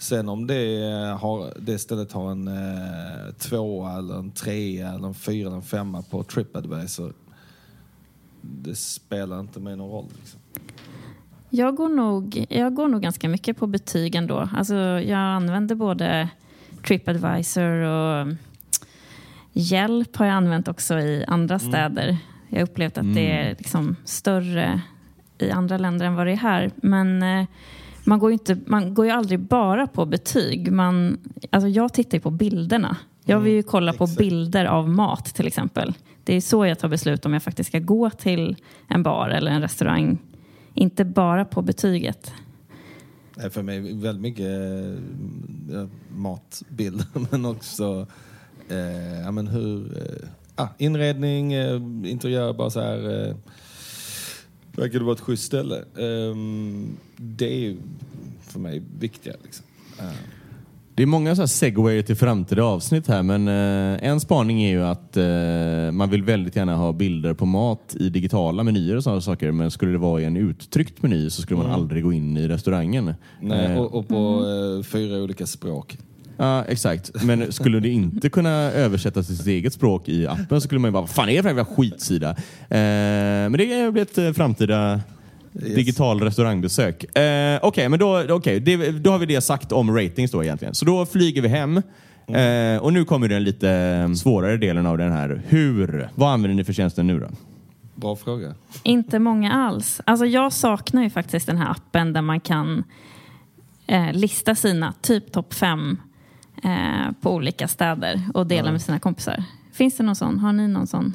Sen 0.01 0.29
om 0.29 0.47
det, 0.47 1.17
har, 1.19 1.53
det 1.59 1.79
stället 1.79 2.11
har 2.11 2.31
en 2.31 2.47
eh, 2.47 3.33
tvåa, 3.37 3.97
eller 3.97 4.15
en 4.15 4.31
trea, 4.31 4.89
eller 4.89 5.07
en 5.07 5.13
fyra 5.13 5.47
eller 5.47 5.57
en 5.57 5.63
femma 5.63 6.01
på 6.01 6.23
Tripadvisor. 6.23 7.13
Det 8.41 8.75
spelar 8.75 9.39
inte 9.39 9.59
mig 9.59 9.75
någon 9.75 9.91
roll. 9.91 10.05
Liksom. 10.19 10.39
Jag 11.49 11.75
går, 11.75 11.89
nog, 11.89 12.45
jag 12.49 12.75
går 12.75 12.87
nog 12.87 13.01
ganska 13.01 13.29
mycket 13.29 13.57
på 13.57 13.67
betyg 13.67 14.15
ändå. 14.15 14.49
Alltså, 14.53 14.75
jag 14.75 15.19
använder 15.19 15.75
både 15.75 16.29
Tripadvisor 16.87 17.71
och 17.71 18.27
Hjälp 19.53 20.15
har 20.15 20.25
jag 20.25 20.35
använt 20.35 20.67
också 20.67 20.99
i 20.99 21.25
andra 21.27 21.59
städer. 21.59 22.17
Jag 22.49 22.57
har 22.59 22.63
upplevt 22.63 22.97
att 22.97 23.13
det 23.13 23.31
är 23.31 23.55
liksom 23.57 23.95
större 24.05 24.81
i 25.37 25.51
andra 25.51 25.77
länder 25.77 26.05
än 26.05 26.15
vad 26.15 26.27
det 26.27 26.31
är 26.31 26.37
här. 26.37 26.71
Men 26.75 27.23
eh, 27.23 27.45
man 28.03 28.19
går 28.19 28.29
ju, 28.29 28.33
inte, 28.33 28.57
man 28.65 28.93
går 28.93 29.05
ju 29.05 29.11
aldrig 29.11 29.39
bara 29.39 29.87
på 29.87 30.05
betyg. 30.05 30.71
Man, 30.71 31.17
alltså 31.49 31.67
jag 31.67 31.93
tittar 31.93 32.17
ju 32.17 32.21
på 32.21 32.31
bilderna. 32.31 32.97
Jag 33.25 33.39
vill 33.39 33.53
ju 33.53 33.63
kolla 33.63 33.93
på 33.93 34.07
bilder 34.07 34.65
av 34.65 34.89
mat 34.89 35.25
till 35.25 35.47
exempel. 35.47 35.93
Det 36.23 36.35
är 36.35 36.41
så 36.41 36.65
jag 36.65 36.79
tar 36.79 36.87
beslut 36.87 37.25
om 37.25 37.33
jag 37.33 37.43
faktiskt 37.43 37.69
ska 37.69 37.79
gå 37.79 38.09
till 38.09 38.55
en 38.87 39.03
bar 39.03 39.29
eller 39.29 39.51
en 39.51 39.61
restaurang. 39.61 40.17
Inte 40.73 41.05
bara 41.05 41.45
på 41.45 41.61
betyget. 41.61 42.33
Nej, 43.35 43.49
för 43.49 43.61
mig 43.61 43.79
väldigt 43.79 44.21
mycket 44.21 44.47
eh, 45.73 45.87
matbilder 46.15 47.07
men 47.31 47.45
också 47.45 48.07
eh, 48.69 49.21
ja, 49.21 49.31
men 49.31 49.47
hur, 49.47 49.97
eh, 49.97 50.29
ah, 50.55 50.67
inredning, 50.77 51.53
eh, 51.53 51.75
interiör, 52.05 52.53
bara 52.53 52.69
så 52.69 52.79
här. 52.79 53.27
Eh, 53.27 53.35
verkar 54.75 54.99
det 54.99 55.05
vara 55.05 55.15
ett 55.15 55.21
schysst 55.21 55.43
ställe. 55.43 55.75
Ehm, 55.99 56.87
det 57.17 57.45
är 57.53 57.59
ju 57.59 57.77
för 58.47 58.59
mig 58.59 58.81
viktiga. 58.99 59.33
Liksom. 59.43 59.65
Eh, 59.99 60.05
Det 60.95 61.03
är 61.03 61.07
många 61.07 61.35
så 61.35 61.41
här 61.41 61.47
segwayer 61.47 62.01
till 62.01 62.15
framtida 62.15 62.63
avsnitt 62.63 63.07
här 63.07 63.23
men 63.23 63.47
eh, 63.47 64.09
en 64.09 64.19
spaning 64.19 64.63
är 64.63 64.69
ju 64.69 64.83
att 64.83 65.17
eh, 65.17 65.91
man 65.91 66.09
vill 66.09 66.23
väldigt 66.23 66.55
gärna 66.55 66.75
ha 66.75 66.91
bilder 66.91 67.33
på 67.33 67.45
mat 67.45 67.95
i 67.99 68.09
digitala 68.09 68.63
menyer 68.63 68.95
och 68.95 69.03
sådana 69.03 69.21
saker 69.21 69.51
men 69.51 69.71
skulle 69.71 69.91
det 69.91 69.97
vara 69.97 70.21
i 70.21 70.25
en 70.25 70.37
uttryckt 70.37 71.01
meny 71.03 71.29
så 71.29 71.41
skulle 71.41 71.57
man 71.59 71.71
aldrig 71.71 72.03
gå 72.03 72.13
in 72.13 72.37
i 72.37 72.47
restaurangen. 72.47 73.13
nej, 73.41 73.65
Eh, 73.71 73.77
och, 73.81 73.93
och 73.93 74.07
på 74.07 74.45
eh, 74.77 74.83
fyra 74.83 75.17
olika 75.23 75.45
språk. 75.47 75.97
Ja, 76.41 76.63
exakt. 76.65 77.23
Men 77.23 77.51
skulle 77.51 77.79
det 77.79 77.89
inte 77.89 78.29
kunna 78.29 78.49
översättas 78.71 79.27
till 79.27 79.37
sitt 79.37 79.47
eget 79.47 79.73
språk 79.73 80.09
i 80.09 80.27
appen 80.27 80.47
så 80.49 80.61
skulle 80.61 80.79
man 80.79 80.87
ju 80.89 80.93
bara, 80.93 81.01
vad 81.01 81.09
fan 81.09 81.29
är 81.29 81.35
det 81.35 81.41
för 81.41 81.49
jävla 81.49 81.65
skitsida? 81.65 82.29
Eh, 82.29 82.35
men 82.69 83.51
det 83.51 83.91
blir 83.93 84.01
ett 84.01 84.17
eh, 84.17 84.31
framtida 84.31 85.01
Yes. 85.55 85.75
digital 85.75 86.21
restaurangbesök. 86.21 87.17
Eh, 87.17 87.59
Okej, 87.61 87.89
men 87.89 87.99
då, 87.99 88.25
okej, 88.29 88.59
det, 88.59 88.91
då 88.91 89.11
har 89.11 89.19
vi 89.19 89.25
det 89.25 89.41
sagt 89.41 89.71
om 89.71 89.95
ratings 89.97 90.31
då 90.31 90.43
egentligen. 90.43 90.75
Så 90.75 90.85
då 90.85 91.05
flyger 91.05 91.41
vi 91.41 91.47
hem. 91.47 91.77
Eh, 92.27 92.81
och 92.81 92.93
nu 92.93 93.05
kommer 93.05 93.27
den 93.27 93.43
lite 93.43 94.09
svårare 94.15 94.57
delen 94.57 94.85
av 94.85 94.97
den 94.97 95.11
här. 95.11 95.41
Hur? 95.47 96.09
Vad 96.15 96.29
använder 96.33 96.55
ni 96.55 96.63
för 96.63 96.73
tjänsten 96.73 97.07
nu 97.07 97.19
då? 97.19 97.27
Bra 97.95 98.15
fråga. 98.15 98.53
Inte 98.83 99.19
många 99.19 99.51
alls. 99.53 100.01
Alltså 100.05 100.25
jag 100.25 100.53
saknar 100.53 101.03
ju 101.03 101.09
faktiskt 101.09 101.47
den 101.47 101.57
här 101.57 101.71
appen 101.71 102.13
där 102.13 102.21
man 102.21 102.39
kan 102.39 102.83
eh, 103.87 104.13
lista 104.13 104.55
sina 104.55 104.93
typ 105.01 105.31
topp 105.31 105.53
fem 105.53 105.97
eh, 106.63 107.11
på 107.21 107.33
olika 107.33 107.67
städer 107.67 108.21
och 108.33 108.47
dela 108.47 108.71
med 108.71 108.81
sina 108.81 108.99
kompisar. 108.99 109.43
Finns 109.73 109.97
det 109.97 110.03
någon 110.03 110.15
sån? 110.15 110.39
Har 110.39 110.53
ni 110.53 110.67
någon 110.67 110.87
sån? 110.87 111.13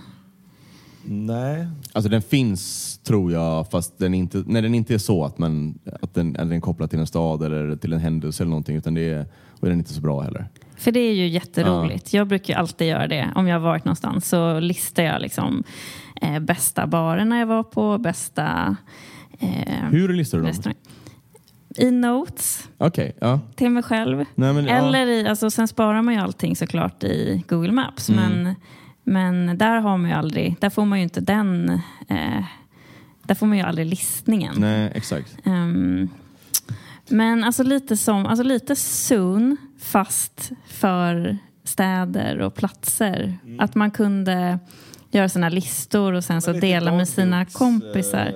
Nej, 1.09 1.69
Alltså 1.93 2.09
den 2.09 2.23
finns 2.23 2.99
tror 2.99 3.33
jag 3.33 3.71
fast 3.71 3.99
den 3.99 4.15
inte, 4.15 4.45
när 4.47 4.63
den 4.63 4.75
inte 4.75 4.95
är 4.95 4.99
så 4.99 5.25
att, 5.25 5.39
man, 5.39 5.79
att, 6.03 6.15
den, 6.15 6.29
att 6.29 6.49
den 6.49 6.53
är 6.53 6.61
kopplad 6.61 6.91
till 6.91 6.99
en 6.99 7.07
stad 7.07 7.43
eller 7.43 7.77
till 7.77 7.93
en 7.93 7.99
händelse 8.01 8.43
eller 8.43 8.51
någonting 8.51 8.77
utan 8.77 8.95
det 8.95 9.11
är, 9.11 9.27
och 9.51 9.61
den 9.61 9.71
är 9.73 9.77
inte 9.79 9.93
så 9.93 10.01
bra 10.01 10.21
heller. 10.21 10.49
För 10.77 10.93
det 10.93 11.01
är 11.01 11.13
ju 11.15 11.29
jätteroligt. 11.29 12.13
Jag 12.13 12.27
brukar 12.29 12.55
ju 12.55 12.61
alltid 12.61 12.89
göra 12.89 13.07
det. 13.07 13.29
Om 13.35 13.49
jag 13.49 13.55
har 13.55 13.61
varit 13.61 13.85
någonstans 13.85 14.29
så 14.29 14.61
listar 14.61 15.03
jag 15.03 15.21
liksom 15.23 15.65
eh, 16.23 16.39
bästa 16.39 16.87
barerna 16.87 17.39
jag 17.39 17.47
var 17.47 17.63
på, 17.63 17.99
bästa 17.99 18.77
eh, 19.39 19.49
Hur 19.91 20.13
listar 20.13 20.39
du 20.39 20.43
dem? 20.43 20.49
restaurang. 20.49 20.77
I 21.79 21.91
notes 21.91 22.69
Okej, 22.79 23.17
ja. 23.21 23.41
till 23.55 23.71
mig 23.71 23.83
själv. 23.83 24.25
Nej, 24.35 24.53
men. 24.53 24.69
Eller 24.69 25.07
i, 25.07 25.29
alltså, 25.29 25.51
sen 25.51 25.69
sparar 25.69 26.03
man 26.03 26.15
ju 26.15 26.21
allting 26.21 26.57
såklart 26.57 27.05
i 27.05 27.45
Google 27.49 27.73
Maps. 27.73 28.09
Mm. 28.09 28.43
Men, 28.43 28.55
men 29.05 29.59
där 29.59 29.81
har 29.81 29.97
man 29.99 30.11
ju 30.11 30.17
aldrig, 30.17 30.57
där 30.61 30.71
får 30.71 30.85
man 30.85 30.99
ju 30.99 31.03
inte 31.03 31.21
den, 31.21 31.69
eh, 32.09 32.45
där 33.23 33.35
får 33.35 33.47
man 33.47 33.59
ju 33.59 33.65
aldrig 33.65 33.87
listningen. 33.87 34.55
Nej, 34.59 34.93
exakt. 34.95 35.37
Ehm, 35.45 36.09
men 37.09 37.45
alltså 37.45 37.63
lite 37.63 37.97
som, 37.97 38.27
alltså 38.27 38.43
lite 38.43 38.77
soon 38.77 39.57
fast 39.81 40.51
för 40.67 41.39
städer 41.65 42.41
och 42.41 42.55
platser. 42.55 43.39
Mm. 43.45 43.61
Att 43.61 43.75
man 43.75 43.91
kunde 43.91 44.59
göra 45.11 45.29
sina 45.29 45.49
listor 45.49 46.13
och 46.13 46.25
sen 46.25 46.43
så 46.43 46.53
lite 46.53 46.67
dela 46.67 46.93
med 46.93 47.09
sina 47.09 47.45
kompisar. 47.45 48.27
eh, 48.27 48.33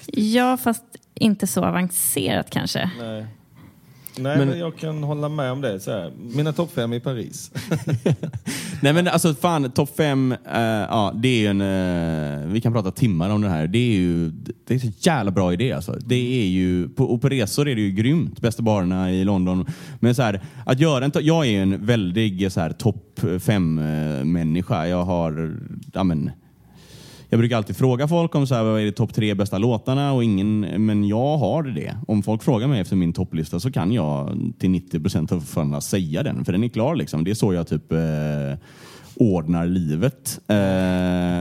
aktigt. 0.00 0.18
Ja, 0.18 0.56
fast 0.56 0.84
inte 1.14 1.46
så 1.46 1.64
avancerat 1.64 2.50
kanske. 2.50 2.90
Nej. 2.98 3.26
Nej, 4.18 4.38
Men- 4.38 4.48
men, 4.48 4.58
jag 4.58 4.76
kan 4.76 5.02
hålla 5.02 5.28
med 5.28 5.52
om 5.52 5.60
det. 5.60 5.80
Så 5.80 5.90
här. 5.90 6.12
Mina 6.18 6.52
topp 6.52 6.72
fem 6.74 6.92
i 6.92 7.00
Paris. 7.00 7.50
Nej 8.82 8.92
men 8.92 9.08
alltså 9.08 9.34
fan, 9.34 9.70
topp 9.70 9.96
fem, 9.96 10.32
eh, 10.32 10.60
ja 10.60 11.12
det 11.22 11.28
är 11.28 11.40
ju 11.40 11.46
en, 11.46 11.60
eh, 11.60 12.52
vi 12.52 12.60
kan 12.60 12.72
prata 12.72 12.90
timmar 12.90 13.30
om 13.30 13.40
det 13.42 13.48
här. 13.48 13.66
Det 13.66 13.78
är 13.78 13.92
ju, 13.92 14.30
det 14.66 14.74
är 14.74 14.78
så 14.78 14.88
jävla 14.98 15.30
bra 15.30 15.52
idé 15.52 15.72
alltså. 15.72 15.92
Det 15.92 16.42
är 16.42 16.46
ju, 16.46 16.88
på, 16.88 17.04
och 17.04 17.20
på 17.22 17.28
resor 17.28 17.68
är 17.68 17.74
det 17.74 17.80
ju 17.80 17.90
grymt, 17.90 18.40
bästa 18.40 18.62
barerna 18.62 19.12
i 19.12 19.24
London. 19.24 19.66
Men 20.00 20.14
så 20.14 20.22
här, 20.22 20.40
att 20.66 20.80
göra 20.80 21.04
en, 21.04 21.12
jag 21.20 21.46
är 21.46 21.62
en 21.62 21.86
väldig 21.86 22.52
så 22.52 22.60
här 22.60 22.72
topp 22.72 23.20
fem 23.40 23.78
eh, 23.78 24.24
människa. 24.24 24.86
Jag 24.86 25.04
har, 25.04 25.56
ja 25.92 26.04
men, 26.04 26.30
jag 27.30 27.38
brukar 27.38 27.56
alltid 27.56 27.76
fråga 27.76 28.08
folk 28.08 28.34
om 28.34 28.46
så 28.46 28.54
här, 28.54 28.62
vad 28.62 28.80
är 28.80 28.84
det 28.84 28.92
topp 28.92 29.14
tre 29.14 29.34
bästa 29.34 29.58
låtarna 29.58 30.12
och 30.12 30.24
ingen, 30.24 30.60
men 30.60 31.08
jag 31.08 31.36
har 31.36 31.62
det. 31.62 31.96
Om 32.08 32.22
folk 32.22 32.42
frågar 32.42 32.68
mig 32.68 32.80
efter 32.80 32.96
min 32.96 33.12
topplista 33.12 33.60
så 33.60 33.72
kan 33.72 33.92
jag 33.92 34.36
till 34.58 34.70
90 34.70 35.00
procent 35.00 35.32
av 35.32 35.40
fallen 35.40 35.80
säga 35.80 36.22
den, 36.22 36.44
för 36.44 36.52
den 36.52 36.64
är 36.64 36.68
klar 36.68 36.94
liksom. 36.94 37.24
Det 37.24 37.30
är 37.30 37.34
så 37.34 37.54
jag 37.54 37.68
typ 37.68 37.92
eh, 37.92 37.98
ordnar 39.14 39.66
livet. 39.66 40.40
Eh, 40.48 40.56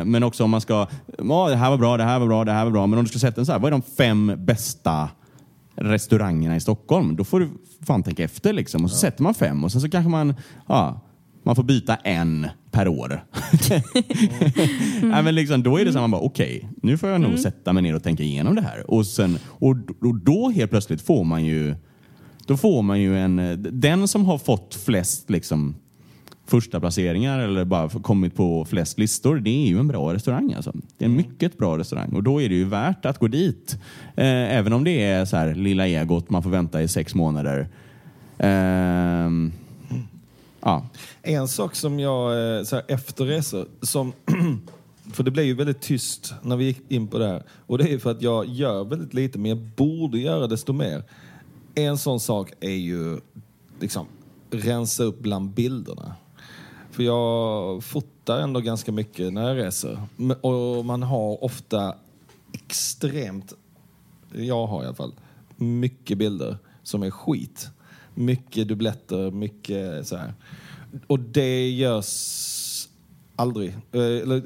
men 0.05 0.23
också 0.23 0.43
om 0.43 0.49
man 0.49 0.61
ska, 0.61 0.87
ja 1.17 1.49
det 1.49 1.55
här 1.55 1.69
var 1.69 1.77
bra, 1.77 1.97
det 1.97 2.03
här 2.03 2.19
var 2.19 2.27
bra, 2.27 2.45
det 2.45 2.51
här 2.51 2.63
var 2.63 2.71
bra, 2.71 2.87
men 2.87 2.99
om 2.99 3.05
du 3.05 3.09
ska 3.09 3.19
sätta 3.19 3.41
en 3.41 3.45
så 3.45 3.51
här, 3.51 3.59
vad 3.59 3.67
är 3.67 3.71
de 3.71 3.81
fem 3.81 4.33
bästa 4.37 5.09
restaurangerna 5.75 6.55
i 6.55 6.59
Stockholm? 6.59 7.15
Då 7.15 7.23
får 7.23 7.39
du 7.39 7.49
fan 7.87 8.03
tänka 8.03 8.23
efter 8.23 8.53
liksom. 8.53 8.83
Och 8.83 8.91
så 8.91 8.97
sätter 8.97 9.23
man 9.23 9.33
fem 9.33 9.63
och 9.63 9.71
sen 9.71 9.81
så 9.81 9.89
kanske 9.89 10.09
man, 10.09 10.33
ja, 10.67 11.01
man 11.43 11.55
får 11.55 11.63
byta 11.63 11.95
en 11.95 12.47
per 12.71 12.87
år. 12.87 13.23
Nej, 15.01 15.23
men 15.23 15.35
liksom, 15.35 15.63
då 15.63 15.77
är 15.77 15.85
det 15.85 15.93
så 15.93 15.99
man 15.99 16.11
bara 16.11 16.21
okej, 16.21 16.69
nu 16.81 16.97
får 16.97 17.09
jag 17.09 17.21
nog 17.21 17.39
sätta 17.39 17.73
mig 17.73 17.83
ner 17.83 17.95
och 17.95 18.03
tänka 18.03 18.23
igenom 18.23 18.55
det 18.55 18.61
här. 18.61 18.91
Och, 18.91 19.05
sen, 19.05 19.39
och, 19.47 19.75
och 20.01 20.15
då 20.15 20.49
helt 20.49 20.71
plötsligt 20.71 21.01
får 21.01 21.23
man 21.23 21.45
ju 21.45 21.75
då 22.49 22.57
får 22.57 22.81
man 22.81 23.01
ju 23.01 23.17
en, 23.17 23.57
den 23.71 24.07
som 24.07 24.25
har 24.25 24.37
fått 24.37 24.75
flest 24.75 25.29
liksom, 25.29 25.75
första 26.47 26.79
placeringar 26.79 27.39
eller 27.39 27.65
bara 27.65 27.89
kommit 27.89 28.35
på 28.35 28.65
flest 28.65 28.99
listor, 28.99 29.35
det 29.35 29.49
är 29.49 29.67
ju 29.67 29.79
en 29.79 29.87
bra 29.87 30.13
restaurang. 30.13 30.53
Alltså. 30.53 30.73
Det 30.97 31.05
är 31.05 31.09
en 31.09 31.15
mycket 31.15 31.57
bra 31.57 31.77
restaurang 31.77 32.13
och 32.13 32.23
då 32.23 32.41
är 32.41 32.49
det 32.49 32.55
ju 32.55 32.65
värt 32.65 33.05
att 33.05 33.19
gå 33.19 33.27
dit. 33.27 33.77
Eh, 34.15 34.57
även 34.57 34.73
om 34.73 34.83
det 34.83 35.03
är 35.03 35.25
så 35.25 35.37
här 35.37 35.55
lilla 35.55 35.87
egot, 35.87 36.29
man 36.29 36.43
får 36.43 36.49
vänta 36.49 36.81
i 36.81 36.87
sex 36.87 37.15
månader. 37.15 37.69
Ehm, 38.37 39.51
ja. 40.62 40.86
En 41.22 41.47
sak 41.47 41.76
som 41.76 41.99
jag, 41.99 42.57
eh, 42.57 42.64
så 42.64 42.76
här, 42.76 42.86
efter 42.88 43.26
resor, 43.26 43.68
som, 43.82 44.14
för 45.14 45.24
det 45.24 45.32
blev 45.32 45.45
ju 45.45 45.53
väldigt 45.53 45.82
tyst 45.82 46.34
när 46.41 46.55
vi 46.55 46.66
gick 46.66 46.91
in 46.91 47.07
på 47.07 47.18
det 47.18 47.28
här. 47.28 47.43
Och 47.66 47.78
det 47.78 47.93
är 47.93 47.97
för 47.97 48.12
att 48.12 48.22
jag 48.22 48.45
gör 48.45 48.84
väldigt 48.84 49.14
lite, 49.14 49.39
men 49.39 49.49
jag 49.49 49.57
borde 49.57 50.20
göra 50.20 50.47
desto 50.47 50.74
mer. 50.74 51.03
En 51.76 51.97
sån 51.97 52.20
sak 52.20 52.53
är 52.60 52.70
ju 52.70 53.20
liksom 53.80 54.07
rensa 54.51 55.03
upp 55.03 55.20
bland 55.20 55.49
bilderna. 55.49 56.16
För 56.91 57.03
jag 57.03 57.84
fotar 57.84 58.39
ändå 58.39 58.60
ganska 58.60 58.91
mycket 58.91 59.34
när 59.34 59.47
jag 59.47 59.57
reser. 59.57 60.01
Och 60.41 60.86
man 60.86 61.03
har 61.03 61.43
ofta 61.43 61.95
extremt, 62.53 63.53
jag 64.32 64.68
har 64.68 64.84
i 64.84 64.86
alla 64.86 64.95
fall, 64.95 65.14
mycket 65.55 66.18
bilder 66.18 66.57
som 66.84 67.03
är 67.03 67.12
skit. 67.12 67.70
Mycket 68.20 68.67
dubbletter, 68.67 69.32
mycket 69.32 70.07
så 70.07 70.15
här. 70.15 70.34
Och 71.07 71.20
det 71.20 71.70
görs 71.70 72.88
aldrig. 73.36 73.70
Eh, 73.91 74.01
Eller, 74.01 74.43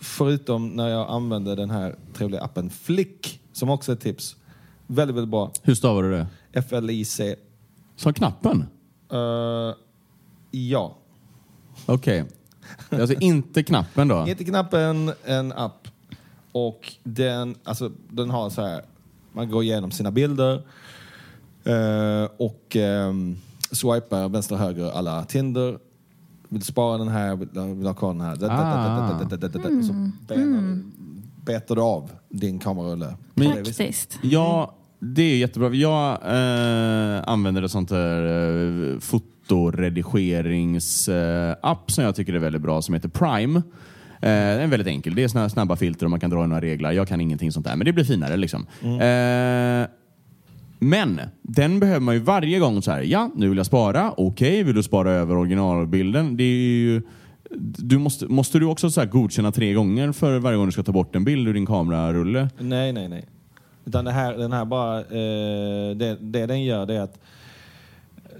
förutom 0.00 0.68
när 0.68 0.88
jag 0.88 1.10
använder 1.10 1.56
den 1.56 1.70
här 1.70 1.96
trevliga 2.14 2.42
appen 2.42 2.70
Flick, 2.70 3.40
som 3.52 3.70
också 3.70 3.92
är 3.92 3.96
ett 3.96 4.02
tips. 4.02 4.36
Väldigt, 4.86 5.16
väldigt 5.16 5.30
bra. 5.30 5.52
Hur 5.62 5.74
stavar 5.74 6.02
du 6.02 6.10
det? 6.10 6.26
F-L-I-C. 6.52 7.36
Som 7.96 8.12
knappen? 8.12 8.64
Eh, 9.12 9.74
ja. 10.50 10.96
Okej. 11.86 12.24
Alltså 12.90 13.14
inte 13.20 13.62
knappen 13.62 14.08
då? 14.08 14.24
Inte 14.28 14.44
knappen, 14.44 15.12
en 15.24 15.52
app. 15.52 15.88
Och 16.52 16.92
den, 17.02 17.54
alltså, 17.64 17.92
den 18.10 18.30
har 18.30 18.50
så 18.50 18.62
här, 18.62 18.82
man 19.32 19.50
går 19.50 19.62
igenom 19.62 19.90
sina 19.90 20.10
bilder 20.10 20.62
och 22.36 22.76
um, 22.76 23.36
swipar 23.70 24.28
vänster 24.28 24.56
höger 24.56 24.90
alla 24.90 25.24
Tinder. 25.24 25.78
Vill 26.48 26.62
spara 26.62 26.98
den 26.98 27.08
här, 27.08 27.36
vill, 27.36 27.48
vill 27.74 27.86
ha 27.86 27.94
kvar 27.94 28.12
den 28.12 28.20
här. 28.20 28.32
Ah. 28.32 28.36
Så 29.82 29.92
benar, 30.28 30.82
betar 31.44 31.76
du 31.76 31.82
av 31.82 32.10
din 32.28 32.58
kamerarulle. 32.58 33.16
Praktiskt. 33.34 34.18
Ja, 34.22 34.74
det 34.98 35.22
är 35.22 35.36
jättebra. 35.36 35.74
Jag 35.74 36.12
eh, 36.12 37.28
använder 37.28 37.62
ett 37.62 37.70
sånt 37.70 37.88
där 37.88 38.92
eh, 38.92 38.98
fotoredigerings-app 38.98 41.90
som 41.90 42.04
jag 42.04 42.14
tycker 42.14 42.34
är 42.34 42.38
väldigt 42.38 42.62
bra 42.62 42.82
som 42.82 42.94
heter 42.94 43.08
Prime. 43.08 43.62
Eh, 44.20 44.20
den 44.20 44.60
är 44.60 44.66
väldigt 44.66 44.88
enkel. 44.88 45.14
Det 45.14 45.22
är 45.22 45.48
snabba 45.48 45.76
filter 45.76 46.06
och 46.06 46.10
man 46.10 46.20
kan 46.20 46.30
dra 46.30 46.44
i 46.44 46.46
några 46.46 46.60
regler. 46.60 46.92
Jag 46.92 47.08
kan 47.08 47.20
ingenting 47.20 47.52
sånt 47.52 47.66
där, 47.66 47.76
men 47.76 47.84
det 47.84 47.92
blir 47.92 48.04
finare 48.04 48.36
liksom. 48.36 48.66
Eh, 48.82 49.86
Men 50.78 51.20
den 51.42 51.80
behöver 51.80 52.00
man 52.00 52.14
ju 52.14 52.20
varje 52.20 52.58
gång 52.58 52.82
så 52.82 52.90
här, 52.90 53.02
ja 53.02 53.30
nu 53.34 53.48
vill 53.48 53.56
jag 53.56 53.66
spara, 53.66 54.14
okej 54.16 54.62
vill 54.62 54.74
du 54.74 54.82
spara 54.82 55.12
över 55.12 55.36
originalbilden? 55.36 56.36
Det 56.36 56.44
är 56.44 56.56
ju, 56.56 57.02
du 57.78 57.98
måste, 57.98 58.26
måste 58.26 58.58
du 58.58 58.66
också 58.66 58.90
så 58.90 59.00
här 59.00 59.08
godkänna 59.08 59.52
tre 59.52 59.72
gånger 59.72 60.12
för 60.12 60.38
varje 60.38 60.56
gång 60.56 60.66
du 60.66 60.72
ska 60.72 60.82
ta 60.82 60.92
bort 60.92 61.16
en 61.16 61.24
bild 61.24 61.48
ur 61.48 61.54
din 61.54 61.66
kamerarulle? 61.66 62.48
Nej, 62.58 62.92
nej, 62.92 63.08
nej. 63.08 63.24
Utan 63.84 64.04
det 64.04 64.12
här, 64.12 64.34
den 64.34 64.52
här 64.52 64.64
bara, 64.64 64.98
eh, 65.00 65.96
det, 65.96 66.16
det 66.20 66.46
den 66.46 66.64
gör 66.64 66.86
det 66.86 66.94
är 66.94 67.00
att 67.00 67.18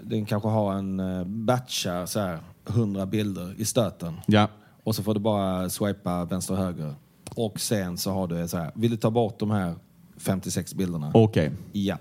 den 0.03 0.25
kanske 0.25 0.49
har 0.49 0.75
en 0.75 1.01
eh, 1.01 1.25
batchar 1.25 2.07
så 2.07 2.21
här 2.21 2.39
100 2.69 3.07
bilder 3.07 3.55
i 3.59 3.65
stöten. 3.65 4.15
Ja, 4.27 4.49
Och 4.85 4.95
så 4.95 5.03
får 5.03 5.15
du 5.15 5.21
bara 5.21 5.69
swipa 5.71 6.25
vänster 6.25 6.55
och 6.55 6.61
höger. 6.61 6.95
Och 7.35 7.61
sen 7.61 7.99
så 7.99 8.11
har 8.11 8.27
du 8.27 8.49
så 8.49 8.57
här, 8.59 8.71
vill 8.75 8.91
du 8.91 8.97
ta 8.97 9.11
bort 9.11 9.39
de 9.39 9.51
här 9.51 9.75
56 10.17 10.75
bilderna? 10.75 11.11
okej. 11.15 11.51
Ja. 11.73 11.97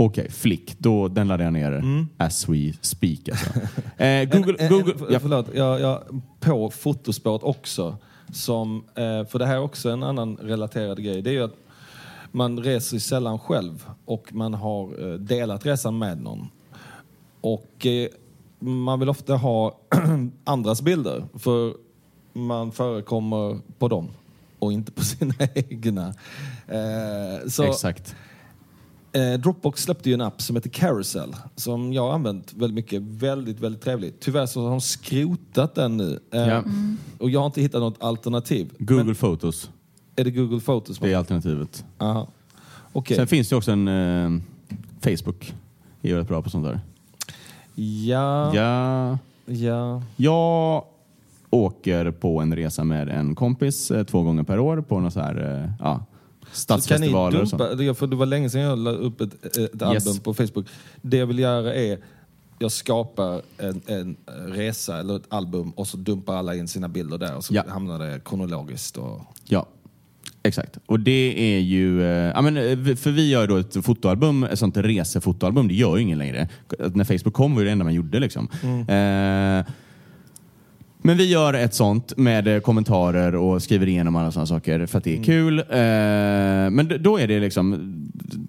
Okej, 0.00 0.30
flick. 0.30 0.78
Då, 0.78 1.08
den 1.08 1.28
laddar 1.28 1.44
jag 1.44 1.52
ner 1.52 2.06
as 2.16 2.48
we 2.48 2.72
speak. 2.80 3.28
Alltså. 3.28 3.50
Eh, 4.04 4.24
Google, 4.28 4.56
En- 4.58 4.66
en- 4.66 4.72
Google, 4.72 4.92
en- 4.98 5.12
ja, 5.12 5.20
Förlåt, 5.20 5.46
jag, 5.54 5.80
jag, 5.80 6.02
på 6.40 6.70
fotospåret 6.70 7.42
också. 7.42 7.96
Som, 8.32 8.84
eh, 8.94 9.24
för 9.26 9.38
det 9.38 9.46
här 9.46 9.54
är 9.54 9.60
också 9.60 9.90
en 9.90 10.02
annan 10.02 10.36
relaterad 10.36 11.02
grej. 11.02 11.22
Det 11.22 11.30
är 11.30 11.34
ju 11.34 11.42
att 11.44 11.54
man 12.32 12.58
reser 12.62 12.96
ju 12.96 13.00
sällan 13.00 13.38
själv 13.38 13.86
och 14.04 14.34
man 14.34 14.54
har 14.54 15.08
eh, 15.12 15.14
delat 15.18 15.66
resan 15.66 15.98
med 15.98 16.20
någon. 16.22 16.48
Och 17.40 17.86
eh, 17.86 18.08
man 18.58 19.00
vill 19.00 19.08
ofta 19.08 19.34
ha 19.36 19.78
andras 20.44 20.82
bilder 20.82 21.24
för 21.34 21.74
man 22.32 22.72
förekommer 22.72 23.58
på 23.78 23.88
dem 23.88 24.08
och 24.58 24.72
inte 24.72 24.92
på 24.92 25.04
sina 25.04 25.34
egna. 25.54 26.14
Eh, 26.68 27.48
så, 27.48 27.62
exakt. 27.62 28.16
Eh, 29.12 29.32
Dropbox 29.40 29.82
släppte 29.82 30.08
ju 30.08 30.14
en 30.14 30.20
app 30.20 30.42
som 30.42 30.56
heter 30.56 30.70
Carousel 30.70 31.36
som 31.56 31.92
jag 31.92 32.02
har 32.02 32.12
använt 32.12 32.52
väldigt 32.52 32.74
mycket. 32.74 33.02
Väldigt, 33.02 33.60
väldigt 33.60 33.82
trevligt. 33.82 34.20
Tyvärr 34.20 34.46
så 34.46 34.62
har 34.62 34.70
de 34.70 34.80
skrotat 34.80 35.74
den 35.74 35.96
nu. 35.96 36.20
Eh, 36.32 36.48
Ja. 36.48 36.64
Och 37.18 37.30
jag 37.30 37.40
har 37.40 37.46
inte 37.46 37.60
hittat 37.60 37.80
något 37.80 38.02
alternativ. 38.02 38.70
Google 38.78 39.04
Men 39.04 39.14
Photos, 39.14 39.70
är 40.16 40.24
det 40.24 40.30
Google 40.30 40.60
Photos? 40.60 40.98
det 40.98 41.12
är 41.12 41.16
alternativet. 41.16 41.84
Aha. 41.98 42.28
Okej. 42.92 43.16
Sen 43.16 43.26
finns 43.26 43.48
det 43.48 43.56
också 43.56 43.72
en 43.72 43.88
eh, 43.88 44.40
Facebook. 45.00 45.54
är 46.02 46.14
rätt 46.14 46.28
bra 46.28 46.42
på 46.42 46.50
sånt 46.50 46.64
där. 46.66 46.80
Ja, 47.74 48.54
ja. 48.54 49.18
Ja, 49.46 50.02
jag 50.16 50.84
åker 51.50 52.10
på 52.10 52.40
en 52.40 52.56
resa 52.56 52.84
med 52.84 53.08
en 53.08 53.34
kompis 53.34 53.90
eh, 53.90 54.04
två 54.04 54.22
gånger 54.22 54.42
per 54.42 54.58
år 54.58 54.80
på 54.80 54.94
några 54.98 55.10
så 55.10 55.20
här, 55.20 55.62
eh, 55.64 55.70
ja, 55.80 56.04
stadsfestivaler 56.52 57.40
och 57.42 57.48
sånt. 57.48 57.62
dumpa, 57.62 57.74
det- 57.74 57.94
för 57.94 58.06
det 58.06 58.16
var 58.16 58.26
länge 58.26 58.50
sedan 58.50 58.60
jag 58.60 58.78
la 58.78 58.90
upp 58.90 59.20
ett, 59.20 59.56
ett 59.56 59.82
album 59.82 59.92
Yes. 59.94 60.20
på 60.20 60.34
Facebook. 60.34 60.66
Det 61.02 61.16
jag 61.16 61.26
vill 61.26 61.38
göra 61.38 61.74
är 61.74 61.98
jag 62.58 62.72
skapar 62.72 63.42
en, 63.58 63.80
en 63.86 64.16
resa 64.46 64.98
eller 64.98 65.16
ett 65.16 65.26
album 65.28 65.70
och 65.70 65.86
så 65.86 65.96
dumpar 65.96 66.36
alla 66.36 66.54
in 66.54 66.68
sina 66.68 66.88
bilder 66.88 67.18
där 67.18 67.36
och 67.36 67.44
så 67.44 67.54
Ja. 67.54 67.62
hamnar 67.68 67.98
det 67.98 68.20
kronologiskt. 68.24 68.96
Och, 68.96 69.20
Ja, 69.44 69.66
exakt. 70.42 70.78
Och 70.86 71.00
det 71.00 71.34
är 71.56 71.58
ju, 71.60 72.02
eh, 72.02 72.08
ja, 72.34 72.40
men, 72.40 72.56
eh, 72.56 72.96
för 72.96 73.10
vi 73.10 73.28
gör 73.30 73.46
då 73.46 73.56
ett 73.56 73.84
fotoalbum, 73.84 74.44
ett 74.44 74.58
sånt 74.58 74.76
resefotoalbum, 74.76 75.68
det 75.68 75.74
gör 75.74 75.96
ju 75.96 76.02
ingen 76.02 76.18
längre. 76.18 76.48
När 76.94 77.04
Facebook 77.04 77.34
kom 77.34 77.54
var 77.54 77.62
det 77.62 77.68
det 77.68 77.72
enda 77.72 77.84
man 77.84 77.94
gjorde 77.94 78.18
liksom. 78.20 78.48
Eh, 78.88 79.72
men 81.08 81.16
vi 81.16 81.24
gör 81.24 81.54
ett 81.54 81.74
sånt 81.74 82.16
med 82.16 82.48
eh, 82.48 82.60
kommentarer 82.60 83.34
och 83.34 83.62
skriver 83.62 83.86
igenom 83.88 84.16
alla 84.16 84.32
sådana 84.32 84.46
saker 84.46 84.86
för 84.86 84.98
att 84.98 85.04
det 85.04 85.18
är 85.18 85.24
kul. 85.24 85.58
Eh, 85.58 85.64
men 86.70 86.92
då 87.00 87.18
är 87.18 87.28
det 87.28 87.40
liksom, 87.40 87.94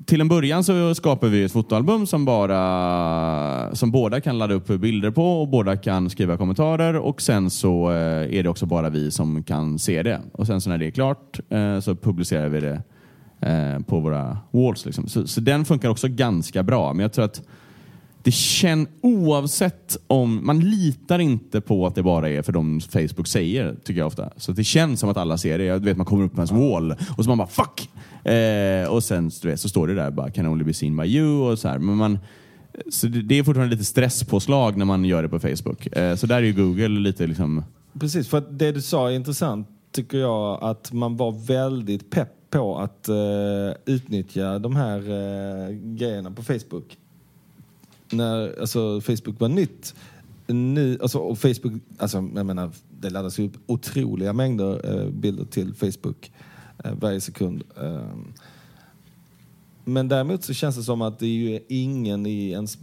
till 0.05 0.21
en 0.21 0.27
början 0.27 0.63
så 0.63 0.95
skapar 0.95 1.27
vi 1.27 1.43
ett 1.43 1.51
fotoalbum 1.51 2.07
som 2.07 2.25
bara, 2.25 3.75
som 3.75 3.91
båda 3.91 4.21
kan 4.21 4.37
ladda 4.37 4.53
upp 4.53 4.67
bilder 4.67 5.11
på 5.11 5.41
och 5.41 5.47
båda 5.47 5.77
kan 5.77 6.09
skriva 6.09 6.37
kommentarer 6.37 6.95
och 6.95 7.21
sen 7.21 7.49
så 7.49 7.91
eh, 7.91 8.37
är 8.37 8.43
det 8.43 8.49
också 8.49 8.65
bara 8.65 8.89
vi 8.89 9.11
som 9.11 9.43
kan 9.43 9.79
se 9.79 10.03
det. 10.03 10.21
Och 10.31 10.47
sen 10.47 10.61
så 10.61 10.69
när 10.69 10.77
det 10.77 10.87
är 10.87 10.91
klart 10.91 11.39
så 11.81 11.95
publicerar 11.95 12.49
vi 12.49 12.59
det 12.59 12.81
på 13.87 13.99
våra 13.99 14.37
walls. 14.51 14.85
Liksom. 14.85 15.07
Så, 15.07 15.27
så 15.27 15.41
den 15.41 15.65
funkar 15.65 15.89
också 15.89 16.07
ganska 16.07 16.63
bra. 16.63 16.93
Men 16.93 17.01
jag 17.01 17.13
tror 17.13 17.25
att 17.25 17.41
det 18.23 18.31
känns 18.31 18.89
oavsett 19.01 19.97
om, 20.07 20.45
man 20.45 20.59
litar 20.59 21.19
inte 21.19 21.61
på 21.61 21.87
att 21.87 21.95
det 21.95 22.03
bara 22.03 22.29
är 22.29 22.41
för 22.41 22.51
de 22.51 22.81
Facebook 22.81 23.27
säger, 23.27 23.75
tycker 23.83 23.99
jag 23.99 24.07
ofta. 24.07 24.29
Så 24.37 24.51
det 24.51 24.63
känns 24.63 24.99
som 24.99 25.09
att 25.09 25.17
alla 25.17 25.37
ser 25.37 25.57
det. 25.57 25.63
Jag 25.63 25.79
vet, 25.79 25.97
man 25.97 26.05
kommer 26.05 26.25
upp 26.25 26.35
på 26.35 26.37
ens 26.37 26.51
wall 26.51 26.95
och 27.17 27.23
så 27.23 27.29
man 27.29 27.37
bara 27.37 27.47
fuck! 27.47 27.89
Eh, 28.31 28.89
och 28.89 29.03
sen 29.03 29.31
du 29.41 29.47
vet, 29.47 29.59
så 29.59 29.69
står 29.69 29.87
det 29.87 29.95
där 29.95 30.11
bara 30.11 30.31
can 30.31 30.47
only 30.47 30.63
be 30.63 30.73
seen 30.73 30.97
by 30.97 31.03
you 31.03 31.51
och 31.51 31.59
så 31.59 31.67
här. 31.67 31.79
Men 31.79 31.95
man, 31.95 32.19
så 32.89 33.07
det, 33.07 33.21
det 33.21 33.39
är 33.39 33.43
fortfarande 33.43 33.75
lite 33.75 33.85
stresspåslag 33.85 34.77
när 34.77 34.85
man 34.85 35.05
gör 35.05 35.23
det 35.23 35.29
på 35.29 35.39
Facebook. 35.39 35.87
Eh, 35.87 36.15
så 36.15 36.27
där 36.27 36.35
är 36.35 36.41
ju 36.41 36.53
Google 36.53 36.87
lite 36.87 37.27
liksom, 37.27 37.63
Precis, 37.99 38.27
för 38.27 38.37
att 38.37 38.59
det 38.59 38.71
du 38.71 38.81
sa 38.81 39.11
är 39.11 39.15
intressant 39.15 39.67
tycker 39.91 40.17
jag 40.17 40.63
att 40.63 40.91
man 40.91 41.17
var 41.17 41.31
väldigt 41.47 42.09
pepp 42.09 42.29
på 42.49 42.77
att 42.77 43.09
eh, 43.09 43.15
utnyttja 43.85 44.59
de 44.59 44.75
här 44.75 44.97
eh, 44.97 45.75
grejerna 45.75 46.31
på 46.31 46.43
Facebook. 46.43 46.97
När 48.11 48.59
alltså, 48.59 49.01
Facebook 49.01 49.39
var 49.39 49.49
nytt. 49.49 49.95
Ny, 50.47 50.97
alltså, 51.01 51.17
och 51.17 51.39
Facebook, 51.39 51.73
alltså, 51.97 52.29
jag 52.35 52.45
menar, 52.45 52.71
det 53.01 53.09
laddas 53.09 53.39
ju 53.39 53.47
upp 53.47 53.57
otroliga 53.65 54.33
mängder 54.33 55.01
eh, 55.01 55.09
bilder 55.09 55.45
till 55.45 55.73
Facebook 55.73 56.31
eh, 56.83 56.93
varje 56.93 57.21
sekund. 57.21 57.63
Eh, 57.81 58.07
men 59.85 60.07
däremot 60.07 60.43
så 60.43 60.53
känns 60.53 60.75
det 60.75 60.83
som 60.83 61.01
att 61.01 61.19
det 61.19 61.25
är 61.25 61.29
ju 61.29 61.59
ingen 61.67 62.25
i 62.25 62.49
ens 62.49 62.77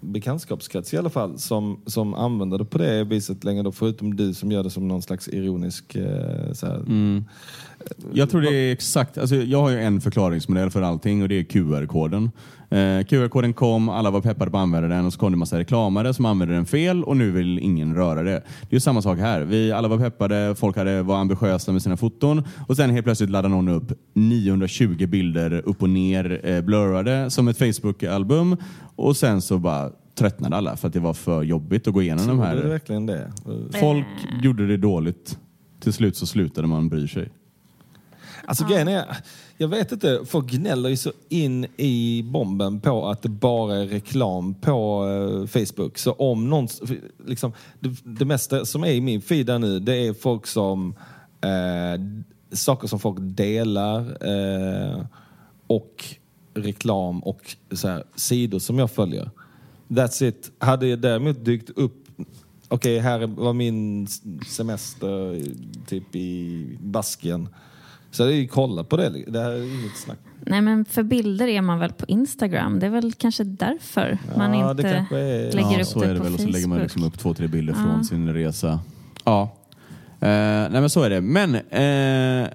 bekantskapskrets 0.00 0.94
i 0.94 0.96
alla 0.96 1.10
fall 1.10 1.38
som, 1.38 1.80
som 1.86 2.14
använder 2.14 2.58
det 2.58 2.64
på 2.64 2.78
det 2.78 3.04
viset 3.04 3.44
längre 3.44 3.62
då, 3.62 3.72
förutom 3.72 4.16
du 4.16 4.34
som 4.34 4.52
gör 4.52 4.62
det 4.62 4.70
som 4.70 4.88
någon 4.88 5.02
slags 5.02 5.28
ironisk... 5.28 5.94
Eh, 5.96 6.52
så 6.52 6.66
här. 6.66 6.76
Mm. 6.76 7.24
Jag 8.12 8.30
tror 8.30 8.40
det 8.40 8.54
är 8.54 8.72
exakt, 8.72 9.18
alltså 9.18 9.36
jag 9.36 9.60
har 9.60 9.70
ju 9.70 9.80
en 9.80 10.00
förklaringsmodell 10.00 10.70
för 10.70 10.82
allting 10.82 11.22
och 11.22 11.28
det 11.28 11.34
är 11.38 11.44
QR-koden. 11.44 12.30
Eh, 12.70 13.04
QR-koden 13.04 13.52
kom, 13.52 13.88
alla 13.88 14.10
var 14.10 14.20
peppade 14.20 14.50
på 14.50 14.56
att 14.56 14.62
använda 14.62 14.88
den 14.88 15.06
och 15.06 15.12
så 15.12 15.18
kom 15.18 15.32
det 15.32 15.34
en 15.34 15.38
massa 15.38 15.58
reklamare 15.58 16.14
som 16.14 16.24
använde 16.24 16.54
den 16.54 16.66
fel 16.66 17.04
och 17.04 17.16
nu 17.16 17.30
vill 17.30 17.58
ingen 17.58 17.94
röra 17.94 18.22
det. 18.22 18.30
Det 18.30 18.70
är 18.70 18.74
ju 18.74 18.80
samma 18.80 19.02
sak 19.02 19.18
här. 19.18 19.40
Vi 19.40 19.72
alla 19.72 19.88
var 19.88 19.98
peppade, 19.98 20.54
folk 20.54 20.76
hade, 20.76 21.02
var 21.02 21.16
ambitiösa 21.16 21.72
med 21.72 21.82
sina 21.82 21.96
foton 21.96 22.42
och 22.68 22.76
sen 22.76 22.90
helt 22.90 23.04
plötsligt 23.04 23.30
laddade 23.30 23.54
någon 23.54 23.68
upp 23.68 23.92
920 24.14 25.06
bilder 25.06 25.62
upp 25.64 25.82
och 25.82 25.90
ner 25.90 26.40
eh, 26.44 26.60
blurrade 26.60 27.30
som 27.30 27.48
ett 27.48 27.58
Facebook-album 27.58 28.56
och 28.96 29.16
sen 29.16 29.42
så 29.42 29.58
bara 29.58 29.90
tröttnade 30.18 30.56
alla 30.56 30.76
för 30.76 30.88
att 30.88 30.94
det 30.94 31.00
var 31.00 31.14
för 31.14 31.42
jobbigt 31.42 31.88
att 31.88 31.94
gå 31.94 32.02
igenom 32.02 32.26
de 32.26 32.36
Tror 32.36 32.46
du 32.46 32.62
här. 32.62 32.68
verkligen 32.68 33.06
det? 33.06 33.32
Folk 33.80 34.06
gjorde 34.42 34.66
det 34.66 34.76
dåligt. 34.76 35.38
Till 35.80 35.92
slut 35.92 36.16
så 36.16 36.26
slutade 36.26 36.66
man 36.68 36.88
bry 36.88 37.08
sig. 37.08 37.28
Alltså 38.46 38.64
grejen 38.64 38.88
är, 38.88 39.16
jag 39.56 39.68
vet 39.68 39.92
inte, 39.92 40.20
folk 40.26 40.50
gnäller 40.50 40.88
ju 40.88 40.96
så 40.96 41.12
in 41.28 41.66
i 41.76 42.22
bomben 42.22 42.80
på 42.80 43.08
att 43.08 43.22
det 43.22 43.28
bara 43.28 43.76
är 43.76 43.86
reklam 43.86 44.54
på 44.54 45.06
eh, 45.08 45.46
Facebook. 45.46 45.98
Så 45.98 46.12
om 46.12 46.50
någon, 46.50 46.68
liksom, 47.26 47.52
det, 47.80 47.96
det 48.04 48.24
mesta 48.24 48.64
som 48.64 48.84
är 48.84 48.90
i 48.90 49.00
min 49.00 49.22
feed 49.22 49.60
nu, 49.60 49.80
det 49.80 49.94
är 49.94 50.12
folk 50.12 50.46
som, 50.46 50.94
eh, 51.40 52.00
saker 52.52 52.88
som 52.88 52.98
folk 52.98 53.18
delar 53.20 54.00
eh, 54.28 55.04
och 55.66 56.04
reklam 56.54 57.20
och 57.20 57.56
så 57.72 57.88
här, 57.88 58.04
sidor 58.14 58.58
som 58.58 58.78
jag 58.78 58.90
följer. 58.90 59.30
That's 59.88 60.24
it. 60.24 60.50
Hade 60.58 60.86
jag 60.86 60.98
däremot 60.98 61.44
dykt 61.44 61.70
upp 61.70 62.00
Okej, 62.68 62.98
här 62.98 63.26
var 63.26 63.52
min 63.52 64.06
semester 64.46 65.42
typ 65.86 66.16
i 66.16 66.78
Baskien. 66.80 67.48
Så 68.14 68.22
jag 68.22 68.26
hade 68.26 68.36
ju 68.38 68.46
kollat 68.48 68.88
på 68.88 68.96
det. 68.96 69.24
Det 69.28 69.40
här 69.40 69.50
är 69.50 69.80
inget 69.80 69.96
snack. 69.96 70.18
Nej, 70.46 70.60
men 70.60 70.84
för 70.84 71.02
bilder 71.02 71.46
är 71.48 71.62
man 71.62 71.78
väl 71.78 71.92
på 71.92 72.06
Instagram. 72.08 72.78
Det 72.80 72.86
är 72.86 72.90
väl 72.90 73.12
kanske 73.12 73.44
därför 73.44 74.18
man 74.36 74.54
Ja, 74.58 74.74
det 74.74 74.82
inte 74.82 74.92
kanske 74.96 75.18
är- 75.18 75.52
lägger 75.52 75.70
ja, 75.72 75.80
upp 75.80 75.86
så 75.86 76.00
det 76.00 76.06
är 76.06 76.12
det 76.14 76.18
på 76.18 76.24
väl. 76.24 76.34
Och 76.34 76.40
så 76.40 76.46
lägger 76.48 76.68
man 76.68 76.76
Facebook. 76.78 76.82
liksom 76.82 77.04
upp 77.04 77.18
två, 77.18 77.34
tre 77.34 77.46
bilder 77.46 77.74
Ja. 77.78 77.82
från 77.92 78.04
sin 78.04 78.32
resa. 78.34 78.80
Ja. 79.24 79.42
Eh, 80.20 80.28
nej 80.28 80.70
men 80.70 80.90
så 80.90 81.02
är 81.02 81.10
det. 81.10 81.20
Men 81.20 81.54
eh, 81.54 82.48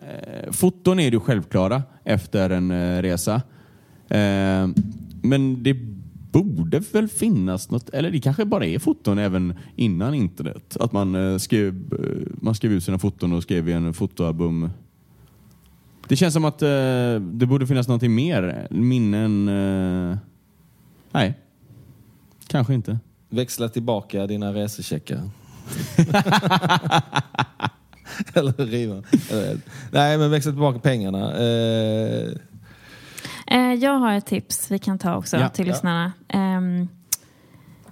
foton 0.52 1.00
är 1.00 1.12
ju 1.12 1.20
självklara 1.20 1.84
efter 2.04 2.50
en 2.50 2.72
eh, 2.72 3.02
resa. 3.02 3.42
Men 5.22 5.64
det 5.64 5.74
borde 6.32 6.80
väl 6.80 7.08
finnas 7.08 7.72
något, 7.72 7.90
eller 7.90 8.12
det 8.12 8.20
kanske 8.20 8.46
bara 8.46 8.66
är 8.66 8.80
foton 8.80 9.20
även 9.20 9.54
innan 9.76 10.14
internet. 10.14 10.78
Att 10.80 10.92
man, 10.92 11.40
skrev, 11.40 11.84
man 12.42 12.56
skrev 12.56 12.72
ut 12.72 12.84
sina 12.84 12.98
foton 13.00 13.34
och 13.34 13.44
skrev 13.44 13.70
i 13.70 13.74
en 13.74 13.94
fotoalbum. 13.94 14.70
Det 16.10 16.16
känns 16.16 16.34
som 16.34 16.46
att 16.46 16.62
eh, 16.62 16.68
det 17.20 17.46
borde 17.46 17.68
finnas 17.68 17.88
någonting 17.88 18.16
mer. 18.16 18.68
Minnen... 18.70 19.48
Eh, 20.12 20.18
nej, 21.12 21.34
kanske 22.48 22.74
inte. 22.74 23.00
Växla 23.30 23.70
tillbaka 23.70 24.28
dina 24.28 24.54
resecheckar. 24.54 25.22
Eller 28.34 28.66
riva. 28.66 29.04
Nej, 29.92 30.18
men 30.18 30.32
växla 30.32 30.52
tillbaka 30.52 30.80
pengarna. 30.80 31.38
Eh, 31.38 32.30
Eh, 33.52 33.74
jag 33.74 33.92
har 34.00 34.14
ett 34.14 34.26
tips 34.26 34.72
vi 34.72 34.80
kan 34.80 35.00
ta 35.00 35.16
också 35.16 35.38
Ja. 35.38 35.50
till 35.50 35.68
Ja. 35.68 35.74
lyssnarna. 35.74 36.12
Um, 36.34 36.88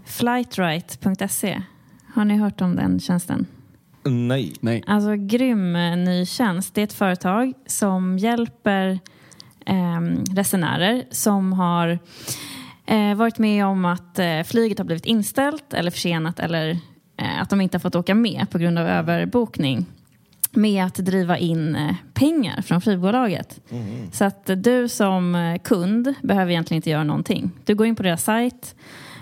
flightright.se. 0.05 1.61
Har 2.13 2.25
ni 2.25 2.37
hört 2.37 2.61
om 2.61 2.75
den 2.75 2.99
tjänsten? 2.99 3.45
Nej. 4.09 4.53
Nej. 4.59 4.83
Alltså 4.87 5.15
grym 5.15 5.75
eh, 5.75 5.97
ny 5.97 6.25
tjänst. 6.25 6.75
Det 6.75 6.81
är 6.81 6.83
ett 6.83 6.93
företag 6.93 7.53
som 7.65 8.17
hjälper 8.17 8.99
ehm, 9.65 10.23
resenärer 10.35 11.03
som 11.11 11.53
har 11.53 11.99
eh, 12.85 13.15
varit 13.15 13.37
med 13.37 13.65
om 13.65 13.85
att 13.85 14.19
eh, 14.19 14.43
flyget 14.45 14.77
har 14.77 14.85
blivit 14.85 15.05
inställt 15.05 15.73
eller 15.73 15.91
försenat 15.91 16.39
eller 16.39 16.69
eh, 17.17 17.41
att 17.41 17.49
de 17.49 17.61
inte 17.61 17.77
har 17.77 17.79
fått 17.79 17.95
åka 17.95 18.15
med 18.15 18.45
på 18.51 18.57
grund 18.57 18.79
av 18.79 18.87
överbokning 18.87 19.85
med 20.51 20.85
att 20.85 20.95
driva 20.95 21.37
in 21.37 21.75
eh, 21.75 21.95
pengar 22.13 22.61
från 22.61 22.81
flygbolaget. 22.81 23.59
Så 24.11 24.25
att 24.25 24.49
eh, 24.49 24.55
du 24.55 24.87
som 24.87 25.35
eh, 25.35 25.57
kund 25.61 26.13
behöver 26.21 26.51
egentligen 26.51 26.77
inte 26.77 26.89
göra 26.89 27.03
någonting. 27.03 27.51
Du 27.65 27.75
går 27.75 27.87
in 27.87 27.95
på 27.95 28.03
deras 28.03 28.23
sajt, 28.23 28.75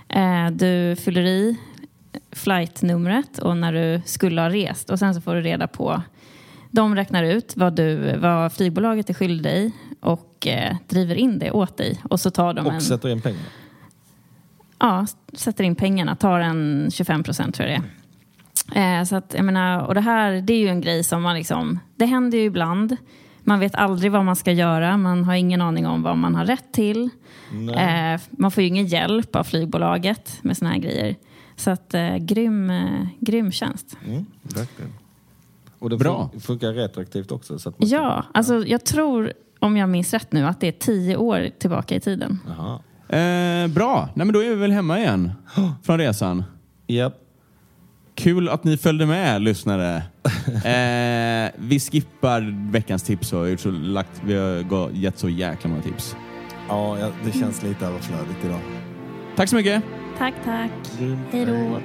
eh, 0.09 0.47
du 0.51 0.95
fyller 0.95 1.25
i 1.25 1.57
flightnumret 2.35 3.37
och 3.39 3.57
när 3.57 3.73
du 3.73 4.01
skulle 4.05 4.41
ha 4.41 4.49
rest 4.49 4.89
och 4.89 4.99
sen 4.99 5.15
så 5.15 5.21
får 5.21 5.35
du 5.35 5.41
reda 5.41 5.67
på 5.67 6.01
de 6.71 6.95
räknar 6.95 7.23
ut 7.23 7.53
vad, 7.55 7.75
du, 7.75 8.17
vad 8.17 8.53
flygbolaget 8.53 9.09
är 9.09 9.13
skyldig 9.13 9.43
dig 9.43 9.71
och 9.99 10.47
eh, 10.47 10.75
driver 10.87 11.15
in 11.15 11.39
det 11.39 11.51
åt 11.51 11.77
dig 11.77 12.01
och 12.03 12.19
så 12.19 12.31
tar 12.31 12.53
de 12.53 12.67
en, 12.67 12.75
Och 12.75 12.83
sätter 12.83 13.09
in 13.09 13.21
pengar. 13.21 13.41
ja, 14.79 15.07
sätter 15.33 15.63
in 15.63 15.75
pengarna, 15.75 16.15
tar 16.15 16.39
en 16.39 16.89
25 16.93 17.23
procent 17.23 17.55
tror 17.55 17.69
jag 17.69 17.81
det 17.81 18.79
är. 18.79 18.99
Eh, 18.99 19.03
så 19.03 19.15
att, 19.15 19.33
jag 19.37 19.45
menar, 19.45 19.85
och 19.85 19.93
det 19.93 20.01
här 20.01 20.41
det 20.41 20.53
är 20.53 20.59
ju 20.59 20.67
en 20.67 20.81
grej 20.81 21.03
som 21.03 21.21
man 21.21 21.35
liksom, 21.35 21.79
det 21.95 22.05
händer 22.05 22.37
ju 22.37 22.43
ibland. 22.43 22.97
Man 23.43 23.59
vet 23.59 23.75
aldrig 23.75 24.11
vad 24.11 24.25
man 24.25 24.35
ska 24.35 24.51
göra, 24.51 24.97
man 24.97 25.23
har 25.23 25.35
ingen 25.35 25.61
aning 25.61 25.87
om 25.87 26.03
vad 26.03 26.17
man 26.17 26.35
har 26.35 26.45
rätt 26.45 26.73
till. 26.73 27.09
Eh, 27.77 28.21
man 28.29 28.51
får 28.51 28.63
ju 28.63 28.67
ingen 28.69 28.87
hjälp 28.87 29.35
av 29.35 29.43
flygbolaget 29.43 30.39
med 30.41 30.57
såna 30.57 30.71
här 30.71 30.77
grejer. 30.79 31.15
Så 31.55 31.71
att 31.71 31.93
eh, 31.93 32.15
grym, 32.17 32.69
eh, 32.69 33.07
grym 33.19 33.51
tjänst. 33.51 33.97
Mm, 34.07 34.25
verkligen. 34.43 34.91
Och 35.79 35.89
det 35.89 35.97
Bra. 35.97 36.29
fun- 36.33 36.39
funkar 36.39 36.73
retroaktivt 36.73 37.31
också. 37.31 37.59
Så 37.59 37.69
att 37.69 37.79
man 37.79 37.89
Ja, 37.89 38.23
alltså 38.33 38.65
jag 38.67 38.85
tror, 38.85 39.33
om 39.59 39.77
jag 39.77 39.89
minns 39.89 40.13
rätt 40.13 40.31
nu, 40.31 40.45
att 40.45 40.59
det 40.59 40.67
är 40.67 40.71
tio 40.71 41.15
år 41.17 41.49
tillbaka 41.59 41.95
i 41.95 41.99
tiden. 41.99 42.39
Jaha. 42.47 42.79
Eh, 43.19 43.67
bra, 43.67 44.09
Nej, 44.13 44.25
men 44.25 44.33
då 44.33 44.43
är 44.43 44.49
vi 44.49 44.55
väl 44.55 44.71
hemma 44.71 44.99
igen 44.99 45.31
från 45.83 45.97
resan. 45.97 46.43
Japp. 46.87 47.13
Kul 48.15 48.49
att 48.49 48.63
ni 48.63 48.77
följde 48.77 49.05
med, 49.05 49.41
lyssnare. 49.41 50.03
Eh, 50.47 51.51
vi 51.57 51.79
skippar 51.79 52.71
veckans 52.71 53.03
tips. 53.03 53.33
Och 53.33 53.49
gjort 53.49 53.59
så 53.59 53.71
lagt, 53.71 54.21
vi 54.25 54.35
har 54.35 54.89
gett 54.93 55.19
så 55.19 55.29
jäkla 55.29 55.69
många 55.69 55.81
tips. 55.81 56.15
Ja, 56.69 56.99
ja, 56.99 57.09
det 57.25 57.31
känns 57.31 57.63
lite 57.63 57.85
överflödigt 57.85 58.45
idag. 58.45 58.59
Tack 59.35 59.49
så 59.49 59.55
mycket. 59.55 59.83
Tack, 60.17 60.33
tack. 60.45 60.71
Hej 61.31 61.45
då. 61.45 61.81